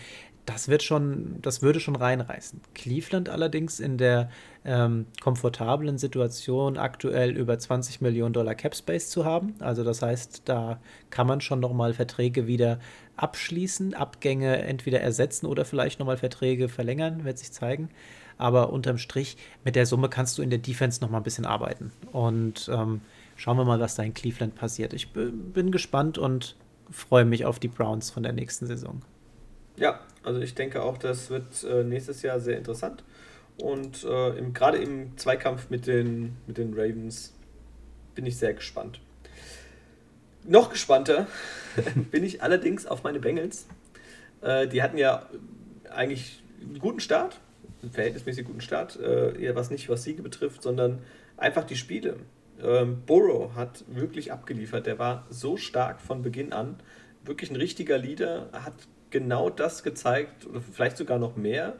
das 0.45 0.67
wird 0.67 0.83
schon, 0.83 1.37
das 1.41 1.61
würde 1.61 1.79
schon 1.79 1.95
reinreißen. 1.95 2.59
Cleveland 2.73 3.29
allerdings 3.29 3.79
in 3.79 3.97
der 3.97 4.29
ähm, 4.65 5.05
komfortablen 5.21 5.97
Situation, 5.97 6.77
aktuell 6.77 7.31
über 7.31 7.57
20 7.57 8.01
Millionen 8.01 8.33
Dollar 8.33 8.55
Cap 8.55 8.75
Space 8.75 9.09
zu 9.09 9.23
haben. 9.23 9.55
Also 9.59 9.83
das 9.83 10.01
heißt, 10.01 10.43
da 10.45 10.79
kann 11.09 11.27
man 11.27 11.39
schon 11.39 11.59
nochmal 11.59 11.93
Verträge 11.93 12.45
wieder 12.45 12.79
abschließen, 13.15 13.93
Abgänge 13.93 14.57
entweder 14.63 14.99
ersetzen 14.99 15.45
oder 15.45 15.63
vielleicht 15.63 15.99
nochmal 15.99 16.17
Verträge 16.17 16.67
verlängern, 16.67 17.23
wird 17.23 17.37
sich 17.37 17.51
zeigen. 17.51 17.89
Aber 18.37 18.73
unterm 18.73 18.97
Strich, 18.97 19.37
mit 19.63 19.75
der 19.75 19.85
Summe 19.85 20.09
kannst 20.09 20.37
du 20.37 20.41
in 20.41 20.49
der 20.49 20.59
Defense 20.59 20.99
nochmal 21.01 21.21
ein 21.21 21.25
bisschen 21.25 21.45
arbeiten. 21.45 21.91
Und 22.11 22.69
ähm, 22.73 23.01
schauen 23.37 23.57
wir 23.57 23.65
mal, 23.65 23.79
was 23.79 23.95
da 23.95 24.03
in 24.03 24.13
Cleveland 24.13 24.55
passiert. 24.55 24.93
Ich 24.93 25.13
bin 25.13 25.71
gespannt 25.71 26.17
und 26.17 26.57
freue 26.89 27.25
mich 27.25 27.45
auf 27.45 27.59
die 27.59 27.67
Browns 27.67 28.09
von 28.09 28.23
der 28.23 28.33
nächsten 28.33 28.67
Saison. 28.67 29.01
Ja, 29.75 29.99
also 30.23 30.39
ich 30.39 30.55
denke 30.55 30.81
auch, 30.83 30.97
das 30.97 31.29
wird 31.29 31.63
äh, 31.63 31.83
nächstes 31.83 32.21
Jahr 32.21 32.39
sehr 32.39 32.57
interessant. 32.57 33.03
Und 33.57 34.03
äh, 34.03 34.41
gerade 34.53 34.77
im 34.77 35.17
Zweikampf 35.17 35.69
mit 35.69 35.87
den, 35.87 36.37
mit 36.47 36.57
den 36.57 36.73
Ravens 36.73 37.33
bin 38.15 38.25
ich 38.25 38.37
sehr 38.37 38.53
gespannt. 38.53 38.99
Noch 40.45 40.69
gespannter 40.69 41.27
bin 42.11 42.23
ich 42.23 42.41
allerdings 42.41 42.85
auf 42.85 43.03
meine 43.03 43.19
Bengals. 43.19 43.67
Äh, 44.41 44.67
die 44.67 44.81
hatten 44.81 44.97
ja 44.97 45.27
eigentlich 45.89 46.43
einen 46.61 46.79
guten 46.79 46.99
Start, 46.99 47.39
einen 47.81 47.91
verhältnismäßig 47.91 48.45
guten 48.45 48.61
Start, 48.61 48.99
äh, 48.99 49.39
eher 49.39 49.55
was 49.55 49.69
nicht 49.69 49.89
was 49.89 50.03
Siege 50.03 50.21
betrifft, 50.21 50.63
sondern 50.63 50.99
einfach 51.37 51.63
die 51.63 51.75
Spiele. 51.75 52.17
Ähm, 52.61 53.03
Burrow 53.05 53.55
hat 53.55 53.83
wirklich 53.87 54.31
abgeliefert. 54.31 54.85
Der 54.85 54.99
war 54.99 55.25
so 55.29 55.57
stark 55.57 56.01
von 56.01 56.21
Beginn 56.21 56.53
an. 56.53 56.77
Wirklich 57.23 57.49
ein 57.51 57.55
richtiger 57.55 57.97
Leader, 57.97 58.49
hat 58.51 58.73
genau 59.13 59.49
das 59.49 59.83
gezeigt, 59.83 60.45
oder 60.45 60.59
vielleicht 60.59 60.97
sogar 60.97 61.19
noch 61.19 61.37
mehr, 61.37 61.77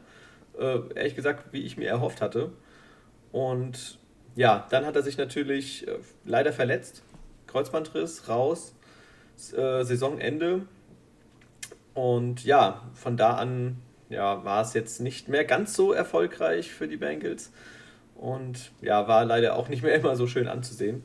äh, 0.58 0.80
ehrlich 0.96 1.16
gesagt, 1.16 1.52
wie 1.52 1.64
ich 1.64 1.76
mir 1.76 1.90
erhofft 1.90 2.22
hatte. 2.22 2.52
Und 3.34 4.00
ja, 4.36 4.66
dann 4.70 4.86
hat 4.86 4.96
er 4.96 5.02
sich 5.02 5.18
natürlich 5.18 5.86
äh, 5.88 5.98
leider 6.24 6.54
verletzt. 6.54 7.04
Kreuzbandriss, 7.48 8.30
raus, 8.30 8.74
äh, 9.52 9.84
Saisonende. 9.84 10.66
Und 11.94 12.46
ja, 12.46 12.84
von 12.94 13.18
da 13.18 13.36
an 13.36 13.78
ja, 14.10 14.46
war 14.46 14.62
es 14.62 14.74
jetzt 14.74 15.02
nicht 15.02 15.28
mehr 15.28 15.44
ganz 15.44 15.74
so 15.74 15.92
erfolgreich 15.92 16.72
für 16.72 16.88
die 16.88 16.98
Bengals. 16.98 17.52
Und 18.16 18.72
ja, 18.82 19.08
war 19.08 19.26
leider 19.26 19.56
auch 19.56 19.70
nicht 19.70 19.84
mehr 19.84 19.96
immer 20.00 20.16
so 20.16 20.28
schön 20.28 20.48
anzusehen. 20.48 21.04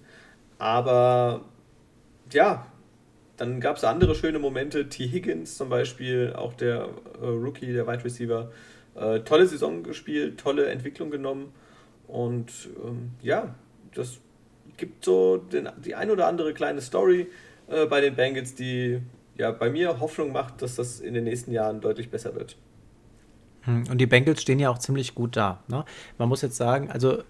Aber 0.58 1.44
ja, 2.32 2.66
dann 3.38 3.60
gab 3.60 3.76
es 3.76 3.84
andere 3.84 4.14
schöne 4.14 4.38
Momente. 4.38 4.88
T. 4.88 5.08
Higgins 5.08 5.56
zum 5.56 5.70
Beispiel, 5.70 6.34
auch 6.36 6.52
der 6.52 6.88
äh, 7.22 7.26
Rookie, 7.26 7.72
der 7.72 7.86
Wide 7.86 8.04
Receiver, 8.04 8.50
äh, 8.96 9.20
tolle 9.20 9.46
Saison 9.46 9.82
gespielt, 9.82 10.38
tolle 10.38 10.66
Entwicklung 10.66 11.10
genommen. 11.10 11.52
Und 12.08 12.50
ähm, 12.84 13.12
ja, 13.22 13.54
das 13.94 14.18
gibt 14.76 15.04
so 15.04 15.36
den, 15.36 15.68
die 15.84 15.94
ein 15.94 16.10
oder 16.10 16.26
andere 16.26 16.52
kleine 16.52 16.80
Story 16.80 17.28
äh, 17.68 17.86
bei 17.86 18.00
den 18.00 18.16
Bengals, 18.16 18.54
die 18.54 19.00
ja 19.36 19.52
bei 19.52 19.70
mir 19.70 20.00
Hoffnung 20.00 20.32
macht, 20.32 20.60
dass 20.60 20.74
das 20.74 21.00
in 21.00 21.14
den 21.14 21.24
nächsten 21.24 21.52
Jahren 21.52 21.80
deutlich 21.80 22.10
besser 22.10 22.34
wird. 22.34 22.56
Hm, 23.62 23.84
und 23.90 23.98
die 23.98 24.06
Bengals 24.06 24.42
stehen 24.42 24.58
ja 24.58 24.70
auch 24.70 24.78
ziemlich 24.78 25.14
gut 25.14 25.36
da. 25.36 25.62
Ne? 25.68 25.84
Man 26.18 26.28
muss 26.28 26.42
jetzt 26.42 26.56
sagen, 26.56 26.90
also 26.90 27.22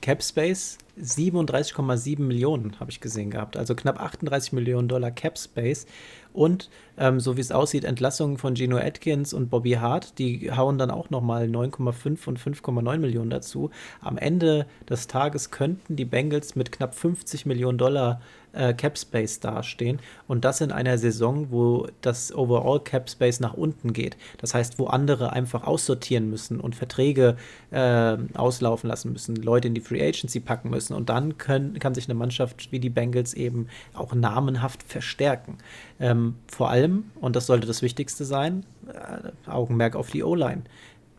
Cap 0.00 0.22
Space 0.22 0.78
37,7 1.00 2.20
Millionen, 2.20 2.78
habe 2.78 2.90
ich 2.90 3.00
gesehen 3.00 3.30
gehabt. 3.30 3.56
Also 3.56 3.74
knapp 3.74 4.00
38 4.00 4.52
Millionen 4.52 4.88
Dollar 4.88 5.10
Cap 5.10 5.38
Space. 5.38 5.86
Und 6.34 6.68
ähm, 6.98 7.20
so 7.20 7.36
wie 7.36 7.40
es 7.40 7.52
aussieht, 7.52 7.84
Entlassungen 7.84 8.38
von 8.38 8.56
Gino 8.56 8.76
Atkins 8.76 9.32
und 9.32 9.50
Bobby 9.50 9.72
Hart, 9.72 10.18
die 10.18 10.50
hauen 10.50 10.78
dann 10.78 10.90
auch 10.90 11.08
nochmal 11.08 11.44
9,5 11.46 12.26
und 12.26 12.38
5,9 12.40 12.98
Millionen 12.98 13.30
dazu. 13.30 13.70
Am 14.00 14.18
Ende 14.18 14.66
des 14.90 15.06
Tages 15.06 15.52
könnten 15.52 15.94
die 15.94 16.04
Bengals 16.04 16.56
mit 16.56 16.72
knapp 16.72 16.94
50 16.94 17.46
Millionen 17.46 17.78
Dollar 17.78 18.20
äh, 18.54 18.74
Cap 18.74 18.98
Space 18.98 19.40
dastehen. 19.40 19.98
Und 20.26 20.44
das 20.44 20.60
in 20.60 20.72
einer 20.72 20.98
Saison, 20.98 21.50
wo 21.50 21.88
das 22.00 22.34
Overall 22.34 22.80
Cap 22.80 23.10
Space 23.10 23.40
nach 23.40 23.54
unten 23.54 23.92
geht. 23.92 24.16
Das 24.38 24.54
heißt, 24.54 24.78
wo 24.78 24.86
andere 24.86 25.32
einfach 25.32 25.64
aussortieren 25.64 26.30
müssen 26.30 26.60
und 26.60 26.74
Verträge 26.74 27.36
äh, 27.70 28.16
auslaufen 28.34 28.88
lassen 28.88 29.12
müssen, 29.12 29.36
Leute 29.36 29.68
in 29.68 29.74
die 29.74 29.80
Free 29.80 30.06
Agency 30.06 30.40
packen 30.40 30.70
müssen. 30.70 30.94
Und 30.94 31.08
dann 31.08 31.38
können, 31.38 31.78
kann 31.78 31.94
sich 31.94 32.06
eine 32.08 32.14
Mannschaft 32.14 32.72
wie 32.72 32.80
die 32.80 32.90
Bengals 32.90 33.34
eben 33.34 33.68
auch 33.92 34.14
namenhaft 34.14 34.82
verstärken. 34.82 35.58
Ähm, 36.00 36.36
vor 36.48 36.70
allem, 36.70 37.10
und 37.20 37.36
das 37.36 37.46
sollte 37.46 37.66
das 37.66 37.82
Wichtigste 37.82 38.24
sein, 38.24 38.66
äh, 38.88 39.50
Augenmerk 39.50 39.96
auf 39.96 40.10
die 40.10 40.24
O-Line. 40.24 40.62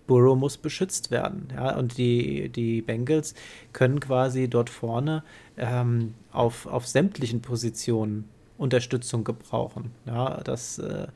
Burrow 0.07 0.37
muss 0.37 0.57
beschützt 0.57 1.11
werden. 1.11 1.47
Ja, 1.53 1.75
und 1.77 1.97
die, 1.97 2.49
die 2.49 2.81
Bengals 2.81 3.33
können 3.73 3.99
quasi 3.99 4.47
dort 4.47 4.69
vorne 4.69 5.23
ähm, 5.57 6.13
auf, 6.31 6.67
auf 6.67 6.87
sämtlichen 6.87 7.41
Positionen 7.41 8.29
Unterstützung 8.57 9.23
gebrauchen. 9.23 9.91
Ja, 10.05 10.41
das, 10.43 10.77
äh, 10.79 11.07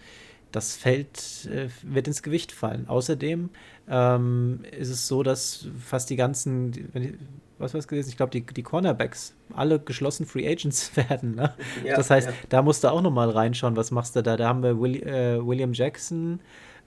das 0.51 0.75
Feld 0.75 1.47
äh, 1.51 1.69
wird 1.83 2.07
ins 2.07 2.23
Gewicht 2.23 2.51
fallen. 2.51 2.87
Außerdem 2.87 3.49
ähm, 3.87 4.59
ist 4.77 4.89
es 4.89 5.07
so, 5.07 5.23
dass 5.23 5.67
fast 5.79 6.09
die 6.09 6.15
ganzen, 6.15 6.73
was 7.59 7.73
war 7.73 7.79
es 7.79 7.87
gewesen? 7.87 8.09
Ich 8.09 8.17
glaube, 8.17 8.31
die, 8.31 8.45
die 8.45 8.63
Cornerbacks 8.63 9.35
alle 9.53 9.79
geschlossen 9.79 10.25
Free 10.25 10.47
Agents 10.47 10.95
werden. 11.09 11.35
Ne? 11.35 11.53
Ja, 11.85 11.95
das 11.95 12.09
heißt, 12.09 12.29
ja. 12.29 12.33
da 12.49 12.61
musst 12.61 12.83
du 12.83 12.87
auch 12.87 13.01
nochmal 13.01 13.29
reinschauen, 13.29 13.75
was 13.75 13.91
machst 13.91 14.15
du 14.15 14.23
da? 14.23 14.37
Da 14.37 14.47
haben 14.47 14.63
wir 14.63 14.79
Will, 14.79 15.03
äh, 15.03 15.45
William 15.45 15.73
Jackson, 15.73 16.39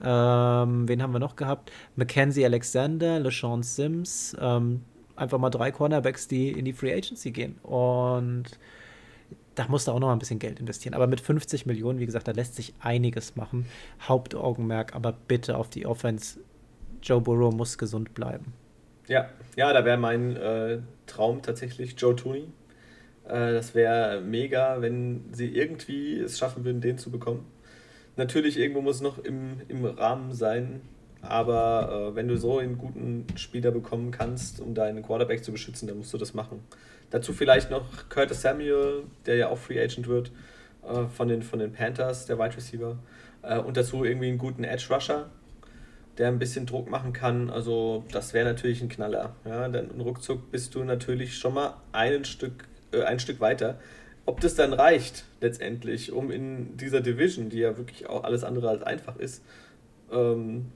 ähm, 0.02 0.88
wen 0.88 1.02
haben 1.02 1.12
wir 1.12 1.20
noch 1.20 1.36
gehabt? 1.36 1.70
Mackenzie 1.94 2.44
Alexander, 2.44 3.20
LeSean 3.20 3.62
Sims. 3.62 4.36
Ähm, 4.40 4.82
einfach 5.14 5.38
mal 5.38 5.50
drei 5.50 5.70
Cornerbacks, 5.70 6.26
die 6.26 6.50
in 6.50 6.64
die 6.64 6.72
Free 6.72 6.92
Agency 6.92 7.30
gehen. 7.30 7.58
Und 7.62 8.44
da 9.54 9.68
musst 9.68 9.86
du 9.86 9.92
auch 9.92 10.00
noch 10.00 10.08
mal 10.08 10.14
ein 10.14 10.18
bisschen 10.18 10.38
Geld 10.38 10.58
investieren. 10.58 10.94
Aber 10.94 11.06
mit 11.06 11.20
50 11.20 11.66
Millionen, 11.66 11.98
wie 11.98 12.06
gesagt, 12.06 12.26
da 12.26 12.32
lässt 12.32 12.56
sich 12.56 12.74
einiges 12.80 13.36
machen. 13.36 13.66
Hauptaugenmerk 14.00 14.94
aber 14.94 15.12
bitte 15.12 15.56
auf 15.56 15.68
die 15.68 15.86
Offense. 15.86 16.40
Joe 17.02 17.20
Burrow 17.20 17.54
muss 17.54 17.78
gesund 17.78 18.14
bleiben. 18.14 18.54
Ja, 19.12 19.28
ja, 19.56 19.70
da 19.74 19.84
wäre 19.84 19.98
mein 19.98 20.38
äh, 20.38 20.78
Traum 21.06 21.42
tatsächlich 21.42 21.96
Joe 21.98 22.16
Tooney. 22.16 22.44
Äh, 23.26 23.52
das 23.52 23.74
wäre 23.74 24.22
mega, 24.22 24.80
wenn 24.80 25.26
sie 25.32 25.54
irgendwie 25.54 26.18
es 26.18 26.38
schaffen 26.38 26.64
würden, 26.64 26.80
den 26.80 26.96
zu 26.96 27.10
bekommen. 27.10 27.44
Natürlich, 28.16 28.58
irgendwo 28.58 28.80
muss 28.80 28.96
es 28.96 29.00
noch 29.02 29.18
im, 29.18 29.60
im 29.68 29.84
Rahmen 29.84 30.32
sein, 30.32 30.80
aber 31.20 32.12
äh, 32.12 32.16
wenn 32.16 32.26
du 32.26 32.38
so 32.38 32.56
einen 32.56 32.78
guten 32.78 33.26
Spieler 33.36 33.70
bekommen 33.70 34.12
kannst, 34.12 34.60
um 34.60 34.72
deinen 34.72 35.02
Quarterback 35.02 35.44
zu 35.44 35.52
beschützen, 35.52 35.86
dann 35.88 35.98
musst 35.98 36.14
du 36.14 36.16
das 36.16 36.32
machen. 36.32 36.60
Dazu 37.10 37.34
vielleicht 37.34 37.70
noch 37.70 38.08
Curtis 38.08 38.40
Samuel, 38.40 39.02
der 39.26 39.36
ja 39.36 39.48
auch 39.50 39.58
Free 39.58 39.78
Agent 39.78 40.08
wird, 40.08 40.32
äh, 40.88 41.04
von, 41.14 41.28
den, 41.28 41.42
von 41.42 41.58
den 41.58 41.74
Panthers, 41.74 42.24
der 42.24 42.38
Wide 42.38 42.56
Receiver. 42.56 42.96
Äh, 43.42 43.58
und 43.58 43.76
dazu 43.76 44.06
irgendwie 44.06 44.28
einen 44.28 44.38
guten 44.38 44.64
Edge 44.64 44.86
Rusher, 44.88 45.28
der 46.18 46.28
ein 46.28 46.38
bisschen 46.38 46.66
Druck 46.66 46.90
machen 46.90 47.12
kann. 47.12 47.50
Also 47.50 48.04
das 48.12 48.34
wäre 48.34 48.44
natürlich 48.44 48.82
ein 48.82 48.88
Knaller. 48.88 49.34
Ja? 49.44 49.68
Dann 49.68 50.00
ruckzuck 50.00 50.50
bist 50.50 50.74
du 50.74 50.84
natürlich 50.84 51.36
schon 51.38 51.54
mal 51.54 51.76
ein 51.92 52.24
Stück, 52.24 52.68
äh, 52.92 53.02
ein 53.02 53.18
Stück 53.18 53.40
weiter. 53.40 53.78
Ob 54.24 54.40
das 54.40 54.54
dann 54.54 54.72
reicht 54.72 55.24
letztendlich, 55.40 56.12
um 56.12 56.30
in 56.30 56.76
dieser 56.76 57.00
Division, 57.00 57.48
die 57.48 57.58
ja 57.58 57.76
wirklich 57.76 58.08
auch 58.08 58.24
alles 58.24 58.44
andere 58.44 58.68
als 58.68 58.82
einfach 58.82 59.16
ist, 59.16 59.42
ähm, 60.12 60.66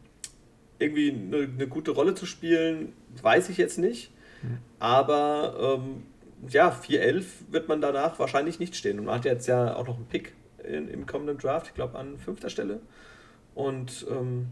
irgendwie 0.79 1.11
eine, 1.11 1.49
eine, 1.49 1.69
gute 1.69 1.93
Rolle 1.93 2.15
zu 2.15 2.27
spielen, 2.27 2.93
weiß 3.23 3.49
ich 3.49 3.57
jetzt 3.57 3.79
nicht. 3.79 4.11
Mhm. 4.43 4.59
Aber 4.79 5.79
ähm, 5.79 6.03
ja, 6.49 6.71
4-11 6.71 7.25
wird 7.51 7.69
man 7.69 7.81
danach 7.81 8.19
wahrscheinlich 8.19 8.59
nicht 8.59 8.75
stehen. 8.75 8.99
Und 8.99 9.07
man 9.07 9.17
hat 9.17 9.25
jetzt 9.25 9.47
ja 9.47 9.77
auch 9.77 9.87
noch 9.87 9.97
einen 9.97 10.07
Pick 10.07 10.35
in, 10.65 10.89
im 10.89 11.07
kommenden 11.07 11.39
Draft, 11.39 11.69
ich 11.69 11.75
glaube 11.75 11.99
an 11.99 12.19
fünfter 12.19 12.51
Stelle. 12.51 12.81
Und 13.55 14.07
ähm, 14.11 14.49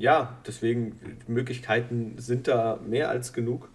ja, 0.00 0.38
deswegen 0.46 0.98
Möglichkeiten 1.28 2.14
sind 2.18 2.48
da 2.48 2.78
mehr 2.86 3.08
als 3.10 3.32
genug. 3.32 3.68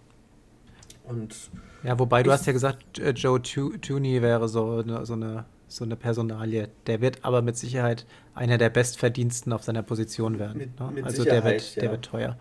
Und 1.04 1.34
ja, 1.82 1.98
wobei 1.98 2.22
du 2.22 2.32
hast 2.32 2.46
ja 2.46 2.52
gesagt, 2.52 2.98
äh, 2.98 3.10
Joe 3.10 3.40
Tooney 3.40 4.20
wäre 4.22 4.48
so 4.48 4.78
eine, 4.78 5.06
so 5.06 5.14
eine 5.14 5.44
so 5.68 5.84
eine 5.84 5.96
Personalie. 5.96 6.68
Der 6.86 7.00
wird 7.00 7.24
aber 7.24 7.42
mit 7.42 7.56
Sicherheit 7.56 8.06
einer 8.34 8.58
der 8.58 8.70
Bestverdiensten 8.70 9.52
auf 9.52 9.62
seiner 9.62 9.82
Position 9.82 10.38
werden. 10.38 10.58
Mit, 10.58 10.78
ne? 10.78 10.90
mit 10.92 11.04
also 11.04 11.24
der 11.24 11.44
wird, 11.44 11.74
ja. 11.74 11.82
der 11.82 11.90
wird 11.90 12.04
teuer. 12.04 12.38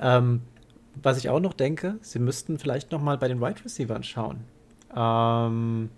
Ähm, 0.00 0.42
was 1.02 1.18
ich 1.18 1.28
auch 1.28 1.40
noch 1.40 1.52
denke, 1.52 1.98
sie 2.00 2.18
müssten 2.18 2.58
vielleicht 2.58 2.92
noch 2.92 3.00
mal 3.00 3.18
bei 3.18 3.28
den 3.28 3.40
Wide 3.40 3.64
Receivers 3.64 4.06
schauen. 4.06 4.44
Ähm, 4.94 5.90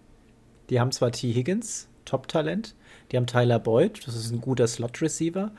die 0.71 0.81
haben 0.81 0.93
zwar 0.93 1.13
T. 1.13 1.33
Higgins, 1.33 1.89
Top-Talent, 2.05 2.75
die 3.11 3.17
haben 3.17 3.27
Tyler 3.27 3.59
Boyd, 3.59 4.07
das 4.07 4.17
ist 4.17 4.31
ein 4.31 4.41
guter 4.41 4.67
Slot-Receiver, 4.67 5.53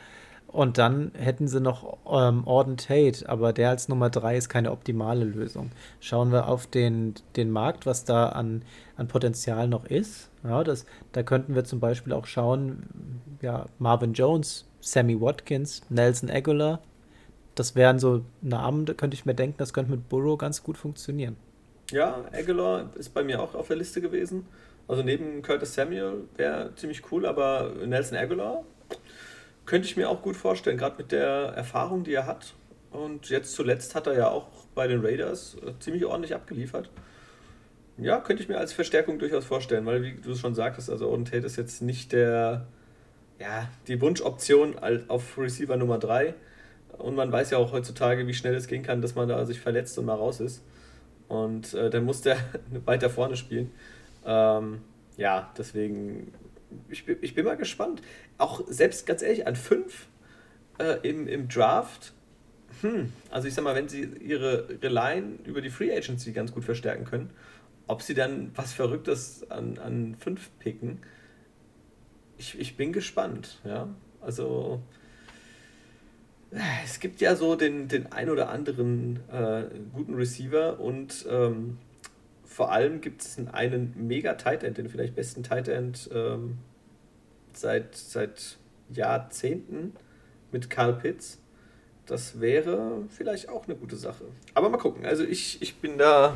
und 0.51 0.79
dann 0.79 1.11
hätten 1.13 1.47
sie 1.47 1.61
noch 1.61 1.97
ähm, 2.09 2.47
Orden 2.47 2.77
Tate, 2.77 3.29
aber 3.29 3.53
der 3.53 3.69
als 3.69 3.87
Nummer 3.87 4.09
3 4.09 4.35
ist 4.35 4.49
keine 4.49 4.71
optimale 4.71 5.23
Lösung. 5.23 5.71
Schauen 5.99 6.31
wir 6.31 6.47
auf 6.47 6.65
den, 6.65 7.13
den 7.35 7.51
Markt, 7.51 7.85
was 7.85 8.03
da 8.03 8.29
an, 8.29 8.63
an 8.97 9.07
Potenzial 9.07 9.67
noch 9.67 9.85
ist. 9.85 10.29
Ja, 10.43 10.63
das, 10.63 10.87
da 11.11 11.21
könnten 11.21 11.53
wir 11.53 11.65
zum 11.65 11.79
Beispiel 11.79 12.13
auch 12.13 12.25
schauen, 12.25 12.83
ja, 13.41 13.67
Marvin 13.77 14.13
Jones, 14.13 14.65
Sammy 14.81 15.21
Watkins, 15.21 15.83
Nelson 15.89 16.31
Aguilar. 16.31 16.81
Das 17.53 17.75
wären 17.75 17.99
so 17.99 18.25
Namen, 18.41 18.85
da 18.85 18.93
könnte 18.93 19.13
ich 19.13 19.25
mir 19.25 19.35
denken, 19.35 19.57
das 19.59 19.73
könnte 19.73 19.91
mit 19.91 20.09
Burrow 20.09 20.37
ganz 20.37 20.63
gut 20.63 20.77
funktionieren. 20.77 21.35
Ja, 21.91 22.25
Aguilar 22.31 22.89
ist 22.95 23.13
bei 23.13 23.23
mir 23.23 23.39
auch 23.39 23.53
auf 23.53 23.67
der 23.67 23.77
Liste 23.77 24.01
gewesen. 24.01 24.47
Also 24.87 25.03
neben 25.03 25.43
Curtis 25.43 25.75
Samuel 25.75 26.23
wäre 26.37 26.73
ziemlich 26.75 27.03
cool, 27.11 27.27
aber 27.27 27.71
Nelson 27.85 28.17
Aguilar 28.17 28.63
könnte 29.69 29.87
ich 29.87 29.95
mir 29.95 30.09
auch 30.09 30.23
gut 30.23 30.35
vorstellen, 30.35 30.77
gerade 30.77 30.95
mit 30.97 31.11
der 31.11 31.53
Erfahrung, 31.55 32.03
die 32.03 32.13
er 32.13 32.25
hat. 32.25 32.55
Und 32.89 33.29
jetzt 33.29 33.53
zuletzt 33.53 33.93
hat 33.93 34.07
er 34.07 34.17
ja 34.17 34.27
auch 34.27 34.47
bei 34.73 34.87
den 34.87 35.05
Raiders 35.05 35.57
äh, 35.63 35.73
ziemlich 35.79 36.05
ordentlich 36.05 36.33
abgeliefert. 36.33 36.89
Ja, 37.99 38.19
könnte 38.19 38.41
ich 38.41 38.49
mir 38.49 38.57
als 38.57 38.73
Verstärkung 38.73 39.19
durchaus 39.19 39.45
vorstellen, 39.45 39.85
weil, 39.85 40.01
wie 40.01 40.15
du 40.15 40.33
schon 40.33 40.55
sagtest, 40.55 40.89
also 40.89 41.07
Odin 41.11 41.25
Tate 41.25 41.45
ist 41.45 41.55
jetzt 41.55 41.83
nicht 41.83 42.13
der, 42.13 42.65
ja, 43.39 43.69
die 43.87 44.01
Wunschoption 44.01 44.75
auf 45.07 45.37
Receiver 45.37 45.77
Nummer 45.77 45.99
3. 45.99 46.33
Und 46.97 47.13
man 47.13 47.31
weiß 47.31 47.51
ja 47.51 47.59
auch 47.59 47.71
heutzutage, 47.71 48.25
wie 48.25 48.33
schnell 48.33 48.55
es 48.55 48.65
gehen 48.65 48.81
kann, 48.81 49.03
dass 49.03 49.13
man 49.13 49.29
da 49.29 49.45
sich 49.45 49.59
verletzt 49.59 49.99
und 49.99 50.05
mal 50.05 50.15
raus 50.15 50.39
ist. 50.39 50.63
Und 51.27 51.75
äh, 51.75 51.91
dann 51.91 52.05
muss 52.05 52.21
der 52.21 52.37
weiter 52.85 53.11
vorne 53.11 53.35
spielen. 53.35 53.69
Ähm, 54.25 54.81
ja, 55.15 55.53
deswegen 55.55 56.33
ich, 56.89 57.07
ich 57.07 57.35
bin 57.35 57.45
mal 57.45 57.57
gespannt. 57.57 58.01
Auch 58.37 58.61
selbst 58.67 59.05
ganz 59.05 59.21
ehrlich, 59.21 59.47
an 59.47 59.55
fünf 59.55 60.07
äh, 60.77 60.97
im, 61.07 61.27
im 61.27 61.47
Draft, 61.47 62.13
hm, 62.81 63.11
also 63.29 63.47
ich 63.47 63.53
sag 63.53 63.63
mal, 63.63 63.75
wenn 63.75 63.89
sie 63.89 64.03
ihre, 64.03 64.67
ihre 64.81 64.89
über 65.45 65.61
die 65.61 65.69
Free 65.69 65.95
Agency 65.95 66.31
ganz 66.31 66.51
gut 66.51 66.63
verstärken 66.63 67.05
können, 67.05 67.31
ob 67.87 68.01
sie 68.01 68.13
dann 68.13 68.51
was 68.55 68.73
Verrücktes 68.73 69.49
an, 69.49 69.77
an 69.79 70.15
fünf 70.19 70.49
picken, 70.59 70.99
ich, 72.37 72.57
ich 72.57 72.77
bin 72.77 72.93
gespannt, 72.93 73.59
ja. 73.65 73.89
Also 74.21 74.81
es 76.85 76.99
gibt 76.99 77.21
ja 77.21 77.35
so 77.35 77.55
den, 77.55 77.87
den 77.87 78.11
ein 78.11 78.29
oder 78.29 78.49
anderen 78.49 79.19
äh, 79.31 79.63
guten 79.93 80.15
Receiver 80.15 80.79
und 80.79 81.25
ähm, 81.29 81.77
vor 82.49 82.71
allem 82.71 82.99
gibt 82.99 83.21
es 83.21 83.37
einen 83.53 83.93
mega 83.95 84.33
Tight 84.33 84.63
End, 84.63 84.79
den 84.79 84.89
vielleicht 84.89 85.15
besten 85.15 85.43
Tight 85.43 85.67
End 85.67 86.09
ähm, 86.13 86.57
seit, 87.53 87.95
seit 87.95 88.57
Jahrzehnten 88.91 89.93
mit 90.51 90.69
Karl 90.69 90.93
Pitts. 90.93 91.39
Das 92.07 92.41
wäre 92.41 93.03
vielleicht 93.15 93.49
auch 93.49 93.67
eine 93.67 93.75
gute 93.75 93.95
Sache. 93.95 94.25
Aber 94.55 94.69
mal 94.69 94.77
gucken. 94.77 95.05
Also 95.05 95.23
ich, 95.23 95.61
ich 95.61 95.75
bin 95.75 95.99
da 95.99 96.35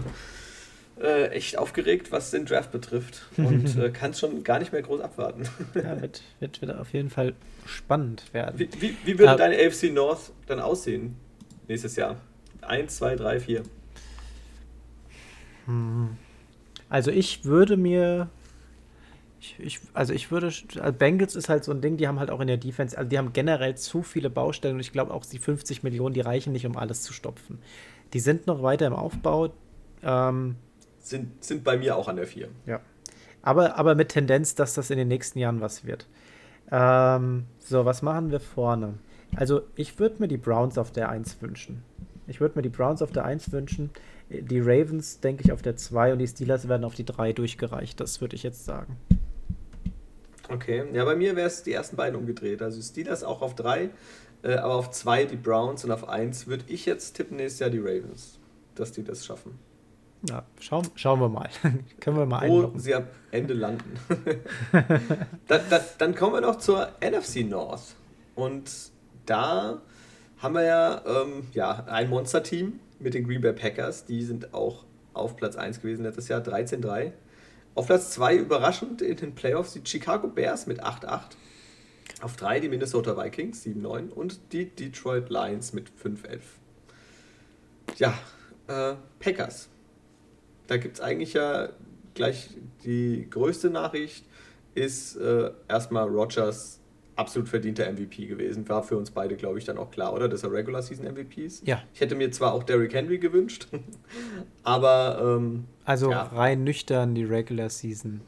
äh, 1.01 1.29
echt 1.29 1.57
aufgeregt, 1.57 2.11
was 2.11 2.29
den 2.29 2.45
Draft 2.45 2.71
betrifft 2.71 3.23
und 3.37 3.75
äh, 3.79 3.89
kann 3.89 4.11
es 4.11 4.19
schon 4.19 4.43
gar 4.43 4.59
nicht 4.59 4.71
mehr 4.71 4.83
groß 4.83 5.01
abwarten. 5.01 5.49
ja, 5.73 5.99
wird, 5.99 6.21
wird, 6.39 6.61
wird 6.61 6.77
auf 6.77 6.93
jeden 6.93 7.09
Fall 7.09 7.33
spannend 7.65 8.31
werden. 8.33 8.59
Wie, 8.59 8.69
wie, 8.79 8.95
wie 9.03 9.17
würde 9.17 9.33
äh, 9.33 9.37
deine 9.37 9.55
AFC 9.57 9.91
North 9.91 10.31
dann 10.45 10.59
aussehen 10.59 11.15
nächstes 11.67 11.95
Jahr? 11.95 12.17
Eins, 12.61 12.97
zwei, 12.97 13.15
drei, 13.15 13.39
vier. 13.39 13.63
Also 16.89 17.11
ich 17.11 17.45
würde 17.45 17.77
mir 17.77 18.29
ich, 19.43 19.59
ich, 19.59 19.79
also 19.93 20.13
ich 20.13 20.31
würde, 20.31 20.47
also 20.47 20.93
Bengals 20.97 21.35
ist 21.35 21.49
halt 21.49 21.65
so 21.65 21.71
ein 21.73 21.81
Ding, 21.81 21.97
die 21.97 22.07
haben 22.07 22.17
halt 22.17 22.31
auch 22.31 22.39
in 22.39 22.47
der 22.47 22.55
Defense, 22.55 22.97
also 22.97 23.09
die 23.09 23.17
haben 23.17 23.33
generell 23.33 23.75
zu 23.75 24.01
viele 24.01 24.29
Baustellen 24.29 24.75
und 24.75 24.79
ich 24.79 24.93
glaube 24.93 25.13
auch 25.13 25.25
die 25.25 25.37
50 25.37 25.83
Millionen, 25.83 26.13
die 26.13 26.21
reichen 26.21 26.53
nicht, 26.53 26.65
um 26.65 26.77
alles 26.77 27.01
zu 27.01 27.11
stopfen. 27.11 27.59
Die 28.13 28.21
sind 28.21 28.47
noch 28.47 28.63
weiter 28.63 28.87
im 28.87 28.93
Aufbau. 28.93 29.51
Ähm, 30.01 30.55
sind, 30.99 31.43
sind 31.43 31.65
bei 31.65 31.77
mir 31.77 31.97
auch 31.97 32.07
an 32.07 32.15
der 32.15 32.27
4. 32.27 32.47
Ja. 32.65 32.79
Aber, 33.41 33.75
aber 33.75 33.95
mit 33.95 34.09
Tendenz, 34.09 34.55
dass 34.55 34.75
das 34.75 34.89
in 34.89 34.97
den 34.97 35.09
nächsten 35.09 35.39
Jahren 35.39 35.59
was 35.59 35.85
wird. 35.85 36.07
Ähm, 36.71 37.45
so, 37.59 37.83
was 37.83 38.01
machen 38.01 38.31
wir 38.31 38.39
vorne? 38.39 38.93
Also, 39.35 39.63
ich 39.75 39.99
würde 39.99 40.17
mir 40.19 40.29
die 40.29 40.37
Browns 40.37 40.77
auf 40.77 40.91
der 40.91 41.09
1 41.09 41.41
wünschen. 41.41 41.83
Ich 42.27 42.39
würde 42.39 42.57
mir 42.57 42.61
die 42.61 42.69
Browns 42.69 43.01
auf 43.01 43.11
der 43.11 43.25
1 43.25 43.51
wünschen. 43.51 43.89
Die 44.41 44.59
Ravens, 44.59 45.19
denke 45.19 45.43
ich, 45.43 45.51
auf 45.51 45.61
der 45.61 45.75
2 45.75 46.13
und 46.13 46.19
die 46.19 46.27
Steelers 46.27 46.67
werden 46.67 46.83
auf 46.83 46.95
die 46.95 47.05
3 47.05 47.33
durchgereicht. 47.33 47.99
Das 47.99 48.21
würde 48.21 48.35
ich 48.35 48.43
jetzt 48.43 48.65
sagen. 48.65 48.97
Okay, 50.49 50.83
ja, 50.93 51.05
bei 51.05 51.15
mir 51.15 51.35
wäre 51.35 51.47
es 51.47 51.63
die 51.63 51.73
ersten 51.73 51.95
beiden 51.95 52.19
umgedreht. 52.19 52.61
Also 52.61 52.81
Steelers 52.81 53.23
auch 53.23 53.41
auf 53.41 53.55
3, 53.55 53.89
äh, 54.43 54.55
aber 54.55 54.75
auf 54.75 54.91
2 54.91 55.25
die 55.25 55.35
Browns 55.35 55.85
und 55.85 55.91
auf 55.91 56.07
1 56.07 56.47
würde 56.47 56.65
ich 56.67 56.85
jetzt 56.85 57.13
tippen 57.13 57.37
nächstes 57.37 57.59
Jahr 57.59 57.69
die 57.69 57.79
Ravens, 57.79 58.39
dass 58.75 58.91
die 58.91 59.03
das 59.03 59.25
schaffen. 59.25 59.57
Ja, 60.29 60.43
schauen, 60.59 60.87
schauen 60.95 61.19
wir 61.19 61.29
mal. 61.29 61.49
Können 61.99 62.17
wir 62.17 62.25
mal 62.25 62.47
Wo 62.47 62.57
einloggen. 62.57 62.79
sie 62.79 62.95
am 62.95 63.07
Ende 63.31 63.53
landen. 63.53 63.99
da, 65.47 65.57
da, 65.57 65.83
dann 65.97 66.15
kommen 66.15 66.33
wir 66.33 66.41
noch 66.41 66.57
zur 66.57 66.89
NFC 67.01 67.45
North. 67.45 67.95
Und 68.35 68.71
da 69.25 69.81
haben 70.39 70.55
wir 70.55 70.63
ja, 70.63 71.01
ähm, 71.05 71.47
ja 71.53 71.85
ein 71.87 72.09
Monster-Team 72.09 72.79
mit 73.03 73.13
den 73.13 73.27
Green 73.27 73.41
Bay 73.41 73.53
Packers. 73.53 74.05
Die 74.05 74.23
sind 74.23 74.53
auch 74.53 74.85
auf 75.13 75.35
Platz 75.35 75.55
1 75.55 75.81
gewesen 75.81 76.03
letztes 76.03 76.27
Jahr, 76.27 76.41
13-3. 76.41 77.11
Auf 77.75 77.87
Platz 77.87 78.11
2 78.11 78.37
überraschend 78.37 79.01
in 79.01 79.17
den 79.17 79.35
Playoffs 79.35 79.73
die 79.73 79.81
Chicago 79.83 80.27
Bears 80.27 80.67
mit 80.67 80.83
8-8. 80.83 81.21
Auf 82.21 82.35
3 82.35 82.59
die 82.59 82.69
Minnesota 82.69 83.17
Vikings 83.17 83.65
7-9 83.65 84.09
und 84.09 84.53
die 84.53 84.65
Detroit 84.65 85.29
Lions 85.29 85.73
mit 85.73 85.89
5-11. 85.89 86.39
Ja, 87.97 88.17
äh, 88.67 88.95
Packers 89.19 89.69
da 90.67 90.77
gibt 90.77 90.95
es 90.95 91.01
eigentlich 91.01 91.33
ja 91.33 91.69
gleich 92.13 92.49
die 92.83 93.27
größte 93.29 93.69
Nachricht, 93.69 94.25
ist 94.75 95.15
äh, 95.17 95.51
erstmal 95.67 96.07
Rogers 96.07 96.79
absolut 97.15 97.49
verdienter 97.49 97.91
MVP 97.91 98.25
gewesen. 98.25 98.67
War 98.69 98.83
für 98.83 98.97
uns 98.97 99.11
beide, 99.11 99.35
glaube 99.35 99.59
ich, 99.59 99.65
dann 99.65 99.77
auch 99.77 99.91
klar, 99.91 100.13
oder? 100.13 100.27
Dass 100.27 100.43
er 100.43 100.51
Regular 100.51 100.81
Season 100.81 101.05
MVP 101.05 101.45
ist. 101.45 101.67
Ja. 101.67 101.83
Ich 101.93 102.01
hätte 102.01 102.15
mir 102.15 102.31
zwar 102.31 102.53
auch 102.53 102.63
Derrick 102.63 102.93
Henry 102.93 103.17
gewünscht, 103.17 103.67
aber. 104.63 105.37
Ähm, 105.37 105.65
also 105.85 106.11
ja. 106.11 106.23
rein 106.23 106.63
nüchtern 106.63 107.15
die 107.15 107.23
Regular 107.23 107.69
Season 107.69 108.21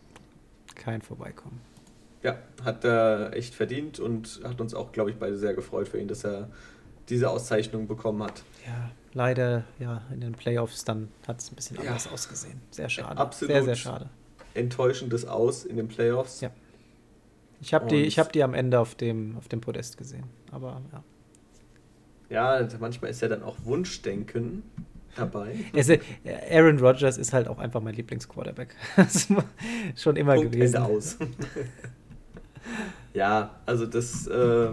kein 0.75 1.01
Vorbeikommen. 1.01 1.61
Ja, 2.21 2.39
hat 2.63 2.83
er 2.83 3.33
echt 3.33 3.53
verdient 3.53 3.99
und 3.99 4.41
hat 4.43 4.59
uns 4.59 4.73
auch, 4.73 4.91
glaube 4.91 5.11
ich, 5.11 5.17
beide 5.17 5.37
sehr 5.37 5.53
gefreut 5.53 5.87
für 5.87 5.99
ihn, 5.99 6.07
dass 6.07 6.25
er 6.25 6.49
diese 7.09 7.29
Auszeichnung 7.29 7.87
bekommen 7.87 8.23
hat. 8.23 8.43
Ja, 8.65 8.91
leider 9.13 9.63
ja 9.79 10.01
in 10.11 10.21
den 10.21 10.33
Playoffs 10.33 10.83
dann 10.85 11.09
hat 11.27 11.39
es 11.39 11.51
ein 11.51 11.55
bisschen 11.55 11.77
anders 11.77 12.05
ja. 12.05 12.11
ausgesehen. 12.11 12.59
Sehr 12.71 12.89
schade. 12.89 13.17
Absolut 13.17 13.53
sehr, 13.53 13.63
sehr 13.63 13.75
schade. 13.75 14.09
Enttäuschendes 14.55 15.27
Aus 15.27 15.65
in 15.65 15.77
den 15.77 15.87
Playoffs. 15.87 16.41
Ja. 16.41 16.49
Ich 17.65 17.73
habe 17.73 17.87
die, 17.87 18.07
hab 18.11 18.31
die 18.31 18.43
am 18.43 18.53
Ende 18.53 18.79
auf 18.79 18.93
dem, 18.93 19.35
auf 19.37 19.47
dem 19.47 19.59
Podest 19.59 19.97
gesehen. 19.97 20.25
Aber 20.51 20.83
ja. 20.93 21.03
Ja, 22.59 22.67
manchmal 22.79 23.09
ist 23.09 23.21
ja 23.21 23.27
dann 23.27 23.41
auch 23.41 23.55
Wunschdenken 23.63 24.61
dabei. 25.15 25.55
Also, 25.75 25.95
Aaron 26.51 26.77
Rodgers 26.77 27.17
ist 27.17 27.33
halt 27.33 27.47
auch 27.47 27.57
einfach 27.57 27.81
mein 27.81 27.95
Lieblingsquarterback. 27.95 28.75
schon 29.95 30.15
immer 30.15 30.35
Punkt 30.35 30.51
gewesen. 30.51 30.75
Ende 30.75 30.87
aus. 30.87 31.17
ja, 33.15 33.55
also 33.65 33.87
das 33.87 34.27
äh, 34.27 34.67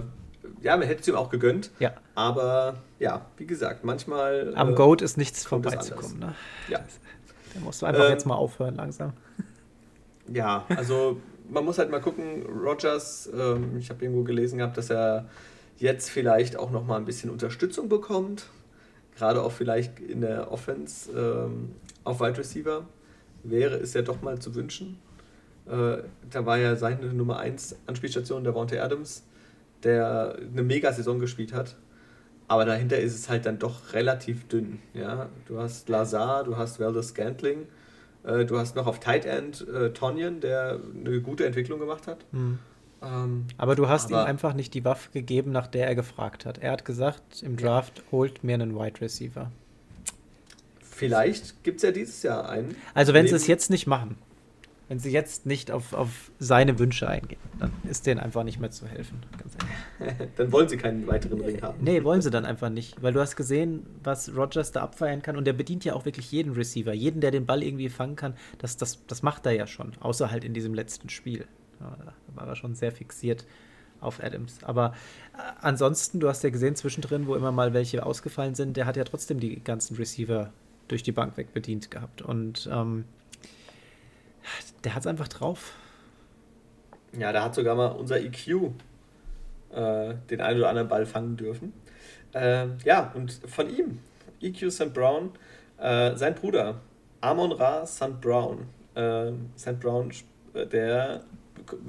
ja, 0.60 0.76
man 0.76 0.86
hätte 0.86 1.00
es 1.00 1.08
ihm 1.08 1.14
auch 1.14 1.30
gegönnt. 1.30 1.70
Ja. 1.78 1.94
Aber 2.14 2.76
ja, 2.98 3.24
wie 3.38 3.46
gesagt, 3.46 3.84
manchmal. 3.84 4.52
Am 4.54 4.72
äh, 4.72 4.74
Goat 4.74 5.00
ist 5.00 5.16
nichts 5.16 5.46
vorbeizukommen. 5.46 6.18
Ne? 6.18 6.34
Ja. 6.68 6.80
Da 7.54 7.60
musst 7.60 7.80
du 7.80 7.86
einfach 7.86 8.04
ähm, 8.04 8.10
jetzt 8.10 8.26
mal 8.26 8.34
aufhören 8.34 8.76
langsam. 8.76 9.14
Ja, 10.28 10.64
also 10.68 11.20
man 11.52 11.64
muss 11.64 11.78
halt 11.78 11.90
mal 11.90 12.00
gucken. 12.00 12.44
Rogers, 12.46 13.30
ähm, 13.34 13.76
ich 13.78 13.90
habe 13.90 14.04
irgendwo 14.04 14.22
gelesen 14.22 14.58
gehabt, 14.58 14.76
dass 14.76 14.90
er 14.90 15.28
jetzt 15.78 16.10
vielleicht 16.10 16.56
auch 16.56 16.70
noch 16.70 16.84
mal 16.84 16.96
ein 16.96 17.04
bisschen 17.04 17.30
Unterstützung 17.30 17.88
bekommt. 17.88 18.46
Gerade 19.16 19.42
auch 19.42 19.52
vielleicht 19.52 20.00
in 20.00 20.20
der 20.20 20.50
Offense 20.50 21.10
ähm, 21.12 21.72
auf 22.04 22.20
Wide 22.20 22.38
Receiver 22.38 22.86
wäre 23.42 23.76
es 23.76 23.94
ja 23.94 24.02
doch 24.02 24.22
mal 24.22 24.38
zu 24.38 24.54
wünschen. 24.54 24.98
Äh, 25.66 25.98
da 26.30 26.46
war 26.46 26.58
ja 26.58 26.76
seine 26.76 27.12
Nummer 27.12 27.38
1 27.38 27.76
Anspielstation 27.86 28.44
der 28.44 28.54
Wante 28.54 28.82
Adams 28.82 29.24
der 29.82 30.36
eine 30.36 30.62
Mega-Saison 30.62 31.18
gespielt 31.18 31.52
hat. 31.52 31.76
Aber 32.48 32.64
dahinter 32.64 32.98
ist 32.98 33.14
es 33.14 33.28
halt 33.28 33.46
dann 33.46 33.58
doch 33.58 33.92
relativ 33.92 34.46
dünn. 34.48 34.80
Ja? 34.94 35.28
Du 35.46 35.58
hast 35.58 35.88
Lazar, 35.88 36.44
du 36.44 36.56
hast 36.56 36.80
Valdez 36.80 37.08
Scantling, 37.08 37.66
du 38.24 38.58
hast 38.58 38.76
noch 38.76 38.86
auf 38.86 39.00
Tight 39.00 39.24
End 39.24 39.66
äh, 39.68 39.90
Tonyan, 39.92 40.40
der 40.40 40.80
eine 40.94 41.20
gute 41.20 41.44
Entwicklung 41.44 41.80
gemacht 41.80 42.06
hat. 42.06 42.24
Mhm. 42.32 42.58
Ähm, 43.02 43.46
aber 43.58 43.74
du 43.74 43.88
hast 43.88 44.12
aber 44.12 44.22
ihm 44.22 44.26
einfach 44.26 44.54
nicht 44.54 44.74
die 44.74 44.84
Waffe 44.84 45.10
gegeben, 45.12 45.50
nach 45.50 45.66
der 45.66 45.88
er 45.88 45.94
gefragt 45.94 46.46
hat. 46.46 46.58
Er 46.58 46.72
hat 46.72 46.84
gesagt, 46.84 47.42
im 47.42 47.56
Draft 47.56 47.98
ja. 47.98 48.04
holt 48.12 48.44
mir 48.44 48.54
einen 48.54 48.76
Wide 48.76 49.00
Receiver. 49.00 49.50
Vielleicht 50.80 51.64
gibt 51.64 51.78
es 51.78 51.82
ja 51.82 51.90
dieses 51.90 52.22
Jahr 52.22 52.48
einen. 52.48 52.76
Also 52.94 53.12
wenn 53.12 53.26
sie 53.26 53.34
es 53.34 53.48
jetzt 53.48 53.70
nicht 53.70 53.88
machen, 53.88 54.16
wenn 54.92 54.98
sie 54.98 55.10
jetzt 55.10 55.46
nicht 55.46 55.70
auf, 55.70 55.94
auf 55.94 56.30
seine 56.38 56.78
Wünsche 56.78 57.08
eingehen, 57.08 57.40
dann 57.58 57.72
ist 57.88 58.06
denen 58.06 58.20
einfach 58.20 58.44
nicht 58.44 58.60
mehr 58.60 58.70
zu 58.70 58.86
helfen. 58.86 59.22
dann 60.36 60.52
wollen 60.52 60.68
sie 60.68 60.76
keinen 60.76 61.06
weiteren 61.06 61.40
Ring 61.40 61.62
haben. 61.62 61.82
Nee, 61.82 62.04
wollen 62.04 62.20
sie 62.20 62.30
dann 62.30 62.44
einfach 62.44 62.68
nicht. 62.68 63.02
Weil 63.02 63.14
du 63.14 63.20
hast 63.20 63.34
gesehen, 63.34 63.86
was 64.04 64.36
Rogers 64.36 64.70
da 64.70 64.82
abfeiern 64.82 65.22
kann 65.22 65.38
und 65.38 65.46
der 65.46 65.54
bedient 65.54 65.86
ja 65.86 65.94
auch 65.94 66.04
wirklich 66.04 66.30
jeden 66.30 66.52
Receiver. 66.52 66.92
Jeden, 66.92 67.22
der 67.22 67.30
den 67.30 67.46
Ball 67.46 67.62
irgendwie 67.62 67.88
fangen 67.88 68.16
kann, 68.16 68.34
das, 68.58 68.76
das, 68.76 68.98
das 69.06 69.22
macht 69.22 69.46
er 69.46 69.52
ja 69.52 69.66
schon. 69.66 69.92
Außer 70.00 70.30
halt 70.30 70.44
in 70.44 70.52
diesem 70.52 70.74
letzten 70.74 71.08
Spiel. 71.08 71.46
Da 71.78 72.12
war 72.34 72.46
er 72.46 72.54
schon 72.54 72.74
sehr 72.74 72.92
fixiert 72.92 73.46
auf 74.02 74.22
Adams. 74.22 74.62
Aber 74.62 74.92
äh, 75.32 75.38
ansonsten, 75.62 76.20
du 76.20 76.28
hast 76.28 76.44
ja 76.44 76.50
gesehen 76.50 76.76
zwischendrin, 76.76 77.26
wo 77.26 77.34
immer 77.34 77.50
mal 77.50 77.72
welche 77.72 78.04
ausgefallen 78.04 78.54
sind, 78.54 78.76
der 78.76 78.84
hat 78.84 78.98
ja 78.98 79.04
trotzdem 79.04 79.40
die 79.40 79.58
ganzen 79.64 79.96
Receiver 79.96 80.52
durch 80.88 81.02
die 81.02 81.12
Bank 81.12 81.38
weg 81.38 81.54
bedient 81.54 81.90
gehabt. 81.90 82.20
Und 82.20 82.68
ähm, 82.70 83.06
der 84.84 84.94
hat 84.94 85.02
es 85.02 85.06
einfach 85.06 85.28
drauf. 85.28 85.72
Ja, 87.18 87.32
da 87.32 87.44
hat 87.44 87.54
sogar 87.54 87.74
mal 87.74 87.88
unser 87.88 88.20
EQ 88.20 88.72
äh, 89.72 90.14
den 90.30 90.40
einen 90.40 90.58
oder 90.58 90.68
anderen 90.68 90.88
Ball 90.88 91.06
fangen 91.06 91.36
dürfen. 91.36 91.72
Äh, 92.32 92.68
ja, 92.84 93.12
und 93.14 93.32
von 93.46 93.68
ihm, 93.68 93.98
EQ 94.40 94.70
St. 94.70 94.92
Brown, 94.94 95.30
äh, 95.78 96.16
sein 96.16 96.34
Bruder, 96.34 96.80
Amon 97.20 97.52
Ra 97.52 97.86
St. 97.86 98.20
Brown. 98.20 98.66
Äh, 98.94 99.32
St. 99.58 99.78
Brown, 99.80 100.10
äh, 100.54 100.66
der 100.66 101.22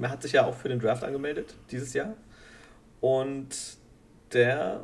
hat 0.02 0.22
sich 0.22 0.32
ja 0.32 0.44
auch 0.44 0.54
für 0.54 0.68
den 0.68 0.78
Draft 0.78 1.04
angemeldet 1.04 1.54
dieses 1.70 1.94
Jahr. 1.94 2.14
Und 3.00 3.48
der 4.32 4.80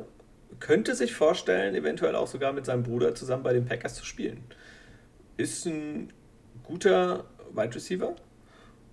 könnte 0.59 0.95
sich 0.95 1.13
vorstellen, 1.13 1.75
eventuell 1.75 2.15
auch 2.15 2.27
sogar 2.27 2.53
mit 2.53 2.65
seinem 2.65 2.83
Bruder 2.83 3.15
zusammen 3.15 3.43
bei 3.43 3.53
den 3.53 3.65
Packers 3.65 3.95
zu 3.95 4.05
spielen. 4.05 4.43
Ist 5.37 5.65
ein 5.65 6.11
guter 6.63 7.25
Wide 7.55 7.75
Receiver. 7.75 8.15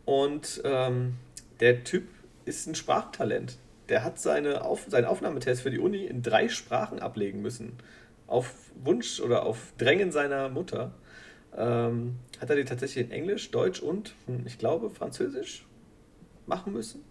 Und 0.04 0.60
ähm, 0.64 1.14
der 1.60 1.84
Typ 1.84 2.08
ist 2.44 2.66
ein 2.66 2.74
Sprachtalent. 2.74 3.58
Der 3.88 4.04
hat 4.04 4.18
seine 4.18 4.64
Auf 4.64 4.86
seinen 4.88 5.06
Aufnahmetest 5.06 5.62
für 5.62 5.70
die 5.70 5.78
Uni 5.78 6.04
in 6.04 6.22
drei 6.22 6.48
Sprachen 6.48 6.98
ablegen 7.00 7.42
müssen. 7.42 7.74
Auf 8.26 8.54
Wunsch 8.82 9.20
oder 9.20 9.44
auf 9.44 9.72
Drängen 9.78 10.12
seiner 10.12 10.48
Mutter. 10.48 10.92
Ähm, 11.56 12.16
hat 12.40 12.50
er 12.50 12.56
die 12.56 12.64
tatsächlich 12.64 13.06
in 13.06 13.10
Englisch, 13.10 13.50
Deutsch 13.50 13.80
und, 13.80 14.14
hm, 14.26 14.46
ich 14.46 14.58
glaube, 14.58 14.90
Französisch 14.90 15.66
machen 16.46 16.72
müssen. 16.72 17.04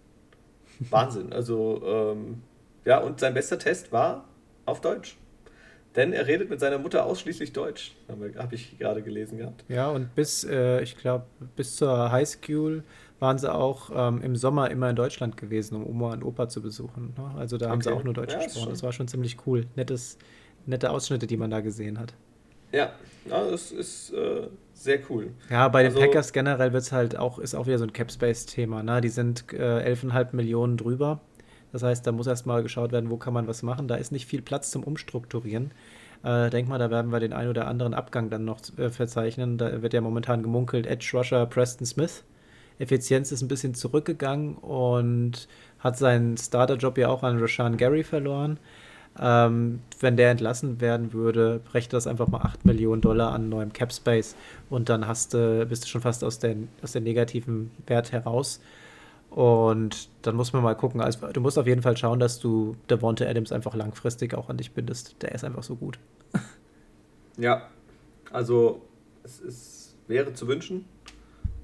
Wahnsinn. 0.79 1.33
Also, 1.33 1.81
ähm, 1.85 2.43
ja, 2.85 2.99
und 2.99 3.19
sein 3.19 3.33
bester 3.33 3.59
Test 3.59 3.91
war 3.91 4.25
auf 4.65 4.81
Deutsch. 4.81 5.17
Denn 5.97 6.13
er 6.13 6.27
redet 6.27 6.51
mit 6.51 6.59
seiner 6.59 6.77
Mutter 6.77 7.05
ausschließlich 7.05 7.53
Deutsch, 7.53 7.95
habe 8.07 8.31
hab 8.37 8.53
ich 8.53 8.77
gerade 8.77 9.01
gelesen 9.01 9.39
gehabt. 9.39 9.65
Ja, 9.67 9.89
und 9.89 10.13
bis, 10.13 10.43
äh, 10.43 10.81
ich 10.83 10.95
glaube, 10.95 11.25
bis 11.55 11.75
zur 11.75 12.11
Highschool 12.11 12.83
waren 13.19 13.39
sie 13.39 13.51
auch 13.51 13.89
ähm, 13.93 14.21
im 14.21 14.35
Sommer 14.35 14.69
immer 14.69 14.91
in 14.91 14.95
Deutschland 14.95 15.37
gewesen, 15.37 15.75
um 15.75 15.87
Oma 15.87 16.13
und 16.13 16.23
Opa 16.23 16.49
zu 16.49 16.61
besuchen. 16.61 17.15
Ne? 17.17 17.31
Also 17.39 17.57
da 17.57 17.65
okay. 17.65 17.71
haben 17.71 17.81
sie 17.81 17.91
auch 17.91 18.03
nur 18.03 18.13
Deutsch 18.13 18.33
ja, 18.33 18.43
gesprochen. 18.43 18.69
Das 18.69 18.83
war 18.83 18.91
schon 18.91 19.07
ziemlich 19.07 19.37
cool. 19.47 19.65
Nettes, 19.75 20.19
nette 20.67 20.91
Ausschnitte, 20.91 21.25
die 21.25 21.35
man 21.35 21.49
da 21.49 21.61
gesehen 21.61 21.97
hat. 21.97 22.13
Ja, 22.71 22.91
ja 23.27 23.49
das 23.49 23.71
ist 23.71 24.13
äh, 24.13 24.49
sehr 24.73 24.99
cool. 25.09 25.31
Ja, 25.49 25.67
bei 25.67 25.83
also, 25.83 25.97
den 25.97 26.05
Packers 26.05 26.31
generell 26.31 26.73
wird 26.73 26.83
es 26.83 26.91
halt 26.91 27.17
auch, 27.17 27.39
ist 27.39 27.55
auch 27.55 27.65
wieder 27.65 27.79
so 27.79 27.85
ein 27.85 27.93
Cap-Space-Thema. 27.93 28.83
Ne? 28.83 29.01
Die 29.01 29.09
sind 29.09 29.51
äh, 29.51 29.93
11,5 29.93 30.35
Millionen 30.35 30.77
drüber. 30.77 31.21
Das 31.77 31.83
heißt, 31.83 32.07
da 32.07 32.11
muss 32.11 32.25
erstmal 32.25 32.63
geschaut 32.63 32.91
werden, 32.91 33.11
wo 33.11 33.17
kann 33.17 33.35
man 33.35 33.45
was 33.45 33.61
machen. 33.61 33.87
Da 33.87 33.97
ist 33.97 34.11
nicht 34.11 34.25
viel 34.25 34.41
Platz 34.41 34.71
zum 34.71 34.83
Umstrukturieren. 34.83 35.69
Äh, 36.23 36.49
denk 36.49 36.67
mal, 36.67 36.79
da 36.79 36.89
werden 36.89 37.11
wir 37.11 37.19
den 37.19 37.33
einen 37.33 37.51
oder 37.51 37.67
anderen 37.67 37.93
Abgang 37.93 38.31
dann 38.31 38.45
noch 38.45 38.57
äh, 38.79 38.89
verzeichnen. 38.89 39.59
Da 39.59 39.83
wird 39.83 39.93
ja 39.93 40.01
momentan 40.01 40.41
gemunkelt, 40.41 40.87
Edge 40.87 41.11
Rusher 41.13 41.45
Preston 41.45 41.85
Smith. 41.85 42.23
Effizienz 42.79 43.31
ist 43.31 43.43
ein 43.43 43.47
bisschen 43.47 43.75
zurückgegangen 43.75 44.55
und 44.55 45.47
hat 45.77 45.99
seinen 45.99 46.35
Starterjob 46.35 46.97
ja 46.97 47.09
auch 47.09 47.21
an 47.21 47.37
Rashan 47.37 47.77
Gary 47.77 48.03
verloren. 48.03 48.57
Ähm, 49.19 49.81
wenn 49.99 50.17
der 50.17 50.31
entlassen 50.31 50.81
werden 50.81 51.13
würde, 51.13 51.61
brächte 51.63 51.95
das 51.95 52.07
einfach 52.07 52.27
mal 52.27 52.41
8 52.41 52.65
Millionen 52.65 53.01
Dollar 53.01 53.33
an 53.33 53.49
neuem 53.49 53.71
Cap 53.71 53.93
Space 53.93 54.35
und 54.71 54.89
dann 54.89 55.07
hast 55.07 55.35
du, 55.35 55.63
bist 55.67 55.83
du 55.83 55.87
schon 55.89 56.01
fast 56.01 56.23
aus, 56.23 56.39
den, 56.39 56.69
aus 56.81 56.93
dem 56.93 57.03
negativen 57.03 57.69
Wert 57.85 58.11
heraus. 58.11 58.61
Und 59.29 60.09
dann 60.21 60.35
muss 60.35 60.53
man 60.53 60.63
mal 60.63 60.75
gucken. 60.75 61.01
Also, 61.01 61.27
du 61.27 61.41
musst 61.41 61.59
auf 61.59 61.67
jeden 61.67 61.81
Fall 61.81 61.97
schauen, 61.97 62.19
dass 62.19 62.39
du 62.39 62.75
Devonta 62.89 63.25
Adams 63.25 63.51
einfach 63.51 63.75
langfristig 63.75 64.33
auch 64.33 64.49
an 64.49 64.57
dich 64.57 64.71
bindest. 64.71 65.21
Der 65.21 65.33
ist 65.33 65.43
einfach 65.43 65.63
so 65.63 65.75
gut. 65.75 65.99
Ja, 67.39 67.69
also 68.31 68.81
es 69.23 69.39
ist, 69.39 69.95
wäre 70.07 70.33
zu 70.33 70.47
wünschen, 70.47 70.85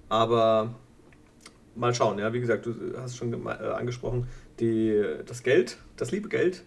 aber 0.07 0.75
mal 1.75 1.95
schauen. 1.95 2.19
Ja, 2.19 2.31
wie 2.31 2.39
gesagt, 2.39 2.67
du 2.67 2.95
hast 2.95 3.17
schon 3.17 3.33
äh, 3.47 3.49
angesprochen, 3.49 4.27
die, 4.59 5.03
das 5.25 5.41
Geld, 5.41 5.77
das 5.97 6.11
liebe 6.11 6.29
Geld, 6.29 6.63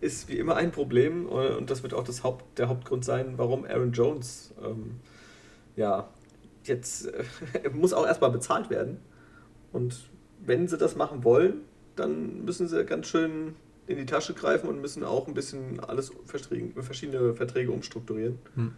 ist 0.00 0.28
wie 0.28 0.38
immer 0.38 0.56
ein 0.56 0.72
Problem 0.72 1.26
und 1.26 1.70
das 1.70 1.82
wird 1.82 1.94
auch 1.94 2.04
das 2.04 2.22
Haupt, 2.22 2.58
der 2.58 2.68
Hauptgrund 2.68 3.04
sein, 3.04 3.34
warum 3.36 3.64
Aaron 3.64 3.92
Jones 3.92 4.54
ähm, 4.62 5.00
ja 5.74 6.08
jetzt 6.64 7.10
muss 7.72 7.92
auch 7.92 8.06
erstmal 8.06 8.30
bezahlt 8.30 8.70
werden 8.70 8.98
und 9.72 10.08
wenn 10.46 10.68
sie 10.68 10.78
das 10.78 10.96
machen 10.96 11.24
wollen, 11.24 11.62
dann 11.96 12.44
müssen 12.44 12.68
sie 12.68 12.84
ganz 12.84 13.06
schön 13.08 13.54
in 13.86 13.96
die 13.96 14.06
Tasche 14.06 14.34
greifen 14.34 14.68
und 14.68 14.80
müssen 14.80 15.04
auch 15.04 15.28
ein 15.28 15.34
bisschen 15.34 15.80
alles 15.80 16.12
verschiedene 16.26 17.34
Verträge 17.34 17.70
umstrukturieren, 17.70 18.38
hm. 18.54 18.72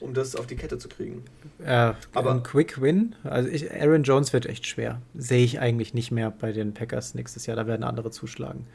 um 0.00 0.14
das 0.14 0.36
auf 0.36 0.46
die 0.46 0.56
Kette 0.56 0.78
zu 0.78 0.88
kriegen. 0.88 1.22
Äh, 1.64 1.92
Aber 2.14 2.30
ein 2.30 2.42
Quick 2.42 2.80
Win, 2.80 3.14
also 3.24 3.48
ich, 3.48 3.70
Aaron 3.72 4.02
Jones 4.02 4.32
wird 4.32 4.46
echt 4.46 4.66
schwer. 4.66 5.02
Sehe 5.14 5.44
ich 5.44 5.60
eigentlich 5.60 5.92
nicht 5.92 6.10
mehr 6.10 6.30
bei 6.30 6.52
den 6.52 6.72
Packers 6.72 7.14
nächstes 7.14 7.46
Jahr, 7.46 7.56
da 7.56 7.66
werden 7.66 7.84
andere 7.84 8.10
zuschlagen. 8.10 8.66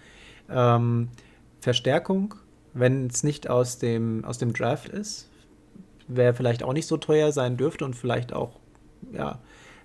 Ähm, 0.49 1.09
Verstärkung, 1.59 2.35
wenn 2.73 3.07
es 3.07 3.23
nicht 3.23 3.49
aus 3.49 3.79
dem, 3.79 4.23
aus 4.25 4.37
dem 4.37 4.53
Draft 4.53 4.89
ist, 4.89 5.27
wer 6.07 6.33
vielleicht 6.33 6.63
auch 6.63 6.73
nicht 6.73 6.87
so 6.87 6.97
teuer 6.97 7.31
sein 7.31 7.57
dürfte 7.57 7.83
und 7.83 7.95
vielleicht 7.95 8.31
auch, 8.31 8.59
ja, 9.11 9.39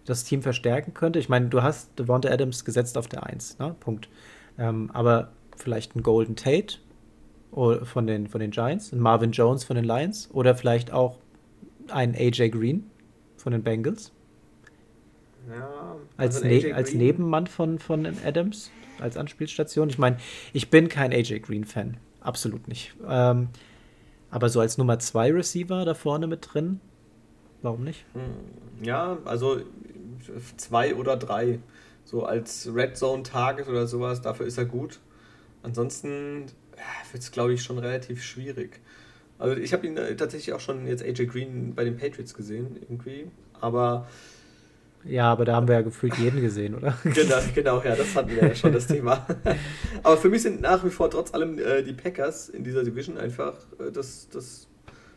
das 0.04 0.24
Team 0.24 0.42
verstärken 0.42 0.94
könnte. 0.94 1.18
Ich 1.18 1.28
meine, 1.28 1.48
du 1.48 1.62
hast 1.62 1.98
Devonta 1.98 2.28
Adams 2.30 2.64
gesetzt 2.64 2.98
auf 2.98 3.08
der 3.08 3.26
1, 3.26 3.58
ne? 3.58 3.74
Punkt. 3.80 4.08
Ähm, 4.58 4.90
aber 4.92 5.32
vielleicht 5.56 5.94
ein 5.96 6.02
Golden 6.02 6.36
Tate 6.36 6.78
von 7.52 8.06
den, 8.06 8.28
von 8.28 8.40
den 8.40 8.50
Giants, 8.50 8.92
ein 8.92 8.98
Marvin 8.98 9.32
Jones 9.32 9.64
von 9.64 9.76
den 9.76 9.84
Lions 9.84 10.30
oder 10.32 10.54
vielleicht 10.54 10.92
auch 10.92 11.18
ein 11.88 12.14
AJ 12.14 12.50
Green 12.50 12.90
von 13.36 13.52
den 13.52 13.62
Bengals. 13.62 14.12
Ja, 15.50 15.96
als, 16.16 16.42
also 16.42 16.46
ne 16.46 16.72
als 16.72 16.94
Nebenmann 16.94 17.46
von, 17.46 17.78
von 17.78 18.06
Adams, 18.24 18.70
als 19.00 19.16
Anspielstation. 19.16 19.90
Ich 19.90 19.98
meine, 19.98 20.16
ich 20.52 20.70
bin 20.70 20.88
kein 20.88 21.12
AJ 21.12 21.40
Green-Fan. 21.40 21.96
Absolut 22.20 22.68
nicht. 22.68 22.94
Ähm, 23.06 23.48
aber 24.30 24.48
so 24.48 24.60
als 24.60 24.78
Nummer 24.78 24.98
2 24.98 25.32
Receiver 25.32 25.84
da 25.84 25.94
vorne 25.94 26.26
mit 26.26 26.54
drin, 26.54 26.80
warum 27.60 27.84
nicht? 27.84 28.06
Hm, 28.14 28.84
ja, 28.84 29.18
also 29.24 29.60
zwei 30.56 30.94
oder 30.94 31.16
drei. 31.16 31.58
So 32.04 32.24
als 32.24 32.68
Red 32.74 32.96
Zone 32.96 33.22
Target 33.22 33.68
oder 33.68 33.86
sowas, 33.86 34.20
dafür 34.22 34.46
ist 34.46 34.58
er 34.58 34.64
gut. 34.64 35.00
Ansonsten 35.62 36.46
wird 37.12 37.22
es, 37.22 37.30
glaube 37.30 37.52
ich, 37.52 37.62
schon 37.62 37.78
relativ 37.78 38.22
schwierig. 38.22 38.80
Also 39.38 39.56
ich 39.56 39.72
habe 39.72 39.86
ihn 39.86 39.96
äh, 39.96 40.14
tatsächlich 40.16 40.52
auch 40.54 40.60
schon 40.60 40.86
jetzt 40.86 41.02
AJ 41.02 41.26
Green 41.26 41.74
bei 41.74 41.84
den 41.84 41.96
Patriots 41.96 42.34
gesehen, 42.34 42.76
irgendwie. 42.80 43.26
Aber. 43.60 44.06
Ja, 45.04 45.32
aber 45.32 45.44
da 45.44 45.56
haben 45.56 45.66
wir 45.66 45.74
ja 45.74 45.80
gefühlt 45.80 46.16
jeden 46.16 46.40
gesehen, 46.40 46.76
oder? 46.76 46.96
genau, 47.04 47.38
genau, 47.52 47.82
ja, 47.82 47.96
das 47.96 48.14
hatten 48.14 48.30
wir 48.30 48.48
ja 48.48 48.54
schon 48.54 48.72
das 48.72 48.86
Thema. 48.86 49.26
aber 50.04 50.16
für 50.16 50.28
mich 50.28 50.42
sind 50.42 50.60
nach 50.60 50.84
wie 50.84 50.90
vor 50.90 51.10
trotz 51.10 51.34
allem 51.34 51.58
äh, 51.58 51.82
die 51.82 51.92
Packers 51.92 52.48
in 52.48 52.62
dieser 52.62 52.84
Division 52.84 53.18
einfach 53.18 53.54
äh, 53.80 53.90
das, 53.90 54.28
das 54.28 54.68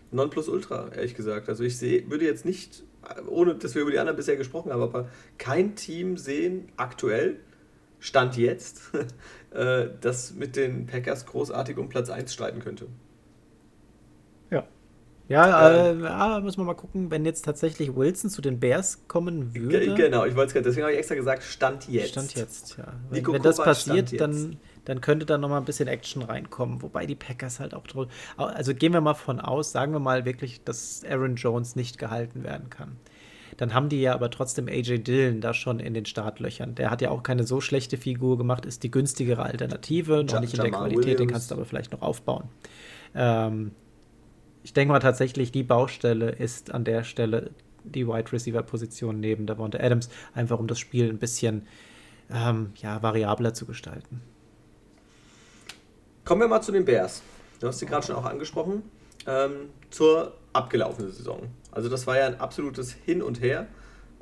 Nonplusultra, 0.09 0.89
ehrlich 0.95 1.13
gesagt. 1.13 1.49
Also 1.49 1.63
ich 1.63 1.77
sehe, 1.77 2.09
würde 2.09 2.25
jetzt 2.25 2.45
nicht 2.45 2.83
ohne 3.27 3.55
dass 3.55 3.75
wir 3.75 3.81
über 3.81 3.91
die 3.91 3.99
anderen 3.99 4.15
bisher 4.17 4.35
gesprochen 4.35 4.71
haben, 4.71 4.81
aber 4.81 5.09
kein 5.37 5.75
Team 5.75 6.17
sehen 6.17 6.69
aktuell, 6.77 7.37
Stand 7.99 8.37
jetzt, 8.37 8.91
äh, 9.51 9.87
das 10.01 10.33
mit 10.33 10.55
den 10.55 10.85
Packers 10.85 11.25
großartig 11.25 11.77
um 11.77 11.89
Platz 11.89 12.09
1 12.09 12.33
streiten 12.33 12.59
könnte. 12.59 12.87
Ja. 14.51 14.65
Ja, 15.27 15.71
äh, 15.71 15.99
ja, 15.99 16.39
muss 16.39 16.57
man 16.57 16.67
mal 16.67 16.75
gucken, 16.75 17.09
wenn 17.09 17.25
jetzt 17.25 17.45
tatsächlich 17.45 17.95
Wilson 17.95 18.29
zu 18.29 18.41
den 18.41 18.59
Bears 18.59 19.07
kommen 19.07 19.55
würde. 19.55 19.95
Genau, 19.95 20.25
ich 20.25 20.35
wollte 20.35 20.49
es 20.49 20.53
gerade, 20.53 20.65
deswegen 20.65 20.83
habe 20.83 20.93
ich 20.93 20.99
extra 20.99 21.15
gesagt, 21.15 21.41
Stand 21.41 21.87
jetzt. 21.89 22.11
Stand 22.11 22.35
jetzt, 22.35 22.77
ja. 22.77 22.93
Wenn, 23.09 23.25
wenn 23.25 23.41
das 23.41 23.57
passiert, 23.57 24.19
dann, 24.21 24.57
dann 24.86 25.01
könnte 25.01 25.25
da 25.25 25.38
nochmal 25.38 25.59
ein 25.59 25.65
bisschen 25.65 25.88
Action 25.88 26.21
reinkommen. 26.21 26.81
Wobei 26.81 27.05
die 27.05 27.15
Packers 27.15 27.59
halt 27.59 27.73
auch 27.73 27.86
toll. 27.88 28.07
Also 28.38 28.73
gehen 28.73 28.93
wir 28.93 29.01
mal 29.01 29.15
von 29.15 29.39
aus, 29.39 29.71
sagen 29.71 29.91
wir 29.91 29.99
mal 29.99 30.25
wirklich, 30.25 30.63
dass 30.63 31.03
Aaron 31.03 31.36
Jones 31.36 31.75
nicht 31.75 31.97
gehalten 31.97 32.43
werden 32.43 32.69
kann. 32.69 32.97
Dann 33.57 33.73
haben 33.73 33.89
die 33.89 34.01
ja 34.01 34.13
aber 34.13 34.29
trotzdem 34.29 34.67
AJ 34.67 34.99
Dillon 34.99 35.41
da 35.41 35.53
schon 35.53 35.79
in 35.79 35.93
den 35.93 36.05
Startlöchern. 36.05 36.75
Der 36.75 36.91
hat 36.91 37.01
ja 37.01 37.09
auch 37.09 37.23
keine 37.23 37.45
so 37.45 37.61
schlechte 37.61 37.97
Figur 37.97 38.38
gemacht, 38.38 38.65
ist 38.65 38.83
die 38.83 38.91
günstigere 38.91 39.43
Alternative, 39.43 40.23
noch 40.23 40.33
ja, 40.33 40.39
nicht 40.41 40.53
in 40.55 40.61
der 40.61 40.71
Qualität, 40.71 40.97
Williams. 40.97 41.17
den 41.17 41.27
kannst 41.29 41.51
du 41.51 41.55
aber 41.55 41.65
vielleicht 41.65 41.91
noch 41.91 42.01
aufbauen. 42.01 42.49
Ähm, 43.13 43.71
ich 44.63 44.73
denke 44.73 44.91
mal 44.91 44.99
tatsächlich, 44.99 45.51
die 45.51 45.63
Baustelle 45.63 46.31
ist 46.31 46.73
an 46.73 46.83
der 46.83 47.03
Stelle 47.03 47.51
die 47.83 48.07
Wide 48.07 48.31
Receiver 48.31 48.63
Position 48.63 49.19
neben 49.19 49.45
der 49.45 49.55
Devonta 49.55 49.79
Adams, 49.79 50.09
einfach 50.33 50.59
um 50.59 50.67
das 50.67 50.79
Spiel 50.79 51.09
ein 51.09 51.19
bisschen 51.19 51.67
ähm, 52.33 52.71
ja, 52.77 53.01
variabler 53.01 53.53
zu 53.53 53.65
gestalten. 53.65 54.21
Kommen 56.26 56.41
wir 56.41 56.47
mal 56.47 56.61
zu 56.61 56.71
den 56.71 56.86
Bears. 56.86 57.21
Du 57.59 57.67
hast 57.67 57.78
sie 57.78 57.86
gerade 57.86 58.03
schon 58.03 58.15
auch 58.15 58.26
angesprochen. 58.26 58.82
Ähm, 59.28 59.69
zur 59.91 60.34
abgelaufenen 60.53 61.11
Saison. 61.11 61.49
Also 61.71 61.88
das 61.88 62.07
war 62.07 62.17
ja 62.17 62.26
ein 62.26 62.39
absolutes 62.39 62.93
Hin 62.93 63.21
und 63.21 63.41
Her 63.41 63.67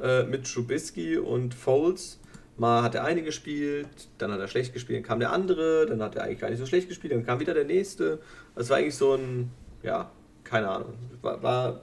äh, 0.02 0.24
mit 0.24 0.52
Trubisky 0.52 1.18
und 1.18 1.54
Foles. 1.54 2.20
Mal 2.58 2.84
hat 2.84 2.94
der 2.94 3.06
eine 3.06 3.24
gespielt, 3.24 3.88
dann 4.18 4.32
hat 4.32 4.40
er 4.40 4.48
schlecht 4.48 4.74
gespielt, 4.74 5.00
dann 5.00 5.04
kam 5.08 5.20
der 5.20 5.32
andere, 5.32 5.86
dann 5.86 6.02
hat 6.02 6.16
er 6.16 6.24
eigentlich 6.24 6.40
gar 6.40 6.50
nicht 6.50 6.60
so 6.60 6.66
schlecht 6.66 6.90
gespielt, 6.90 7.14
dann 7.14 7.26
kam 7.26 7.40
wieder 7.40 7.54
der 7.54 7.64
nächste. 7.64 8.20
Das 8.54 8.70
war 8.70 8.78
eigentlich 8.78 8.96
so 8.96 9.16
ein, 9.16 9.50
ja, 9.82 10.12
keine 10.44 10.70
Ahnung, 10.70 10.96
war, 11.22 11.42
war 11.42 11.82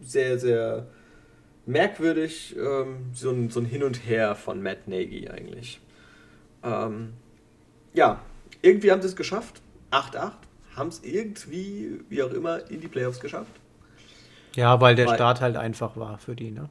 sehr, 0.00 0.38
sehr 0.38 0.86
merkwürdig, 1.66 2.56
ähm, 2.58 3.10
so, 3.14 3.30
ein, 3.30 3.48
so 3.48 3.60
ein 3.60 3.66
Hin 3.66 3.84
und 3.84 4.06
Her 4.06 4.34
von 4.34 4.60
Matt 4.62 4.88
Nagy 4.88 5.28
eigentlich. 5.28 5.80
Ähm, 6.62 7.14
ja, 7.94 8.20
irgendwie 8.62 8.90
haben 8.90 9.02
sie 9.02 9.08
es 9.08 9.16
geschafft. 9.16 9.62
8-8. 9.90 10.32
Haben 10.76 10.88
es 10.88 11.02
irgendwie, 11.02 12.00
wie 12.08 12.22
auch 12.22 12.32
immer, 12.32 12.70
in 12.70 12.80
die 12.80 12.88
Playoffs 12.88 13.20
geschafft. 13.20 13.52
Ja, 14.54 14.80
weil 14.80 14.94
der 14.94 15.06
weil, 15.06 15.14
Start 15.14 15.40
halt 15.40 15.56
einfach 15.56 15.96
war 15.96 16.18
für 16.18 16.34
die, 16.34 16.50
ne? 16.50 16.68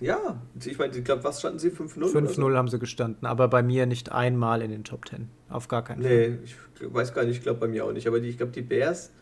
Ja, 0.00 0.40
ich 0.64 0.78
meine, 0.78 0.96
ich 0.96 1.04
glaube, 1.04 1.24
was 1.24 1.40
standen 1.40 1.58
sie? 1.58 1.70
5-0? 1.70 2.12
5-0 2.12 2.34
so? 2.34 2.56
haben 2.56 2.68
sie 2.68 2.78
gestanden, 2.78 3.26
aber 3.26 3.48
bei 3.48 3.62
mir 3.62 3.84
nicht 3.84 4.10
einmal 4.10 4.62
in 4.62 4.70
den 4.70 4.82
Top 4.82 5.06
10. 5.06 5.28
Auf 5.50 5.68
gar 5.68 5.84
keinen 5.84 6.02
Fall. 6.02 6.30
Nee, 6.30 6.38
ich 6.44 6.56
weiß 6.80 7.12
gar 7.12 7.24
nicht, 7.24 7.36
ich 7.36 7.42
glaube 7.42 7.60
bei 7.60 7.68
mir 7.68 7.84
auch 7.84 7.92
nicht. 7.92 8.06
Aber 8.06 8.20
die, 8.20 8.28
ich 8.28 8.38
glaube, 8.38 8.52
die 8.52 8.62
Bears, 8.62 9.12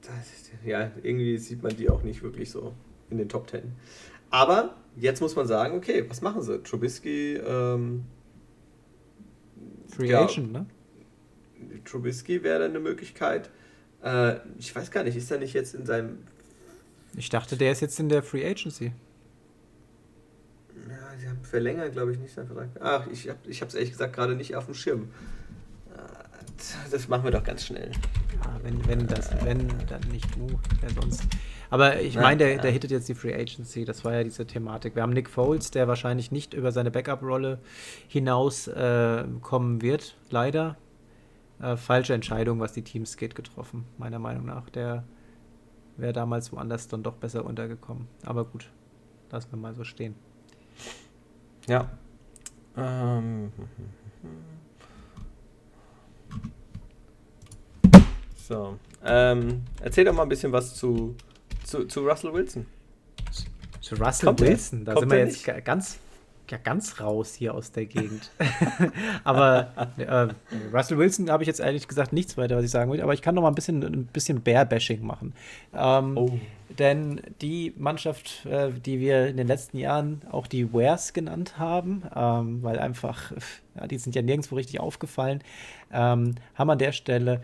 das, 0.00 0.50
ja, 0.64 0.90
irgendwie 1.02 1.36
sieht 1.36 1.62
man 1.62 1.76
die 1.76 1.90
auch 1.90 2.02
nicht 2.02 2.22
wirklich 2.22 2.50
so 2.50 2.72
in 3.10 3.18
den 3.18 3.28
Top 3.28 3.50
10. 3.50 3.72
Aber 4.30 4.74
jetzt 4.96 5.20
muss 5.20 5.36
man 5.36 5.46
sagen, 5.46 5.76
okay, 5.76 6.04
was 6.08 6.22
machen 6.22 6.42
sie? 6.42 6.62
Trubisky, 6.62 7.34
ähm, 7.36 8.04
Free 9.96 10.08
ja, 10.08 10.24
Agent, 10.24 10.52
ne? 10.52 10.66
Trubisky 11.84 12.42
wäre 12.42 12.60
dann 12.60 12.70
eine 12.70 12.80
Möglichkeit. 12.80 13.48
Äh, 14.04 14.36
ich 14.58 14.74
weiß 14.76 14.90
gar 14.90 15.04
nicht, 15.04 15.16
ist 15.16 15.30
er 15.30 15.38
nicht 15.38 15.54
jetzt 15.54 15.74
in 15.74 15.86
seinem. 15.86 16.18
Ich 17.16 17.30
dachte, 17.30 17.56
der 17.56 17.72
ist 17.72 17.80
jetzt 17.80 17.98
in 17.98 18.10
der 18.10 18.22
Free 18.22 18.46
Agency. 18.46 18.92
Ja, 20.86 21.18
sie 21.18 21.28
haben 21.28 21.42
verlängert, 21.42 21.92
glaube 21.92 22.12
ich, 22.12 22.18
nicht 22.18 22.34
seinen 22.34 22.46
Vertrag. 22.46 22.68
Ach, 22.80 23.06
ich 23.06 23.28
habe 23.30 23.38
es 23.48 23.74
ehrlich 23.74 23.92
gesagt 23.92 24.14
gerade 24.14 24.36
nicht 24.36 24.54
auf 24.54 24.66
dem 24.66 24.74
Schirm. 24.74 25.08
Äh, 25.94 26.90
das 26.90 27.08
machen 27.08 27.24
wir 27.24 27.30
doch 27.30 27.44
ganz 27.44 27.64
schnell. 27.64 27.90
Ja, 28.44 28.60
wenn, 28.62 28.86
wenn 28.86 29.06
das, 29.06 29.30
wenn, 29.46 29.66
dann 29.88 30.02
nicht 30.12 30.34
du, 30.36 30.46
wer 30.82 30.90
sonst. 30.90 31.22
Aber 31.70 32.00
ich 32.00 32.16
meine, 32.16 32.36
der, 32.36 32.58
der 32.58 32.70
hittet 32.70 32.90
jetzt 32.90 33.08
die 33.08 33.14
Free 33.14 33.34
Agency, 33.34 33.84
das 33.84 34.04
war 34.04 34.14
ja 34.14 34.24
diese 34.24 34.46
Thematik. 34.46 34.94
Wir 34.94 35.02
haben 35.02 35.12
Nick 35.12 35.28
Foles, 35.28 35.70
der 35.70 35.88
wahrscheinlich 35.88 36.30
nicht 36.30 36.54
über 36.54 36.72
seine 36.72 36.90
Backup-Rolle 36.90 37.58
hinaus 38.08 38.68
äh, 38.68 39.24
kommen 39.42 39.82
wird, 39.82 40.16
leider. 40.30 40.76
Äh, 41.60 41.76
falsche 41.76 42.14
Entscheidung, 42.14 42.60
was 42.60 42.72
die 42.72 42.82
Teams 42.82 43.16
geht, 43.16 43.34
getroffen, 43.34 43.84
meiner 43.98 44.18
Meinung 44.18 44.44
nach. 44.46 44.68
Der 44.70 45.04
wäre 45.96 46.12
damals 46.12 46.52
woanders 46.52 46.88
dann 46.88 47.02
doch 47.02 47.14
besser 47.14 47.44
untergekommen. 47.44 48.06
Aber 48.24 48.44
gut, 48.44 48.70
lassen 49.30 49.50
wir 49.52 49.58
mal 49.58 49.74
so 49.74 49.84
stehen. 49.84 50.14
Ja. 51.66 51.90
Ähm. 52.76 53.50
So. 58.36 58.78
Ähm, 59.04 59.62
erzähl 59.80 60.04
doch 60.04 60.14
mal 60.14 60.22
ein 60.22 60.28
bisschen 60.28 60.52
was 60.52 60.74
zu, 60.76 61.16
zu, 61.66 61.84
zu 61.86 62.06
Russell 62.06 62.32
Wilson. 62.32 62.66
Zu 63.80 63.96
Russell 63.96 64.26
Kommt 64.26 64.40
Wilson? 64.40 64.84
Da 64.84 64.98
sind 64.98 65.10
wir 65.10 65.18
jetzt 65.18 65.46
nicht? 65.46 65.64
ganz 65.64 65.98
ja 66.50 66.58
ganz 66.58 67.00
raus 67.00 67.34
hier 67.34 67.54
aus 67.54 67.72
der 67.72 67.86
Gegend. 67.86 68.30
aber 69.24 69.72
äh, 69.98 70.28
Russell 70.72 70.96
Wilson 70.96 71.28
habe 71.28 71.42
ich 71.42 71.48
jetzt 71.48 71.58
ehrlich 71.58 71.88
gesagt 71.88 72.12
nichts 72.12 72.36
weiter, 72.36 72.56
was 72.56 72.64
ich 72.64 72.70
sagen 72.70 72.92
will. 72.92 73.00
Aber 73.00 73.14
ich 73.14 73.22
kann 73.22 73.34
noch 73.34 73.42
mal 73.42 73.48
ein 73.48 73.54
bisschen, 73.54 73.82
ein 73.82 74.06
bisschen 74.06 74.42
Bear-Bashing 74.42 75.04
machen. 75.04 75.32
Ähm, 75.74 76.16
oh. 76.16 76.38
Denn 76.78 77.20
die 77.40 77.72
Mannschaft, 77.76 78.46
äh, 78.46 78.70
die 78.70 79.00
wir 79.00 79.26
in 79.26 79.36
den 79.36 79.46
letzten 79.46 79.78
Jahren 79.78 80.22
auch 80.30 80.46
die 80.46 80.72
Wares 80.72 81.12
genannt 81.12 81.58
haben, 81.58 82.02
ähm, 82.14 82.62
weil 82.62 82.78
einfach, 82.78 83.32
ja, 83.74 83.86
die 83.86 83.98
sind 83.98 84.14
ja 84.14 84.22
nirgendwo 84.22 84.56
richtig 84.56 84.80
aufgefallen, 84.80 85.42
ähm, 85.92 86.36
haben 86.54 86.70
an 86.70 86.78
der 86.78 86.92
Stelle 86.92 87.42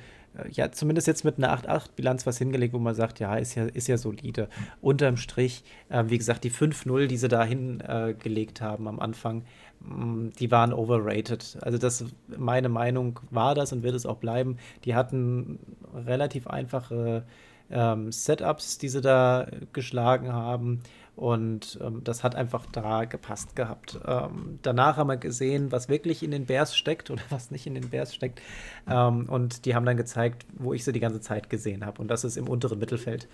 ja, 0.51 0.73
zumindest 0.73 1.07
jetzt 1.07 1.25
mit 1.25 1.39
einer 1.39 1.55
8-8-Bilanz 1.55 2.27
was 2.27 2.39
hingelegt, 2.39 2.73
wo 2.73 2.79
man 2.79 2.95
sagt, 2.95 3.21
ja, 3.21 3.37
ist 3.37 3.55
ja, 3.55 3.65
ist 3.67 3.89
ja 3.89 3.99
solide. 3.99 4.49
Unterm 4.81 5.17
Strich, 5.17 5.63
äh, 5.89 6.05
wie 6.07 6.19
gesagt, 6.19 6.45
die 6.45 6.51
5-0, 6.51 7.07
die 7.07 7.17
sie 7.17 7.29
da 7.29 7.45
hingelegt 7.45 8.61
äh, 8.61 8.65
haben 8.65 8.89
am 8.89 9.01
Anfang, 9.01 9.45
mh, 9.81 10.05
mm, 10.05 10.33
die 10.39 10.51
waren 10.51 10.73
overrated. 10.73 11.59
Also 11.61 11.79
das, 11.79 12.05
meine 12.29 12.69
Meinung 12.69 13.21
war 13.31 13.55
das 13.55 13.73
und 13.73 13.83
wird 13.83 13.95
es 13.95 14.07
auch 14.07 14.17
bleiben. 14.17 14.57
Die 14.85 14.95
hatten 14.95 15.59
relativ 15.95 16.47
einfache 16.47 17.25
ähm, 17.71 18.13
Setups, 18.13 18.79
die 18.79 18.89
sie 18.89 19.01
da 19.01 19.47
geschlagen 19.73 20.33
haben. 20.33 20.83
Und 21.15 21.79
ähm, 21.83 22.03
das 22.05 22.25
hat 22.25 22.35
einfach 22.35 22.65
da 22.67 23.05
gepasst 23.05 23.55
gehabt. 23.55 24.01
Ähm, 24.07 24.59
danach 24.63 24.97
haben 24.97 25.09
wir 25.09 25.19
gesehen, 25.19 25.71
was 25.71 25.89
wirklich 25.89 26.23
in 26.23 26.31
den 26.31 26.47
Bears 26.47 26.75
steckt 26.75 27.11
oder 27.11 27.23
was 27.31 27.51
nicht 27.51 27.67
in 27.67 27.75
den 27.75 27.91
Bears 27.91 28.15
steckt. 28.15 28.41
Ähm, 28.89 29.29
und 29.29 29.67
die 29.67 29.75
haben 29.75 29.85
dann 29.85 29.97
gezeigt, 29.97 30.47
wo 30.55 30.73
ich 30.73 30.85
sie 30.85 30.93
die 30.93 31.01
ganze 31.01 31.21
Zeit 31.21 31.51
gesehen 31.51 31.85
habe. 31.85 32.01
Und 32.01 32.09
das 32.09 32.25
ist 32.25 32.37
im 32.37 32.49
unteren 32.49 32.79
Mittelfeld. 32.79 33.29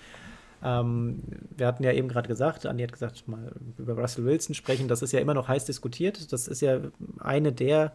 Ähm, 0.62 1.22
wir 1.57 1.68
hatten 1.68 1.85
ja 1.85 1.93
eben 1.93 2.09
gerade 2.09 2.26
gesagt, 2.26 2.66
Andi 2.66 2.83
hat 2.83 2.93
gesagt, 2.93 3.29
mal 3.29 3.53
über 3.79 3.95
Russell 3.95 4.24
Wilson 4.24 4.57
sprechen. 4.57 4.89
Das 4.89 5.03
ist 5.03 5.12
ja 5.12 5.20
immer 5.20 5.35
noch 5.35 5.47
heiß 5.47 5.64
diskutiert. 5.64 6.33
Das 6.33 6.49
ist 6.49 6.61
ja 6.61 6.81
eine 7.20 7.53
der 7.53 7.93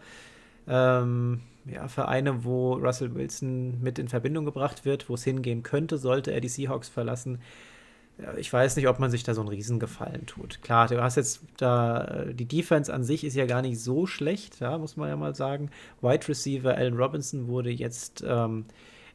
ähm, 0.65 1.41
ja, 1.65 1.89
Vereine, 1.89 2.45
wo 2.45 2.75
Russell 2.75 3.15
Wilson 3.15 3.81
mit 3.81 3.99
in 3.99 4.07
Verbindung 4.07 4.45
gebracht 4.45 4.85
wird, 4.85 5.09
wo 5.09 5.15
es 5.15 5.25
hingehen 5.25 5.61
könnte, 5.61 5.97
sollte 5.97 6.31
er 6.31 6.39
die 6.39 6.47
Seahawks 6.47 6.87
verlassen 6.87 7.39
ich 8.37 8.51
weiß 8.51 8.75
nicht, 8.75 8.87
ob 8.87 8.99
man 8.99 9.09
sich 9.09 9.23
da 9.23 9.33
so 9.33 9.41
einen 9.41 9.49
Riesengefallen 9.49 10.25
tut. 10.25 10.61
Klar, 10.61 10.87
du 10.87 11.01
hast 11.01 11.15
jetzt 11.15 11.41
da, 11.57 12.05
äh, 12.05 12.33
die 12.33 12.45
Defense 12.45 12.93
an 12.93 13.03
sich 13.03 13.23
ist 13.23 13.35
ja 13.35 13.45
gar 13.45 13.61
nicht 13.61 13.79
so 13.79 14.05
schlecht, 14.05 14.59
ja, 14.59 14.77
muss 14.77 14.97
man 14.97 15.09
ja 15.09 15.15
mal 15.15 15.35
sagen. 15.35 15.71
Wide 16.01 16.27
Receiver 16.27 16.75
Allen 16.75 16.95
Robinson 16.95 17.47
wurde 17.47 17.71
jetzt 17.71 18.23
ähm, 18.25 18.65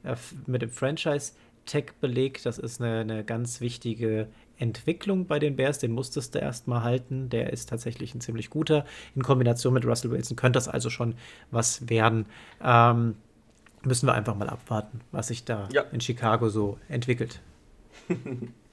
äh, 0.02 0.16
mit 0.46 0.62
dem 0.62 0.70
Franchise-Tag 0.70 2.00
belegt. 2.00 2.44
Das 2.44 2.58
ist 2.58 2.80
eine, 2.80 3.00
eine 3.00 3.24
ganz 3.24 3.60
wichtige 3.60 4.28
Entwicklung 4.58 5.26
bei 5.26 5.38
den 5.38 5.54
Bears, 5.54 5.78
den 5.78 5.92
musstest 5.92 6.34
du 6.34 6.40
erstmal 6.40 6.82
halten. 6.82 7.28
Der 7.30 7.52
ist 7.52 7.68
tatsächlich 7.68 8.14
ein 8.14 8.20
ziemlich 8.20 8.50
guter. 8.50 8.84
In 9.14 9.22
Kombination 9.22 9.74
mit 9.74 9.86
Russell 9.86 10.10
Wilson 10.10 10.36
könnte 10.36 10.56
das 10.56 10.68
also 10.68 10.90
schon 10.90 11.14
was 11.52 11.88
werden. 11.88 12.26
Ähm, 12.62 13.14
müssen 13.84 14.08
wir 14.08 14.14
einfach 14.14 14.34
mal 14.34 14.48
abwarten, 14.48 15.00
was 15.12 15.28
sich 15.28 15.44
da 15.44 15.68
ja. 15.72 15.82
in 15.92 16.00
Chicago 16.00 16.48
so 16.48 16.78
entwickelt. 16.88 17.40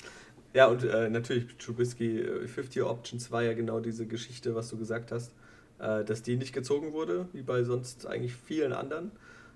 Ja, 0.55 0.67
und 0.67 0.85
äh, 0.85 1.09
natürlich 1.09 1.57
Trubisky 1.57 2.23
50 2.47 2.77
äh, 2.77 2.81
Options 2.85 3.29
war 3.29 3.43
ja 3.43 3.53
genau 3.53 3.81
diese 3.81 4.07
Geschichte, 4.07 4.55
was 4.55 4.69
du 4.69 4.77
gesagt 4.77 5.11
hast, 5.11 5.33
äh, 5.79 6.05
dass 6.05 6.23
die 6.23 6.37
nicht 6.37 6.53
gezogen 6.53 6.93
wurde, 6.93 7.27
wie 7.33 7.41
bei 7.41 7.63
sonst 7.63 8.07
eigentlich 8.07 8.33
vielen 8.33 8.71
anderen. 8.71 9.11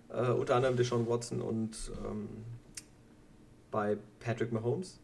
Äh, 0.10 0.32
unter 0.32 0.58
anderem 0.58 0.76
Deshaun 0.76 1.08
Watson 1.08 1.42
und 1.42 1.72
ähm, 2.06 2.28
bei 3.72 3.98
Patrick 4.20 4.52
Mahomes. 4.52 5.00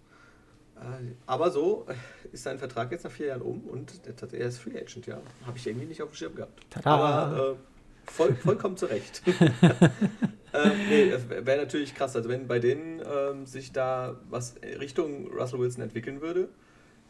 Äh, 0.75 1.13
aber 1.27 1.49
so 1.49 1.85
ist 2.33 2.43
sein 2.43 2.59
Vertrag 2.59 2.91
jetzt 2.91 3.05
nach 3.05 3.11
vier 3.11 3.27
Jahren 3.27 3.41
um 3.41 3.61
und 3.61 4.01
er 4.05 4.47
ist 4.47 4.57
Free 4.57 4.77
Agent, 4.77 5.07
ja. 5.07 5.21
Habe 5.45 5.57
ich 5.57 5.65
irgendwie 5.65 5.85
nicht 5.87 6.01
auf 6.01 6.09
dem 6.09 6.15
Schirm 6.15 6.35
gehabt. 6.35 6.61
Tada. 6.71 6.89
Aber 6.89 7.51
äh, 7.53 8.11
voll, 8.11 8.35
vollkommen 8.35 8.75
zurecht. 8.75 9.21
ähm, 10.63 10.71
nee, 10.89 11.09
das 11.09 11.29
wäre 11.29 11.57
natürlich 11.57 11.95
krass. 11.95 12.15
Also 12.15 12.29
wenn 12.29 12.47
bei 12.47 12.59
denen 12.59 13.01
ähm, 13.01 13.45
sich 13.45 13.71
da 13.71 14.19
was 14.29 14.55
Richtung 14.79 15.27
Russell 15.31 15.59
Wilson 15.59 15.83
entwickeln 15.83 16.21
würde, 16.21 16.49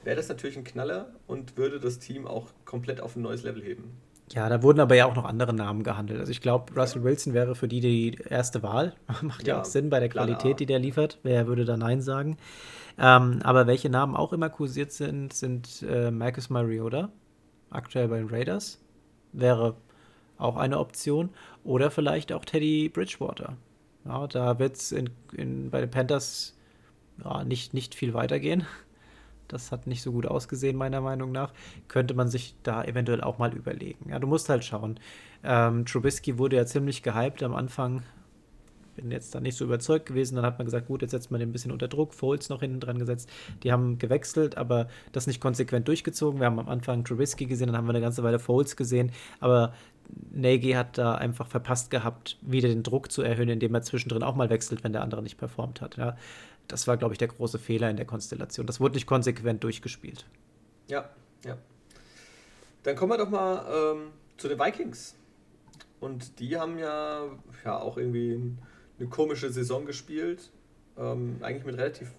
wäre 0.04 0.16
das 0.16 0.30
natürlich 0.30 0.58
ein 0.58 0.64
Knaller 0.64 1.14
und 1.28 1.58
würde 1.58 1.80
das 1.80 2.00
Team 2.00 2.28
auch 2.28 2.50
komplett 2.66 3.02
auf 3.02 3.16
ein 3.16 3.22
neues 3.22 3.44
Level 3.44 3.64
heben. 3.64 3.98
Ja, 4.32 4.50
da 4.50 4.64
wurden 4.64 4.80
aber 4.80 4.96
ja 4.96 5.06
auch 5.06 5.16
noch 5.16 5.26
andere 5.26 5.54
Namen 5.54 5.84
gehandelt. 5.84 6.20
Also 6.20 6.32
ich 6.32 6.42
glaube, 6.42 6.74
Russell. 6.74 7.04
Wilson 7.04 7.34
wäre 7.34 7.54
für 7.56 7.68
die 7.68 7.80
die 7.80 8.18
erste 8.28 8.64
Wahl. 8.64 8.94
Macht 9.22 9.48
ja, 9.48 9.56
ja, 9.56 9.62
auch 9.62 9.66
Sinn 9.66 9.90
bei 9.90 10.00
der 10.00 10.10
Qualität, 10.10 10.60
die 10.60 10.66
der 10.66 10.80
liefert. 10.80 11.20
Wer 11.24 11.48
würde 11.48 11.66
da 11.66 11.78
Nein 11.78 12.02
sagen? 12.02 12.38
Ähm, 12.98 13.40
aber 13.44 13.68
welche 13.68 13.90
Namen 13.90 14.16
auch 14.16 14.34
immer 14.34 14.50
kursiert 14.50 14.92
sind, 14.92 15.34
sind 15.34 15.86
äh, 15.88 16.10
Marcus 16.12 16.50
Mariota, 16.50 17.10
aktuell 17.70 18.08
bei 18.08 18.18
den 18.18 18.30
Raiders. 18.30 18.80
Wäre 19.32 19.76
auch 20.38 20.58
eine 20.58 20.80
Option. 20.80 21.30
Oder 21.66 21.90
vielleicht 21.90 22.32
auch 22.32 22.46
Teddy 22.46 22.90
Bridgewater. 22.90 23.58
Ja, 24.06 24.28
da 24.28 24.60
wird 24.60 24.76
es 24.78 24.94
bei 24.94 25.82
den 25.82 25.92
Panthers 25.92 26.56
ja, 27.24 27.44
nicht, 27.44 27.74
nicht 27.74 27.96
viel 27.96 28.14
weitergehen. 28.14 28.66
Das 29.48 29.72
hat 29.72 29.88
nicht 29.88 30.04
so 30.04 30.12
gut 30.12 30.28
ausgesehen, 30.28 30.78
meiner 30.78 31.02
Meinung 31.02 31.32
nach. 31.32 31.54
Könnte 31.88 32.14
man 32.14 32.30
sich 32.30 32.56
da 32.64 32.84
eventuell 32.84 33.22
auch 33.22 33.40
mal 33.40 33.54
überlegen. 33.54 34.10
Ja, 34.10 34.20
du 34.20 34.28
musst 34.28 34.48
halt 34.48 34.64
schauen. 34.64 35.00
Ähm, 35.44 35.86
Trubisky 35.86 36.38
wurde 36.38 36.56
ja 36.56 36.66
ziemlich 36.66 37.04
gehypt 37.04 37.42
am 37.44 37.56
Anfang 37.56 38.04
bin 38.96 39.12
jetzt 39.12 39.36
da 39.36 39.40
nicht 39.40 39.56
so 39.56 39.66
überzeugt 39.66 40.06
gewesen. 40.06 40.36
Dann 40.36 40.46
hat 40.46 40.58
man 40.58 40.66
gesagt, 40.66 40.88
gut, 40.88 41.02
jetzt 41.02 41.12
setzt 41.12 41.32
man 41.32 41.40
den 41.40 41.50
ein 41.50 41.52
bisschen 41.52 41.72
unter 41.72 41.88
Druck. 41.88 42.14
Foles 42.14 42.50
noch 42.50 42.62
hinten 42.62 42.80
dran 42.80 42.98
gesetzt. 42.98 43.30
Die 43.64 43.72
haben 43.72 43.98
gewechselt, 43.98 44.58
aber 44.58 44.88
das 45.12 45.28
nicht 45.28 45.42
konsequent 45.42 45.88
durchgezogen. 45.88 46.40
Wir 46.40 46.48
haben 46.48 46.60
am 46.60 46.70
Anfang 46.70 47.04
Trubisky 47.04 47.46
gesehen, 47.46 47.68
dann 47.68 47.78
haben 47.78 47.86
wir 47.86 47.92
eine 47.92 48.02
ganze 48.02 48.24
Weile 48.24 48.40
Foles 48.40 48.76
gesehen. 48.76 49.12
Aber 49.40 49.74
Nagy 50.32 50.72
hat 50.72 50.98
da 50.98 51.16
einfach 51.16 51.48
verpasst 51.48 51.92
gehabt, 51.92 52.38
wieder 52.42 52.70
den 52.70 52.84
Druck 52.84 53.12
zu 53.12 53.22
erhöhen, 53.22 53.50
indem 53.50 53.74
er 53.74 53.82
zwischendrin 53.82 54.24
auch 54.24 54.36
mal 54.36 54.50
wechselt, 54.50 54.84
wenn 54.84 54.94
der 54.94 55.02
andere 55.02 55.24
nicht 55.24 55.38
performt 55.38 55.82
hat. 55.82 55.98
Ja. 55.98 56.18
Das 56.68 56.88
war, 56.88 56.98
glaube 56.98 57.14
ich, 57.14 57.18
der 57.18 57.28
große 57.28 57.60
Fehler 57.60 57.90
in 57.90 57.98
der 57.98 58.06
Konstellation. 58.06 58.66
Das 58.66 58.80
wurde 58.80 58.96
nicht 58.96 59.08
konsequent 59.08 59.64
durchgespielt. 59.64 60.26
Ja, 60.88 61.10
ja. 61.46 61.58
Dann 62.84 62.96
kommen 62.96 63.12
wir 63.12 63.18
doch 63.18 63.30
mal 63.30 63.66
ähm, 63.96 64.12
zu 64.38 64.48
den 64.48 64.60
Vikings. 64.60 65.16
Und 66.00 66.40
die 66.40 66.58
haben 66.58 66.78
ja, 66.78 67.24
ja 67.64 67.80
auch 67.80 67.98
irgendwie 67.98 68.56
eine 69.00 69.10
komische 69.10 69.50
Saison 69.52 69.86
gespielt. 69.86 70.52
Ähm, 70.98 71.38
eigentlich 71.42 71.66
mit 71.66 71.78
relativ, 71.78 72.12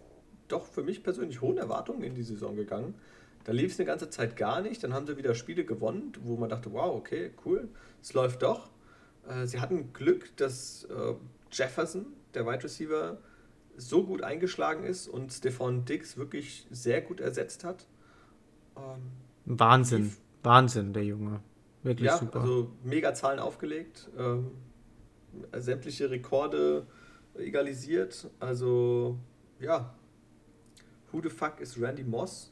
doch 0.49 0.67
für 0.67 0.83
mich 0.83 1.03
persönlich 1.03 1.41
hohen 1.41 1.59
Erwartungen 1.59 2.03
in 2.03 2.15
die 2.15 2.23
Saison 2.23 2.57
gegangen. 2.57 2.95
Da 3.47 3.53
lief 3.53 3.73
es 3.73 3.79
eine 3.79 3.87
ganze 3.87 4.11
Zeit 4.11 4.37
gar 4.37 4.61
nicht. 4.61 4.83
Dann 4.83 4.93
haben 4.93 5.07
sie 5.07 5.17
wieder 5.17 5.37
Spiele 5.37 5.65
gewonnen, 5.65 6.13
wo 6.23 6.37
man 6.37 6.51
dachte, 6.51 6.73
wow, 6.73 6.97
okay, 6.97 7.31
cool, 7.45 7.69
es 8.03 8.13
läuft 8.13 8.43
doch. 8.43 8.71
Äh, 9.29 9.47
sie 9.47 9.61
hatten 9.61 9.93
Glück, 9.93 10.37
dass 10.37 10.83
äh, 10.91 11.15
Jefferson, 11.53 12.07
der 12.35 12.45
Wide 12.45 12.65
Receiver, 12.65 13.19
so 13.77 14.05
gut 14.05 14.23
eingeschlagen 14.23 14.83
ist 14.83 15.07
und 15.07 15.33
Stefan 15.33 15.85
Dix 15.85 16.17
wirklich 16.17 16.67
sehr 16.73 17.01
gut 17.03 17.21
ersetzt 17.21 17.63
hat. 17.63 17.87
Ähm, 18.77 19.13
Wahnsinn, 19.45 20.03
lief, 20.03 20.19
Wahnsinn, 20.43 20.93
der 20.93 21.05
Junge. 21.05 21.39
Wirklich 21.85 22.09
ja, 22.09 22.19
super. 22.19 22.41
Also 22.41 22.73
mega 22.83 23.15
Zahlen 23.15 23.39
aufgelegt. 23.39 24.11
Ähm, 24.19 24.51
sämtliche 25.57 26.11
Rekorde 26.11 26.85
egalisiert. 27.37 28.29
Also, 28.41 29.21
ja. 29.61 29.95
Who 31.13 31.23
the 31.23 31.29
fuck 31.29 31.61
is 31.61 31.81
Randy 31.81 32.03
Moss? 32.03 32.51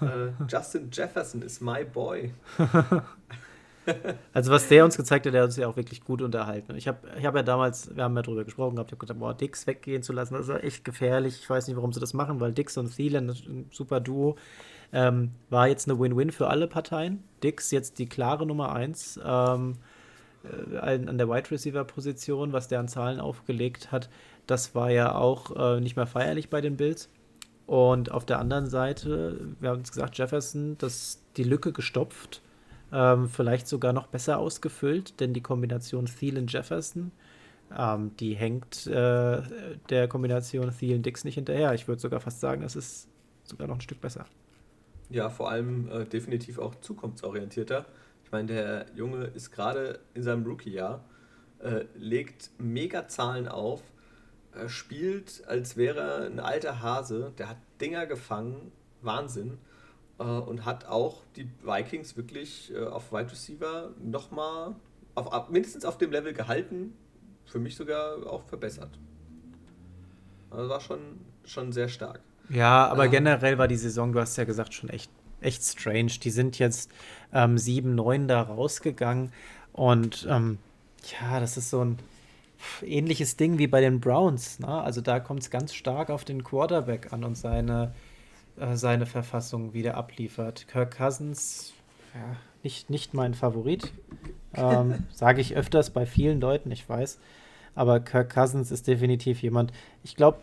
Äh, 0.00 0.44
Justin 0.48 0.88
Jefferson 0.92 1.42
is 1.42 1.60
my 1.60 1.84
boy. 1.84 2.32
also 4.32 4.50
was 4.50 4.68
der 4.68 4.84
uns 4.84 4.96
gezeigt 4.96 5.26
hat, 5.26 5.34
der 5.34 5.42
hat 5.42 5.48
uns 5.48 5.56
ja 5.56 5.68
auch 5.68 5.76
wirklich 5.76 6.02
gut 6.02 6.22
unterhalten. 6.22 6.76
Ich 6.76 6.88
habe 6.88 7.08
ich 7.18 7.26
hab 7.26 7.34
ja 7.34 7.42
damals, 7.42 7.94
wir 7.94 8.04
haben 8.04 8.16
ja 8.16 8.22
darüber 8.22 8.44
gesprochen 8.44 8.76
gehabt, 8.76 8.90
ich 8.90 8.92
habe 8.92 9.00
gesagt, 9.00 9.20
boah, 9.20 9.34
Dix 9.34 9.66
weggehen 9.66 10.02
zu 10.02 10.12
lassen, 10.12 10.34
das 10.34 10.48
ist 10.48 10.62
echt 10.62 10.84
gefährlich. 10.84 11.38
Ich 11.40 11.48
weiß 11.48 11.66
nicht, 11.68 11.76
warum 11.76 11.92
sie 11.92 12.00
das 12.00 12.14
machen, 12.14 12.40
weil 12.40 12.52
Dix 12.52 12.76
und 12.76 12.94
Thielen, 12.94 13.30
ein 13.30 13.66
super 13.70 14.00
Duo, 14.00 14.36
ähm, 14.92 15.32
war 15.50 15.68
jetzt 15.68 15.88
eine 15.88 15.98
Win-Win 15.98 16.30
für 16.30 16.48
alle 16.48 16.66
Parteien. 16.66 17.22
Dix 17.42 17.70
jetzt 17.70 17.98
die 17.98 18.06
klare 18.06 18.46
Nummer 18.46 18.72
1. 18.72 19.20
Ähm, 19.24 19.74
äh, 20.44 20.78
an 20.78 21.18
der 21.18 21.28
Wide 21.28 21.50
Receiver 21.50 21.84
Position, 21.84 22.52
was 22.52 22.68
der 22.68 22.80
an 22.80 22.88
Zahlen 22.88 23.20
aufgelegt 23.20 23.92
hat, 23.92 24.08
das 24.46 24.74
war 24.74 24.90
ja 24.90 25.14
auch 25.14 25.76
äh, 25.76 25.80
nicht 25.80 25.96
mehr 25.96 26.06
feierlich 26.06 26.50
bei 26.50 26.60
den 26.60 26.76
Bills. 26.76 27.08
Und 27.66 28.10
auf 28.10 28.26
der 28.26 28.38
anderen 28.38 28.66
Seite, 28.66 29.54
wir 29.60 29.70
haben 29.70 29.80
es 29.80 29.92
gesagt, 29.92 30.18
Jefferson, 30.18 30.76
das 30.78 31.22
die 31.36 31.44
Lücke 31.44 31.72
gestopft, 31.72 32.42
ähm, 32.92 33.28
vielleicht 33.28 33.66
sogar 33.66 33.92
noch 33.92 34.06
besser 34.06 34.38
ausgefüllt, 34.38 35.18
denn 35.20 35.32
die 35.32 35.40
Kombination 35.40 36.06
Thielen-Jefferson, 36.06 37.10
ähm, 37.76 38.10
die 38.18 38.34
hängt 38.34 38.86
äh, 38.86 39.42
der 39.88 40.08
Kombination 40.08 40.70
Thielen-Dix 40.70 41.24
nicht 41.24 41.36
hinterher. 41.36 41.72
Ich 41.74 41.88
würde 41.88 42.00
sogar 42.00 42.20
fast 42.20 42.40
sagen, 42.40 42.62
es 42.62 42.76
ist 42.76 43.08
sogar 43.44 43.66
noch 43.66 43.76
ein 43.76 43.80
Stück 43.80 44.00
besser. 44.00 44.26
Ja, 45.10 45.30
vor 45.30 45.50
allem 45.50 45.88
äh, 45.88 46.04
definitiv 46.04 46.58
auch 46.58 46.74
zukunftsorientierter 46.76 47.86
meine, 48.34 48.52
der 48.52 48.86
Junge 48.96 49.26
ist 49.26 49.52
gerade 49.52 50.00
in 50.12 50.22
seinem 50.22 50.44
Rookie-Jahr, 50.44 51.04
äh, 51.60 51.84
legt 51.94 52.50
mega 52.58 53.06
Zahlen 53.06 53.46
auf, 53.46 53.80
spielt, 54.68 55.42
als 55.46 55.76
wäre 55.76 56.00
er 56.00 56.26
ein 56.26 56.40
alter 56.40 56.82
Hase, 56.82 57.32
der 57.38 57.48
hat 57.48 57.58
Dinger 57.80 58.06
gefangen, 58.06 58.72
Wahnsinn. 59.02 59.58
äh, 60.18 60.22
und 60.22 60.64
hat 60.64 60.86
auch 60.86 61.22
die 61.36 61.48
Vikings 61.62 62.16
wirklich 62.16 62.72
äh, 62.74 62.84
auf 62.84 63.12
Wide 63.12 63.30
Receiver 63.30 63.90
nochmal 64.02 64.74
auf, 65.14 65.32
auf, 65.32 65.48
mindestens 65.48 65.84
auf 65.84 65.98
dem 65.98 66.10
Level 66.10 66.32
gehalten, 66.32 66.94
für 67.44 67.58
mich 67.58 67.76
sogar 67.76 68.26
auch 68.26 68.44
verbessert. 68.44 68.98
Also 70.50 70.68
war 70.68 70.80
schon, 70.80 71.00
schon 71.44 71.72
sehr 71.72 71.88
stark. 71.88 72.20
Ja, 72.48 72.86
aber 72.86 73.06
ähm, 73.06 73.10
generell 73.10 73.58
war 73.58 73.68
die 73.68 73.76
Saison, 73.76 74.12
du 74.12 74.20
hast 74.20 74.36
ja 74.36 74.44
gesagt, 74.44 74.74
schon 74.74 74.90
echt, 74.90 75.10
echt 75.40 75.62
strange. 75.62 76.12
Die 76.22 76.30
sind 76.30 76.58
jetzt 76.58 76.90
ähm, 77.32 77.56
7-9 77.56 78.26
da 78.26 78.42
rausgegangen 78.42 79.32
und 79.72 80.26
ähm, 80.28 80.58
ja, 81.20 81.40
das 81.40 81.56
ist 81.56 81.70
so 81.70 81.84
ein 81.84 81.98
ähnliches 82.82 83.36
Ding 83.36 83.58
wie 83.58 83.66
bei 83.66 83.80
den 83.80 84.00
Browns. 84.00 84.58
Ne? 84.58 84.68
Also 84.68 85.00
da 85.00 85.20
kommt 85.20 85.42
es 85.42 85.50
ganz 85.50 85.74
stark 85.74 86.10
auf 86.10 86.24
den 86.24 86.44
Quarterback 86.44 87.12
an 87.12 87.24
und 87.24 87.36
seine, 87.36 87.92
äh, 88.58 88.76
seine 88.76 89.06
Verfassung, 89.06 89.74
wie 89.74 89.82
der 89.82 89.96
abliefert. 89.96 90.66
Kirk 90.68 90.96
Cousins, 90.96 91.72
ja, 92.14 92.36
nicht, 92.62 92.90
nicht 92.90 93.14
mein 93.14 93.34
Favorit. 93.34 93.92
Ähm, 94.54 95.04
Sage 95.12 95.40
ich 95.40 95.56
öfters 95.56 95.90
bei 95.90 96.06
vielen 96.06 96.40
Leuten, 96.40 96.70
ich 96.70 96.88
weiß. 96.88 97.18
Aber 97.74 98.00
Kirk 98.00 98.32
Cousins 98.32 98.70
ist 98.70 98.86
definitiv 98.86 99.42
jemand, 99.42 99.72
ich 100.02 100.16
glaube, 100.16 100.38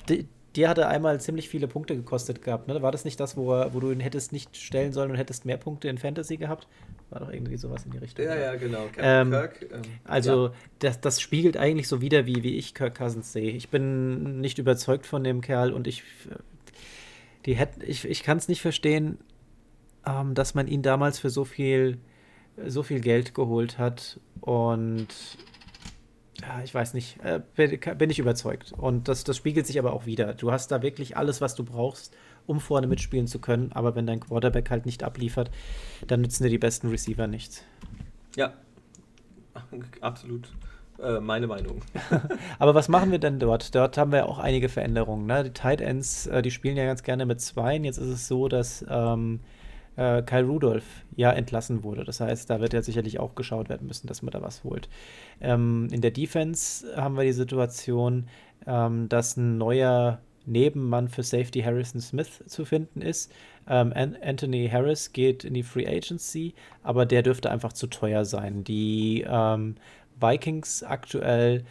dir 0.56 0.70
hatte 0.70 0.88
einmal 0.88 1.20
ziemlich 1.22 1.50
viele 1.50 1.68
Punkte 1.68 1.96
gekostet 1.96 2.42
gehabt. 2.42 2.68
Ne? 2.68 2.82
War 2.82 2.92
das 2.92 3.06
nicht 3.06 3.20
das, 3.20 3.38
wo, 3.38 3.48
wo 3.48 3.80
du 3.80 3.92
ihn 3.92 4.00
hättest 4.00 4.34
nicht 4.34 4.58
stellen 4.58 4.94
sollen 4.94 5.12
und 5.12 5.18
hättest 5.18 5.46
mehr 5.46 5.58
Punkte 5.58 5.88
in 5.88 5.98
Fantasy 5.98 6.38
gehabt? 6.38 6.68
War 7.10 7.22
doch 7.22 7.32
irgendwie 7.32 7.58
sowas 7.58 7.86
in 7.86 7.92
die 7.92 7.98
Richtung. 7.98 8.26
Ja, 8.26 8.36
ja, 8.36 8.56
genau. 8.56 8.88
Ähm, 8.98 9.32
Kirk, 9.32 9.62
ähm, 9.72 9.82
also 10.04 10.48
ja. 10.48 10.54
das, 10.80 11.02
das 11.02 11.22
spiegelt 11.22 11.58
eigentlich 11.58 11.88
so 11.88 12.02
wieder, 12.02 12.26
wie, 12.26 12.44
wie 12.44 12.58
ich 12.58 12.74
Kirk 12.74 12.96
Cousins 12.96 13.32
sehe. 13.34 13.52
Ich 13.52 13.70
bin 13.70 14.42
nicht 14.42 14.60
überzeugt 14.60 15.06
von 15.06 15.24
dem 15.24 15.42
Kerl 15.42 15.72
und 15.72 15.88
ich, 15.88 16.04
die 17.46 17.58
ich, 17.86 18.06
ich 18.06 18.24
kann 18.24 18.38
es 18.38 18.48
nicht 18.48 18.62
verstehen, 18.62 19.18
ähm, 20.06 20.34
dass 20.34 20.54
man 20.54 20.68
ihn 20.68 20.82
damals 20.82 21.20
für 21.20 21.30
so 21.30 21.46
viel 21.46 21.98
so 22.66 22.84
viel 22.84 23.00
Geld 23.00 23.34
geholt 23.34 23.78
hat 23.78 24.20
und 24.42 25.08
ich 26.64 26.74
weiß 26.74 26.94
nicht, 26.94 27.20
äh, 27.24 27.42
bin 27.56 28.10
ich 28.10 28.20
überzeugt. 28.20 28.74
Und 28.74 29.08
das, 29.08 29.24
das 29.24 29.38
spiegelt 29.38 29.68
sich 29.68 29.80
aber 29.80 29.94
auch 29.94 30.06
wieder. 30.06 30.34
Du 30.34 30.52
hast 30.52 30.72
da 30.72 30.82
wirklich 30.82 31.18
alles, 31.18 31.42
was 31.42 31.56
du 31.56 31.64
brauchst, 31.64 32.16
um 32.48 32.60
vorne 32.60 32.88
mitspielen 32.88 33.28
zu 33.28 33.40
können. 33.40 33.72
Aber 33.74 33.96
wenn 33.96 34.08
dein 34.08 34.20
Quarterback 34.20 34.70
halt 34.70 34.86
nicht 34.86 35.04
abliefert, 35.04 35.52
dann 36.08 36.22
nützen 36.22 36.44
dir 36.44 36.50
die 36.50 36.58
besten 36.58 36.90
Receiver 36.90 37.28
nichts. 37.28 37.64
Ja, 38.36 38.54
absolut. 40.02 40.50
Äh, 41.02 41.20
meine 41.20 41.48
Meinung. 41.48 41.82
aber 42.60 42.76
was 42.76 42.88
machen 42.88 43.12
wir 43.12 43.20
denn 43.20 43.40
dort? 43.40 43.74
Dort 43.74 43.98
haben 43.98 44.12
wir 44.12 44.28
auch 44.28 44.40
einige 44.40 44.70
Veränderungen. 44.70 45.26
Ne? 45.26 45.44
Die 45.46 45.54
Tight 45.54 45.82
Ends, 45.82 46.28
äh, 46.28 46.42
die 46.42 46.52
spielen 46.52 46.78
ja 46.78 46.86
ganz 46.86 47.04
gerne 47.04 47.26
mit 47.26 47.42
Zweien. 47.42 47.84
Jetzt 47.84 47.98
ist 47.98 48.10
es 48.10 48.28
so, 48.28 48.48
dass 48.48 48.86
ähm, 48.90 49.40
äh, 49.96 50.22
Kyle 50.22 50.46
Rudolph 50.46 51.06
ja 51.16 51.32
entlassen 51.32 51.84
wurde. 51.84 52.04
Das 52.04 52.20
heißt, 52.20 52.50
da 52.50 52.60
wird 52.62 52.74
ja 52.74 52.82
sicherlich 52.82 53.20
auch 53.20 53.36
geschaut 53.36 53.70
werden 53.70 53.88
müssen, 53.88 54.08
dass 54.08 54.22
man 54.22 54.32
da 54.32 54.42
was 54.42 54.64
holt. 54.64 54.90
Ähm, 55.40 55.88
in 55.92 56.02
der 56.02 56.12
Defense 56.12 56.86
haben 56.96 57.16
wir 57.18 57.24
die 57.24 57.34
Situation, 57.34 58.28
ähm, 58.66 59.10
dass 59.10 59.38
ein 59.38 59.58
neuer 59.58 60.20
Nebenmann 60.46 61.08
für 61.08 61.24
Safety 61.24 61.62
Harrison 61.62 62.02
Smith 62.02 62.44
zu 62.48 62.66
finden 62.66 63.02
ist. 63.02 63.32
Ähm, 63.68 63.94
Anthony 63.96 64.70
Harris 64.72 65.14
geht 65.14 65.44
in 65.44 65.54
die 65.54 65.64
Free 65.64 65.88
Agency, 65.88 66.56
aber 66.84 67.06
der 67.06 67.22
dürfte 67.22 67.52
einfach 67.52 67.74
zu 67.74 67.88
teuer 67.88 68.26
sein. 68.26 68.64
Die 68.64 69.24
ähm, 69.28 69.76
Vikings 70.20 70.84
aktuell 70.84 71.64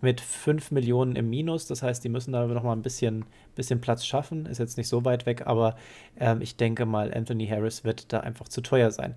mit 0.00 0.20
5 0.20 0.70
Millionen 0.70 1.16
im 1.16 1.28
Minus. 1.28 1.66
Das 1.66 1.82
heißt, 1.82 2.02
die 2.04 2.08
müssen 2.08 2.32
da 2.32 2.46
noch 2.46 2.62
mal 2.62 2.72
ein 2.72 2.82
bisschen, 2.82 3.24
bisschen 3.54 3.80
Platz 3.80 4.04
schaffen. 4.04 4.46
Ist 4.46 4.58
jetzt 4.58 4.76
nicht 4.76 4.88
so 4.88 5.04
weit 5.04 5.26
weg, 5.26 5.46
aber 5.46 5.76
ähm, 6.18 6.40
ich 6.40 6.56
denke 6.56 6.86
mal, 6.86 7.12
Anthony 7.12 7.46
Harris 7.46 7.84
wird 7.84 8.12
da 8.12 8.20
einfach 8.20 8.48
zu 8.48 8.60
teuer 8.60 8.90
sein. 8.90 9.16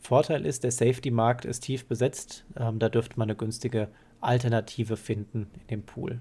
Vorteil 0.00 0.44
ist, 0.44 0.64
der 0.64 0.70
Safety-Markt 0.70 1.44
ist 1.44 1.60
tief 1.60 1.86
besetzt. 1.86 2.44
Ähm, 2.56 2.78
da 2.78 2.88
dürfte 2.88 3.18
man 3.18 3.28
eine 3.28 3.36
günstige 3.36 3.88
Alternative 4.20 4.96
finden 4.96 5.50
in 5.60 5.66
dem 5.68 5.82
Pool. 5.82 6.20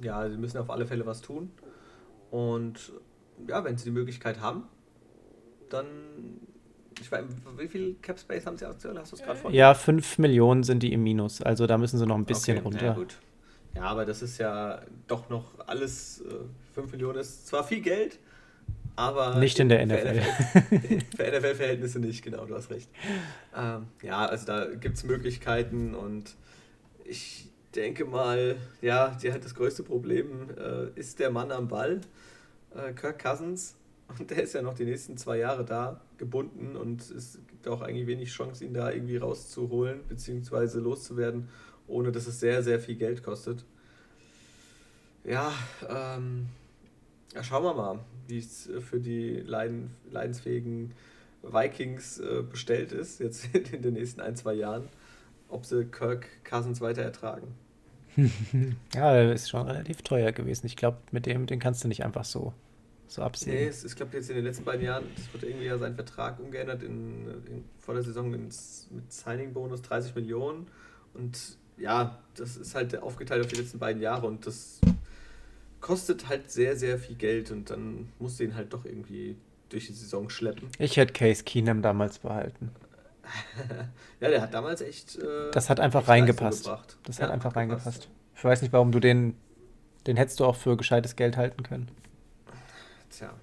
Ja, 0.00 0.28
sie 0.28 0.36
müssen 0.36 0.58
auf 0.58 0.70
alle 0.70 0.86
Fälle 0.86 1.06
was 1.06 1.20
tun. 1.20 1.50
Und 2.30 2.92
ja, 3.48 3.64
wenn 3.64 3.76
sie 3.76 3.84
die 3.84 3.90
Möglichkeit 3.90 4.40
haben, 4.40 4.64
dann 5.68 5.86
ich 7.00 7.10
weiß, 7.10 7.24
wie 7.56 7.68
viel 7.68 7.96
Cap 8.02 8.18
Space 8.18 8.46
haben 8.46 8.56
sie 8.56 8.66
aktuell? 8.66 8.98
Hast 8.98 9.12
du 9.12 9.16
es 9.16 9.22
gerade 9.22 9.38
vor? 9.38 9.50
Ja, 9.50 9.74
5 9.74 10.18
Millionen 10.18 10.62
sind 10.62 10.82
die 10.82 10.92
im 10.92 11.02
Minus. 11.02 11.42
Also 11.42 11.66
da 11.66 11.78
müssen 11.78 11.98
sie 11.98 12.06
noch 12.06 12.16
ein 12.16 12.24
bisschen 12.24 12.58
okay, 12.58 12.64
runter. 12.64 12.86
Ja, 12.86 12.92
gut. 12.94 13.16
Ja, 13.74 13.82
aber 13.82 14.04
das 14.04 14.22
ist 14.22 14.38
ja 14.38 14.82
doch 15.06 15.28
noch 15.28 15.46
alles. 15.66 16.22
Äh, 16.22 16.74
5 16.74 16.92
Millionen 16.92 17.18
ist 17.18 17.46
zwar 17.46 17.64
viel 17.64 17.80
Geld, 17.80 18.18
aber. 18.96 19.36
Nicht 19.36 19.58
in 19.58 19.68
der 19.68 19.84
NFL. 19.84 20.20
für 21.16 21.22
NFL-Verhältnisse 21.38 21.98
nicht, 22.00 22.22
genau, 22.22 22.44
du 22.44 22.54
hast 22.54 22.70
recht. 22.70 22.90
Ähm, 23.56 23.86
ja, 24.02 24.26
also 24.26 24.46
da 24.46 24.66
gibt 24.66 24.96
es 24.96 25.04
Möglichkeiten 25.04 25.94
und 25.94 26.36
ich 27.04 27.48
denke 27.74 28.04
mal, 28.04 28.56
ja, 28.82 29.16
die 29.22 29.32
hat 29.32 29.44
das 29.44 29.54
größte 29.54 29.82
Problem 29.82 30.50
äh, 30.56 30.98
ist 30.98 31.18
der 31.18 31.30
Mann 31.30 31.52
am 31.52 31.68
Ball, 31.68 32.00
äh, 32.74 32.92
Kirk 32.92 33.22
Cousins. 33.22 33.76
Und 34.18 34.30
der 34.30 34.42
ist 34.42 34.54
ja 34.54 34.62
noch 34.62 34.74
die 34.74 34.84
nächsten 34.84 35.16
zwei 35.16 35.38
Jahre 35.38 35.64
da 35.64 36.00
gebunden 36.18 36.76
und 36.76 37.00
es 37.10 37.38
gibt 37.48 37.68
auch 37.68 37.80
eigentlich 37.80 38.06
wenig 38.06 38.30
Chance, 38.30 38.64
ihn 38.64 38.74
da 38.74 38.90
irgendwie 38.90 39.16
rauszuholen 39.16 40.00
bzw. 40.08 40.78
loszuwerden, 40.78 41.48
ohne 41.86 42.12
dass 42.12 42.26
es 42.26 42.40
sehr, 42.40 42.62
sehr 42.62 42.80
viel 42.80 42.96
Geld 42.96 43.22
kostet. 43.22 43.64
Ja, 45.24 45.52
ähm, 45.88 46.46
ja 47.34 47.44
schauen 47.44 47.64
wir 47.64 47.74
mal, 47.74 47.98
wie 48.26 48.38
es 48.38 48.68
für 48.80 49.00
die 49.00 49.40
leiden, 49.40 49.94
leidensfähigen 50.10 50.92
Vikings 51.42 52.18
äh, 52.18 52.42
bestellt 52.42 52.92
ist, 52.92 53.20
jetzt 53.20 53.54
in 53.72 53.82
den 53.82 53.94
nächsten 53.94 54.20
ein, 54.20 54.36
zwei 54.36 54.54
Jahren, 54.54 54.88
ob 55.48 55.64
sie 55.66 55.84
Kirk 55.84 56.26
Cousins 56.44 56.80
weiter 56.80 57.02
ertragen. 57.02 57.54
ja, 58.94 59.30
ist 59.30 59.50
schon 59.50 59.66
relativ 59.66 60.02
teuer 60.02 60.32
gewesen. 60.32 60.66
Ich 60.66 60.76
glaube, 60.76 60.98
mit 61.12 61.26
dem, 61.26 61.46
den 61.46 61.60
kannst 61.60 61.84
du 61.84 61.88
nicht 61.88 62.04
einfach 62.04 62.24
so 62.24 62.52
so 63.10 63.22
absehen. 63.22 63.54
Nee, 63.54 63.66
es, 63.66 63.84
ich 63.84 63.96
glaube 63.96 64.16
jetzt 64.16 64.30
in 64.30 64.36
den 64.36 64.44
letzten 64.44 64.64
beiden 64.64 64.84
Jahren, 64.84 65.04
das 65.16 65.32
wird 65.32 65.42
irgendwie 65.42 65.66
ja 65.66 65.76
sein 65.78 65.94
Vertrag 65.94 66.38
umgeändert 66.38 66.82
in, 66.82 67.26
in 67.46 67.64
vor 67.78 67.94
der 67.94 68.04
Saison 68.04 68.32
ins, 68.32 68.86
mit 68.90 69.12
Signing-Bonus 69.12 69.82
30 69.82 70.14
Millionen 70.14 70.68
und 71.14 71.58
ja, 71.76 72.18
das 72.34 72.56
ist 72.56 72.74
halt 72.74 72.96
aufgeteilt 73.02 73.44
auf 73.44 73.50
die 73.50 73.56
letzten 73.56 73.78
beiden 73.78 74.00
Jahre 74.00 74.26
und 74.26 74.46
das 74.46 74.80
kostet 75.80 76.28
halt 76.28 76.50
sehr, 76.50 76.76
sehr 76.76 76.98
viel 76.98 77.16
Geld 77.16 77.50
und 77.50 77.70
dann 77.70 78.12
musst 78.18 78.38
du 78.38 78.44
ihn 78.44 78.54
halt 78.54 78.72
doch 78.72 78.84
irgendwie 78.84 79.36
durch 79.70 79.86
die 79.86 79.92
Saison 79.92 80.30
schleppen. 80.30 80.68
Ich 80.78 80.96
hätte 80.96 81.12
Case 81.12 81.42
Keenum 81.42 81.82
damals 81.82 82.18
behalten. 82.18 82.70
ja, 84.20 84.28
der 84.28 84.42
hat 84.42 84.54
damals 84.54 84.80
echt. 84.82 85.16
Äh, 85.16 85.50
das 85.52 85.70
hat 85.70 85.80
einfach 85.80 86.08
reingepasst. 86.08 86.70
Das 87.04 87.18
ja, 87.18 87.24
hat 87.24 87.30
einfach 87.30 87.54
reingepasst. 87.56 88.08
Ich 88.36 88.44
weiß 88.44 88.62
nicht, 88.62 88.72
warum 88.72 88.92
du 88.92 89.00
den. 89.00 89.36
Den 90.06 90.16
hättest 90.16 90.40
du 90.40 90.44
auch 90.44 90.56
für 90.56 90.76
gescheites 90.76 91.14
Geld 91.14 91.36
halten 91.36 91.62
können. 91.62 91.90
Tja. 93.10 93.34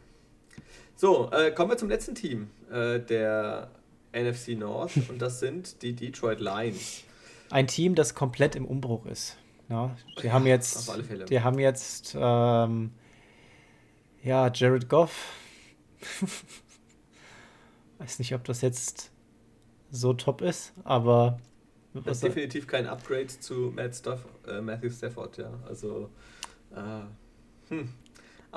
So, 0.96 1.30
äh, 1.32 1.52
kommen 1.52 1.70
wir 1.70 1.78
zum 1.78 1.90
letzten 1.90 2.16
Team 2.16 2.50
äh, 2.72 3.00
der 3.00 3.70
NFC 4.14 4.50
North 4.58 4.98
und 5.10 5.22
das 5.22 5.40
sind 5.40 5.82
die 5.82 5.94
Detroit 5.94 6.40
Lions. 6.40 7.04
Ein 7.50 7.68
Team, 7.68 7.96
das 7.96 8.16
komplett 8.16 8.56
im 8.56 8.66
Umbruch 8.66 9.06
ist. 9.06 9.38
Ja, 9.70 9.96
die 10.22 10.32
haben 10.32 10.46
jetzt, 10.46 10.78
Auf 10.78 10.90
alle 10.92 11.04
Fälle. 11.04 11.26
Die 11.26 11.42
haben 11.42 11.60
jetzt, 11.60 12.16
ähm, 12.18 12.92
ja, 14.24 14.50
Jared 14.52 14.88
Goff. 14.88 15.34
Weiß 17.98 18.20
nicht, 18.20 18.34
ob 18.34 18.44
das 18.46 18.62
jetzt 18.62 19.12
so 19.92 20.14
top 20.14 20.42
ist, 20.42 20.74
aber. 20.84 21.40
Das 21.94 22.18
ist 22.18 22.24
definitiv 22.24 22.68
kein 22.68 22.86
Upgrade 22.88 23.28
zu 23.28 23.74
Matt 23.76 23.96
Staff, 23.96 24.26
äh, 24.48 24.62
Matthew 24.62 24.92
Stafford, 24.92 25.38
ja. 25.38 25.52
Also, 25.68 26.10
äh, 26.76 27.02
hm, 27.70 27.90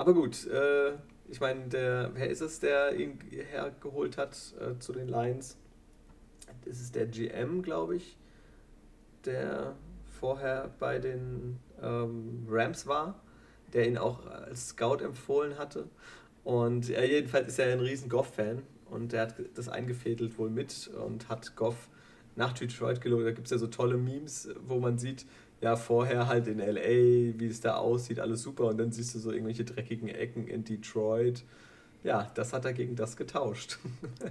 aber 0.01 0.15
gut, 0.15 0.47
äh, 0.47 0.93
ich 1.29 1.39
meine, 1.39 1.67
der, 1.67 2.09
wer 2.15 2.27
ist 2.27 2.41
es, 2.41 2.59
der 2.59 2.95
ihn 2.95 3.19
hergeholt 3.29 4.17
hat 4.17 4.35
äh, 4.59 4.79
zu 4.79 4.93
den 4.93 5.07
Lions? 5.07 5.57
Das 6.65 6.81
ist 6.81 6.95
der 6.95 7.05
GM, 7.05 7.61
glaube 7.61 7.97
ich, 7.97 8.17
der 9.25 9.75
vorher 10.19 10.71
bei 10.79 10.97
den 10.97 11.59
ähm, 11.83 12.47
Rams 12.49 12.87
war, 12.87 13.21
der 13.73 13.87
ihn 13.87 13.99
auch 13.99 14.25
als 14.25 14.69
Scout 14.69 15.03
empfohlen 15.03 15.59
hatte. 15.59 15.87
Und 16.43 16.89
äh, 16.89 17.05
jedenfalls 17.05 17.49
ist 17.49 17.59
er 17.59 17.71
ein 17.71 17.79
riesen 17.79 18.09
Goff-Fan 18.09 18.63
und 18.89 19.13
er 19.13 19.21
hat 19.21 19.35
das 19.53 19.69
eingefädelt 19.69 20.39
wohl 20.39 20.49
mit 20.49 20.89
und 21.05 21.29
hat 21.29 21.55
Goff 21.55 21.89
nach 22.35 22.53
Detroit 22.53 23.01
gelogen. 23.01 23.25
Da 23.25 23.31
gibt 23.33 23.45
es 23.45 23.51
ja 23.51 23.59
so 23.59 23.67
tolle 23.67 23.97
Memes, 23.97 24.49
wo 24.65 24.79
man 24.79 24.97
sieht, 24.97 25.27
ja, 25.61 25.75
vorher 25.75 26.27
halt 26.27 26.47
in 26.47 26.57
LA, 26.57 27.39
wie 27.39 27.47
es 27.47 27.61
da 27.61 27.75
aussieht, 27.75 28.19
alles 28.19 28.41
super. 28.41 28.65
Und 28.65 28.77
dann 28.77 28.91
siehst 28.91 29.15
du 29.15 29.19
so 29.19 29.31
irgendwelche 29.31 29.63
dreckigen 29.63 30.09
Ecken 30.09 30.47
in 30.47 30.63
Detroit. 30.63 31.43
Ja, 32.03 32.29
das 32.33 32.51
hat 32.51 32.65
er 32.65 32.73
gegen 32.73 32.95
das 32.95 33.15
getauscht. 33.15 33.77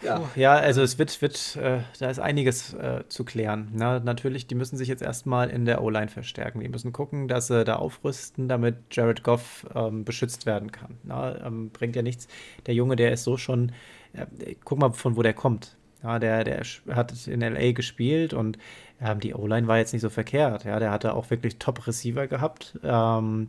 Ja. 0.00 0.30
ja, 0.36 0.54
also 0.54 0.80
es 0.82 0.98
wird, 0.98 1.20
wird 1.22 1.56
äh, 1.56 1.80
da 1.98 2.08
ist 2.08 2.20
einiges 2.20 2.72
äh, 2.74 3.02
zu 3.08 3.24
klären. 3.24 3.72
Na, 3.74 3.98
natürlich, 3.98 4.46
die 4.46 4.54
müssen 4.54 4.76
sich 4.76 4.86
jetzt 4.86 5.02
erstmal 5.02 5.50
in 5.50 5.64
der 5.64 5.82
O-Line 5.82 6.06
verstärken. 6.06 6.60
Die 6.60 6.68
müssen 6.68 6.92
gucken, 6.92 7.26
dass 7.26 7.48
sie 7.48 7.64
da 7.64 7.76
aufrüsten, 7.76 8.48
damit 8.48 8.76
Jared 8.92 9.24
Goff 9.24 9.66
ähm, 9.74 10.04
beschützt 10.04 10.46
werden 10.46 10.70
kann. 10.70 10.98
Na, 11.02 11.44
ähm, 11.44 11.70
bringt 11.70 11.96
ja 11.96 12.02
nichts. 12.02 12.28
Der 12.66 12.74
Junge, 12.74 12.94
der 12.94 13.12
ist 13.12 13.24
so 13.24 13.36
schon, 13.36 13.72
äh, 14.12 14.54
guck 14.62 14.78
mal, 14.78 14.92
von 14.92 15.16
wo 15.16 15.22
der 15.22 15.34
kommt. 15.34 15.76
Ja, 16.04 16.20
der, 16.20 16.44
der 16.44 16.62
hat 16.90 17.26
in 17.26 17.40
LA 17.40 17.72
gespielt 17.72 18.32
und 18.32 18.56
ähm, 19.00 19.20
die 19.20 19.34
O-Line 19.34 19.66
war 19.66 19.78
jetzt 19.78 19.92
nicht 19.92 20.02
so 20.02 20.10
verkehrt. 20.10 20.64
Ja, 20.64 20.78
der 20.78 20.90
hatte 20.90 21.14
auch 21.14 21.30
wirklich 21.30 21.58
Top-Receiver 21.58 22.26
gehabt. 22.26 22.78
Ähm, 22.82 23.48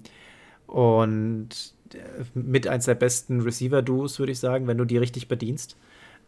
und 0.67 1.49
äh, 1.93 1.97
mit 2.33 2.67
eins 2.67 2.85
der 2.85 2.95
besten 2.95 3.41
Receiver-Duos, 3.41 4.19
würde 4.19 4.31
ich 4.31 4.39
sagen, 4.39 4.67
wenn 4.67 4.77
du 4.77 4.85
die 4.85 4.97
richtig 4.97 5.27
bedienst. 5.27 5.77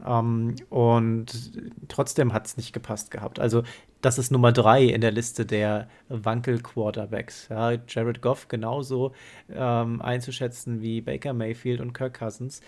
Ähm, 0.05 0.55
und 0.69 1.51
trotzdem 1.87 2.33
hat 2.33 2.47
es 2.47 2.57
nicht 2.57 2.73
gepasst 2.73 3.11
gehabt. 3.11 3.39
Also, 3.39 3.63
das 4.01 4.17
ist 4.17 4.31
Nummer 4.31 4.51
drei 4.51 4.85
in 4.85 5.01
der 5.01 5.11
Liste 5.11 5.45
der 5.45 5.87
Wankel-Quarterbacks. 6.09 7.49
Ja, 7.49 7.73
Jared 7.87 8.21
Goff 8.21 8.47
genauso 8.47 9.13
ähm, 9.53 10.01
einzuschätzen 10.01 10.81
wie 10.81 11.01
Baker 11.01 11.33
Mayfield 11.33 11.81
und 11.81 11.93
Kirk 11.93 12.17
Cousins. 12.17 12.61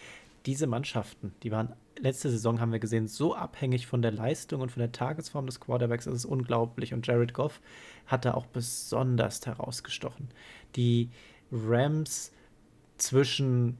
Diese 0.45 0.67
Mannschaften, 0.67 1.33
die 1.43 1.51
waren 1.51 1.73
letzte 1.99 2.29
Saison, 2.29 2.59
haben 2.59 2.71
wir 2.71 2.79
gesehen, 2.79 3.07
so 3.07 3.35
abhängig 3.35 3.87
von 3.87 4.01
der 4.01 4.11
Leistung 4.11 4.61
und 4.61 4.71
von 4.71 4.81
der 4.81 4.91
Tagesform 4.91 5.45
des 5.45 5.59
Quarterbacks, 5.59 6.05
das 6.05 6.15
ist 6.15 6.25
unglaublich. 6.25 6.93
Und 6.93 7.05
Jared 7.07 7.33
Goff 7.33 7.61
hat 8.07 8.25
da 8.25 8.33
auch 8.33 8.45
besonders 8.47 9.45
herausgestochen. 9.45 10.29
Die 10.75 11.09
Rams 11.51 12.31
zwischen 12.97 13.77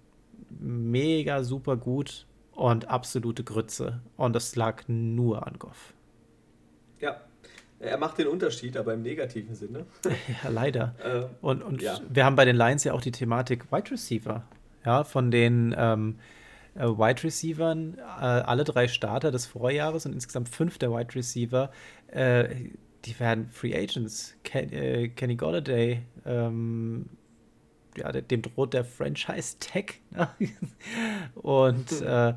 mega 0.50 1.44
super 1.44 1.76
gut 1.78 2.26
und 2.52 2.88
absolute 2.88 3.44
Grütze. 3.44 4.02
Und 4.16 4.34
das 4.36 4.56
lag 4.56 4.84
nur 4.88 5.46
an 5.46 5.58
Goff. 5.60 5.94
Ja, 7.00 7.22
er 7.80 7.98
macht 7.98 8.18
den 8.18 8.28
Unterschied, 8.28 8.78
aber 8.78 8.94
im 8.94 9.02
negativen 9.02 9.56
Sinne. 9.56 9.86
ja, 10.44 10.50
leider. 10.50 10.96
Äh, 11.04 11.26
und 11.42 11.64
und 11.64 11.82
ja. 11.82 12.00
wir 12.10 12.24
haben 12.26 12.36
bei 12.36 12.46
den 12.46 12.56
Lions 12.56 12.84
ja 12.84 12.94
auch 12.94 13.02
die 13.02 13.12
Thematik 13.12 13.72
Wide 13.72 13.92
Receiver. 13.92 14.44
Ja, 14.86 15.04
von 15.04 15.32
den 15.32 15.76
ähm, 15.78 16.20
äh, 16.76 16.86
Wide 16.86 17.24
Receivern, 17.24 17.98
äh, 17.98 18.02
alle 18.02 18.64
drei 18.64 18.88
Starter 18.88 19.32
des 19.32 19.46
Vorjahres 19.46 20.06
und 20.06 20.14
insgesamt 20.14 20.50
fünf 20.50 20.78
der 20.78 20.92
Wide 20.92 21.16
Receiver, 21.16 21.72
äh, 22.08 22.56
die 23.06 23.20
werden 23.20 23.50
Free 23.50 23.76
Agents. 23.76 24.36
Ken, 24.44 24.72
äh, 24.72 25.10
Kenny 25.10 25.36
Golladay, 25.36 26.02
ähm, 26.26 27.10
ja, 27.98 28.12
dem 28.12 28.42
droht 28.42 28.74
der 28.74 28.86
Franchise-Tag. 28.86 29.96
Ne? 30.12 30.30
Und 31.36 32.02
äh, 32.02 32.34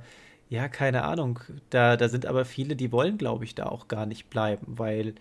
ja, 0.48 0.68
keine 0.68 1.04
Ahnung. 1.04 1.40
Da, 1.70 1.96
da 1.96 2.08
sind 2.08 2.26
aber 2.26 2.44
viele, 2.44 2.76
die 2.76 2.92
wollen, 2.92 3.18
glaube 3.18 3.44
ich, 3.44 3.54
da 3.54 3.66
auch 3.66 3.88
gar 3.88 4.06
nicht 4.06 4.28
bleiben, 4.28 4.78
weil 4.78 5.14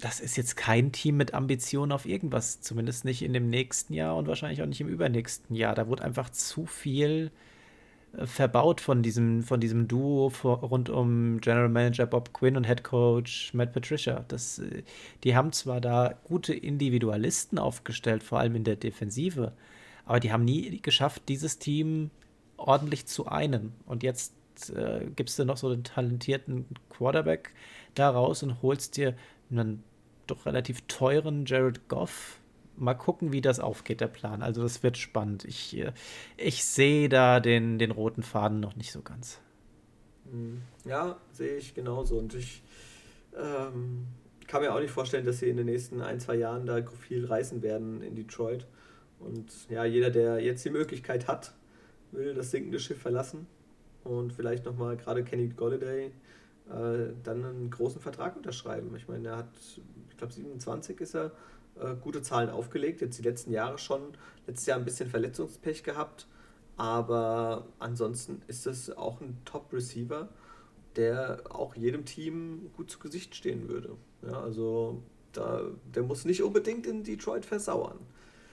das 0.00 0.20
ist 0.20 0.36
jetzt 0.36 0.56
kein 0.56 0.92
Team 0.92 1.16
mit 1.16 1.34
Ambitionen 1.34 1.92
auf 1.92 2.06
irgendwas, 2.06 2.60
zumindest 2.60 3.04
nicht 3.04 3.22
in 3.22 3.32
dem 3.32 3.48
nächsten 3.48 3.94
Jahr 3.94 4.16
und 4.16 4.28
wahrscheinlich 4.28 4.62
auch 4.62 4.66
nicht 4.66 4.80
im 4.80 4.88
übernächsten 4.88 5.56
Jahr. 5.56 5.74
Da 5.74 5.88
wurde 5.88 6.04
einfach 6.04 6.30
zu 6.30 6.66
viel 6.66 7.30
verbaut 8.24 8.80
von 8.80 9.02
diesem, 9.02 9.42
von 9.42 9.60
diesem 9.60 9.88
Duo 9.88 10.30
vor, 10.30 10.60
rund 10.60 10.88
um 10.88 11.40
General 11.40 11.68
Manager 11.68 12.06
Bob 12.06 12.32
Quinn 12.32 12.56
und 12.56 12.66
Head 12.66 12.84
Coach 12.84 13.52
Matt 13.54 13.72
Patricia. 13.72 14.24
Das, 14.28 14.58
äh, 14.58 14.82
die 15.24 15.36
haben 15.36 15.52
zwar 15.52 15.80
da 15.80 16.14
gute 16.24 16.54
Individualisten 16.54 17.58
aufgestellt, 17.58 18.22
vor 18.22 18.38
allem 18.38 18.54
in 18.56 18.64
der 18.64 18.76
Defensive, 18.76 19.52
aber 20.04 20.20
die 20.20 20.32
haben 20.32 20.44
nie 20.44 20.80
geschafft, 20.80 21.22
dieses 21.28 21.58
Team 21.58 22.10
ordentlich 22.56 23.06
zu 23.06 23.26
einen. 23.26 23.74
Und 23.86 24.02
jetzt 24.02 24.34
äh, 24.70 25.06
gibst 25.14 25.38
du 25.38 25.44
noch 25.44 25.56
so 25.56 25.68
einen 25.68 25.84
talentierten 25.84 26.66
Quarterback 26.88 27.52
da 27.94 28.10
raus 28.10 28.42
und 28.42 28.62
holst 28.62 28.96
dir 28.96 29.14
einen 29.50 29.82
doch 30.26 30.46
relativ 30.46 30.82
teuren 30.88 31.44
Jared 31.46 31.88
Goff 31.88 32.40
mal 32.76 32.94
gucken, 32.94 33.32
wie 33.32 33.40
das 33.40 33.60
aufgeht, 33.60 34.00
der 34.00 34.08
Plan. 34.08 34.42
Also 34.42 34.62
das 34.62 34.82
wird 34.82 34.98
spannend. 34.98 35.44
Ich, 35.44 35.76
äh, 35.76 35.92
ich 36.36 36.64
sehe 36.64 37.08
da 37.08 37.40
den, 37.40 37.78
den 37.78 37.90
roten 37.90 38.22
Faden 38.22 38.60
noch 38.60 38.76
nicht 38.76 38.92
so 38.92 39.02
ganz. 39.02 39.40
Hm. 40.30 40.62
Ja, 40.84 41.16
sehe 41.32 41.56
ich 41.56 41.74
genauso. 41.74 42.18
Und 42.18 42.34
ich 42.34 42.62
ähm, 43.36 44.06
kann 44.46 44.62
mir 44.62 44.74
auch 44.74 44.80
nicht 44.80 44.92
vorstellen, 44.92 45.24
dass 45.24 45.40
sie 45.40 45.48
in 45.48 45.56
den 45.56 45.66
nächsten 45.66 46.00
ein, 46.00 46.20
zwei 46.20 46.36
Jahren 46.36 46.66
da 46.66 46.82
viel 46.82 47.26
reißen 47.26 47.62
werden 47.62 48.02
in 48.02 48.14
Detroit. 48.14 48.66
Und 49.18 49.50
ja, 49.70 49.84
jeder, 49.84 50.10
der 50.10 50.40
jetzt 50.40 50.64
die 50.64 50.70
Möglichkeit 50.70 51.26
hat, 51.26 51.54
will 52.12 52.34
das 52.34 52.50
sinkende 52.50 52.78
Schiff 52.78 53.00
verlassen 53.00 53.46
und 54.04 54.32
vielleicht 54.32 54.64
nochmal 54.64 54.96
gerade 54.96 55.24
Kenny 55.24 55.48
Golladay 55.48 56.06
äh, 56.06 57.12
dann 57.22 57.44
einen 57.44 57.70
großen 57.70 58.00
Vertrag 58.00 58.36
unterschreiben. 58.36 58.94
Ich 58.96 59.08
meine, 59.08 59.28
er 59.28 59.36
hat, 59.38 59.50
ich 60.10 60.16
glaube 60.16 60.32
27 60.32 61.00
ist 61.00 61.14
er, 61.14 61.32
äh, 61.80 61.94
gute 62.00 62.22
Zahlen 62.22 62.50
aufgelegt, 62.50 63.00
jetzt 63.00 63.18
die 63.18 63.22
letzten 63.22 63.52
Jahre 63.52 63.78
schon, 63.78 64.00
letztes 64.46 64.66
Jahr 64.66 64.78
ein 64.78 64.84
bisschen 64.84 65.08
Verletzungspech 65.08 65.82
gehabt, 65.82 66.26
aber 66.76 67.66
ansonsten 67.78 68.42
ist 68.46 68.66
es 68.66 68.90
auch 68.96 69.20
ein 69.20 69.38
Top-Receiver, 69.44 70.28
der 70.96 71.42
auch 71.50 71.74
jedem 71.74 72.04
Team 72.04 72.70
gut 72.76 72.90
zu 72.90 72.98
Gesicht 72.98 73.34
stehen 73.34 73.68
würde. 73.68 73.96
Ja, 74.22 74.40
also 74.40 75.02
da, 75.32 75.62
der 75.94 76.02
muss 76.02 76.24
nicht 76.24 76.42
unbedingt 76.42 76.86
in 76.86 77.04
Detroit 77.04 77.44
versauern. 77.44 77.98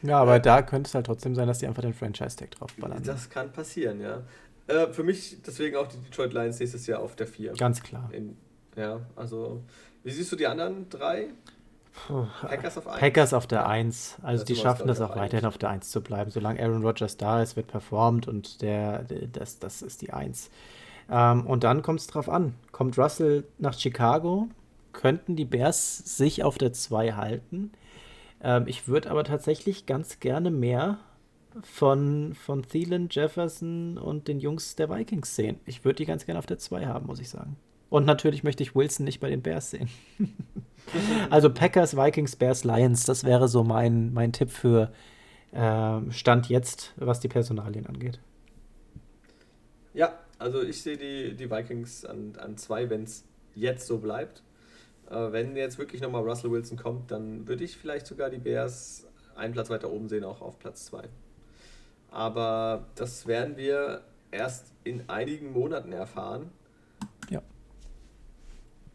Ja, 0.02 0.20
aber 0.20 0.36
äh, 0.36 0.42
da 0.42 0.62
könnte 0.62 0.90
es 0.90 0.96
halt 0.96 1.06
trotzdem 1.06 1.36
sein, 1.36 1.48
dass 1.48 1.60
die 1.60 1.68
einfach 1.68 1.82
den 1.82 1.94
Franchise-Tag 1.94 2.52
draufballern. 2.52 3.02
Das 3.04 3.30
kann 3.30 3.52
passieren, 3.52 4.02
ja. 4.02 4.24
Äh, 4.68 4.88
für 4.92 5.04
mich 5.04 5.38
deswegen 5.46 5.78
auch 5.78 5.88
die 5.88 5.98
Detroit 5.98 6.34
Lions 6.34 6.60
nächstes 6.60 6.88
Jahr 6.88 7.00
auf 7.00 7.16
der 7.16 7.28
4. 7.28 7.54
Ganz 7.54 7.82
klar. 7.82 8.10
In, 8.14 8.38
ja, 8.76 9.02
also 9.16 9.64
wie 10.04 10.12
siehst 10.12 10.32
du 10.32 10.36
die 10.36 10.48
anderen 10.48 10.90
drei? 10.90 11.30
Packers 12.42 12.78
auf 12.78 12.88
1. 12.88 13.00
Packers 13.00 13.34
auf 13.34 13.48
der 13.48 13.68
1. 13.68 14.18
Also 14.22 14.42
das 14.42 14.46
die 14.46 14.56
schaffen 14.56 14.88
das 14.88 15.00
auch 15.02 15.16
weiterhin 15.16 15.46
auf 15.46 15.58
der 15.58 15.70
1 15.70 15.90
zu 15.90 16.02
bleiben. 16.02 16.32
Solange 16.32 16.62
Aaron 16.62 16.84
Rodgers 16.84 17.18
da 17.18 17.42
ist, 17.42 17.56
wird 17.56 17.68
performt 17.68 18.28
und 18.28 18.62
der, 18.62 19.04
der 19.04 19.28
das, 19.28 19.60
das 19.60 19.82
ist 19.82 20.02
die 20.02 20.12
1. 20.12 20.50
Ähm, 21.10 21.46
und 21.46 21.64
dann 21.64 21.82
kommt 21.82 22.00
es 22.00 22.08
drauf 22.08 22.30
an. 22.30 22.56
Kommt 22.72 22.98
Russell 22.98 23.46
nach 23.58 23.78
Chicago? 23.78 24.48
Könnten 24.92 25.36
die 25.36 25.46
Bears 25.46 25.98
sich 25.98 26.44
auf 26.44 26.58
der 26.58 26.74
2 26.74 27.14
halten? 27.14 27.72
Ähm, 28.42 28.64
ich 28.68 28.88
würde 28.88 29.10
aber 29.12 29.24
tatsächlich 29.24 29.86
ganz 29.86 30.20
gerne 30.20 30.52
mehr 30.52 30.98
von, 31.62 32.34
von 32.34 32.64
Thielen, 32.64 33.10
Jefferson 33.12 33.98
und 33.98 34.28
den 34.28 34.40
Jungs 34.40 34.76
der 34.76 34.90
Vikings 34.90 35.36
sehen. 35.36 35.60
Ich 35.66 35.86
würde 35.86 35.98
die 35.98 36.06
ganz 36.06 36.26
gerne 36.26 36.40
auf 36.40 36.46
der 36.46 36.58
2 36.58 36.88
haben, 36.88 37.06
muss 37.06 37.20
ich 37.20 37.30
sagen. 37.30 37.56
Und 37.94 38.06
natürlich 38.06 38.44
möchte 38.44 38.64
ich 38.64 38.74
Wilson 38.74 39.04
nicht 39.04 39.20
bei 39.20 39.30
den 39.30 39.44
Bears 39.44 39.70
sehen. 39.70 39.88
also 41.30 41.54
Packers, 41.54 41.96
Vikings, 41.96 42.36
Bears, 42.36 42.64
Lions, 42.64 43.06
das 43.06 43.24
wäre 43.24 43.48
so 43.48 43.64
mein, 43.64 44.12
mein 44.14 44.34
Tipp 44.34 44.50
für 44.50 44.92
äh, 45.52 46.00
Stand 46.10 46.50
jetzt, 46.50 46.94
was 46.96 47.20
die 47.20 47.28
Personalien 47.28 47.86
angeht. 47.86 48.20
Ja, 49.94 50.18
also 50.40 50.64
ich 50.64 50.82
sehe 50.82 50.98
die, 50.98 51.36
die 51.36 51.52
Vikings 51.52 52.04
an, 52.04 52.34
an 52.40 52.58
zwei, 52.58 52.90
wenn 52.90 53.04
es 53.04 53.26
jetzt 53.54 53.86
so 53.86 54.00
bleibt. 54.00 54.42
Äh, 55.12 55.32
wenn 55.32 55.56
jetzt 55.56 55.78
wirklich 55.78 56.02
nochmal 56.02 56.24
Russell 56.24 56.50
Wilson 56.50 56.80
kommt, 56.80 57.12
dann 57.12 57.48
würde 57.48 57.64
ich 57.64 57.78
vielleicht 57.78 58.08
sogar 58.08 58.32
die 58.32 58.40
Bears 58.40 59.06
einen 59.36 59.54
Platz 59.54 59.70
weiter 59.70 59.92
oben 59.92 60.10
sehen, 60.10 60.24
auch 60.24 60.42
auf 60.42 60.58
Platz 60.58 60.86
zwei. 60.86 61.04
Aber 62.10 62.88
das 62.96 63.28
werden 63.28 63.56
wir 63.56 64.02
erst 64.32 64.74
in 64.84 65.08
einigen 65.12 65.52
Monaten 65.52 65.92
erfahren. 65.92 66.50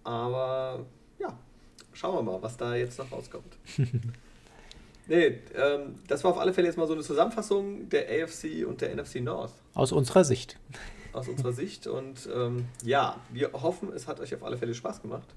Aber 0.08 0.86
ja, 1.18 1.38
schauen 1.92 2.14
wir 2.14 2.22
mal, 2.32 2.42
was 2.42 2.56
da 2.56 2.74
jetzt 2.74 2.98
noch 2.98 3.12
rauskommt. 3.12 3.58
nee, 5.06 5.40
ähm, 5.54 5.96
das 6.06 6.24
war 6.24 6.30
auf 6.30 6.38
alle 6.38 6.54
Fälle 6.54 6.66
jetzt 6.66 6.78
mal 6.78 6.86
so 6.86 6.94
eine 6.94 7.02
Zusammenfassung 7.02 7.90
der 7.90 8.06
AFC 8.08 8.66
und 8.66 8.80
der 8.80 8.96
NFC 8.96 9.16
North. 9.16 9.52
Aus 9.74 9.92
unserer 9.92 10.24
Sicht. 10.24 10.58
Aus 11.12 11.28
unserer 11.28 11.52
Sicht. 11.52 11.86
Und 11.86 12.26
ähm, 12.34 12.64
ja, 12.82 13.20
wir 13.28 13.52
hoffen, 13.52 13.92
es 13.92 14.08
hat 14.08 14.18
euch 14.18 14.34
auf 14.34 14.42
alle 14.42 14.56
Fälle 14.56 14.74
Spaß 14.74 15.02
gemacht. 15.02 15.28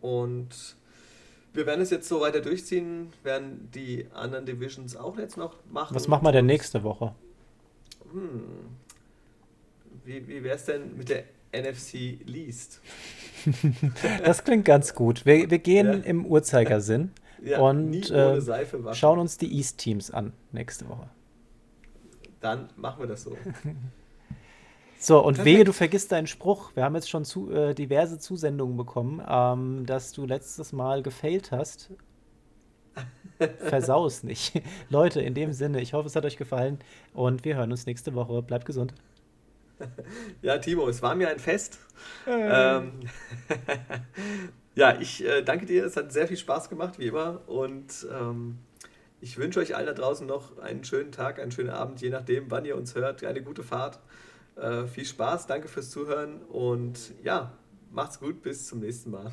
Und 0.00 0.48
wir 1.52 1.66
werden 1.66 1.82
es 1.82 1.90
jetzt 1.90 2.08
so 2.08 2.22
weiter 2.22 2.40
durchziehen, 2.40 3.12
werden 3.22 3.68
die 3.74 4.06
anderen 4.14 4.46
Divisions 4.46 4.96
auch 4.96 5.18
jetzt 5.18 5.36
noch 5.36 5.56
machen. 5.70 5.94
Was 5.94 6.08
machen 6.08 6.24
wir 6.24 6.32
denn 6.32 6.46
nächste 6.46 6.82
Woche? 6.84 7.14
Hm. 8.12 8.44
Wie, 10.06 10.26
wie 10.26 10.42
wäre 10.42 10.56
es 10.56 10.64
denn 10.64 10.96
mit 10.96 11.10
der 11.10 11.24
NFC 11.52 12.18
Least. 12.24 12.80
das 14.24 14.44
klingt 14.44 14.64
ganz 14.64 14.94
gut. 14.94 15.26
Wir, 15.26 15.50
wir 15.50 15.58
gehen 15.58 15.86
ja. 15.86 15.92
im 16.04 16.26
Uhrzeigersinn 16.26 17.12
ja, 17.42 17.60
und 17.60 18.10
äh, 18.10 18.40
schauen 18.94 19.18
uns 19.18 19.38
die 19.38 19.54
East-Teams 19.56 20.10
an 20.10 20.32
nächste 20.52 20.88
Woche. 20.88 21.08
Dann 22.40 22.68
machen 22.76 23.00
wir 23.00 23.06
das 23.06 23.22
so. 23.22 23.36
So, 24.98 25.18
und 25.18 25.34
Perfekt. 25.34 25.56
wehe, 25.56 25.64
du 25.64 25.72
vergisst 25.72 26.12
deinen 26.12 26.28
Spruch. 26.28 26.76
Wir 26.76 26.84
haben 26.84 26.94
jetzt 26.94 27.10
schon 27.10 27.24
zu, 27.24 27.50
äh, 27.50 27.74
diverse 27.74 28.20
Zusendungen 28.20 28.76
bekommen, 28.76 29.20
ähm, 29.28 29.84
dass 29.84 30.12
du 30.12 30.26
letztes 30.26 30.72
Mal 30.72 31.02
gefailt 31.02 31.50
hast. 31.50 31.90
Versau 33.58 34.06
es 34.06 34.22
nicht. 34.22 34.62
Leute, 34.90 35.20
in 35.20 35.34
dem 35.34 35.52
Sinne, 35.52 35.80
ich 35.80 35.92
hoffe, 35.92 36.06
es 36.06 36.14
hat 36.14 36.24
euch 36.24 36.36
gefallen 36.36 36.78
und 37.14 37.44
wir 37.44 37.56
hören 37.56 37.72
uns 37.72 37.84
nächste 37.84 38.14
Woche. 38.14 38.42
Bleibt 38.42 38.64
gesund. 38.64 38.94
ja, 40.42 40.58
Timo, 40.58 40.88
es 40.88 41.02
war 41.02 41.14
mir 41.14 41.28
ein 41.28 41.38
Fest. 41.38 41.78
Ähm, 42.26 43.00
ja, 44.74 45.00
ich 45.00 45.24
äh, 45.24 45.42
danke 45.42 45.66
dir. 45.66 45.84
Es 45.84 45.96
hat 45.96 46.12
sehr 46.12 46.28
viel 46.28 46.36
Spaß 46.36 46.68
gemacht, 46.68 46.98
wie 46.98 47.06
immer. 47.08 47.40
Und 47.46 48.06
ähm, 48.12 48.58
ich 49.20 49.38
wünsche 49.38 49.60
euch 49.60 49.76
allen 49.76 49.86
da 49.86 49.92
draußen 49.92 50.26
noch 50.26 50.58
einen 50.58 50.84
schönen 50.84 51.12
Tag, 51.12 51.38
einen 51.38 51.52
schönen 51.52 51.70
Abend, 51.70 52.00
je 52.00 52.10
nachdem, 52.10 52.50
wann 52.50 52.64
ihr 52.64 52.76
uns 52.76 52.94
hört. 52.94 53.22
Eine 53.24 53.42
gute 53.42 53.62
Fahrt. 53.62 54.00
Äh, 54.56 54.86
viel 54.86 55.04
Spaß, 55.04 55.46
danke 55.46 55.68
fürs 55.68 55.90
Zuhören 55.90 56.42
und 56.42 57.14
ja, 57.22 57.56
macht's 57.90 58.20
gut, 58.20 58.42
bis 58.42 58.66
zum 58.66 58.80
nächsten 58.80 59.10
Mal. 59.10 59.32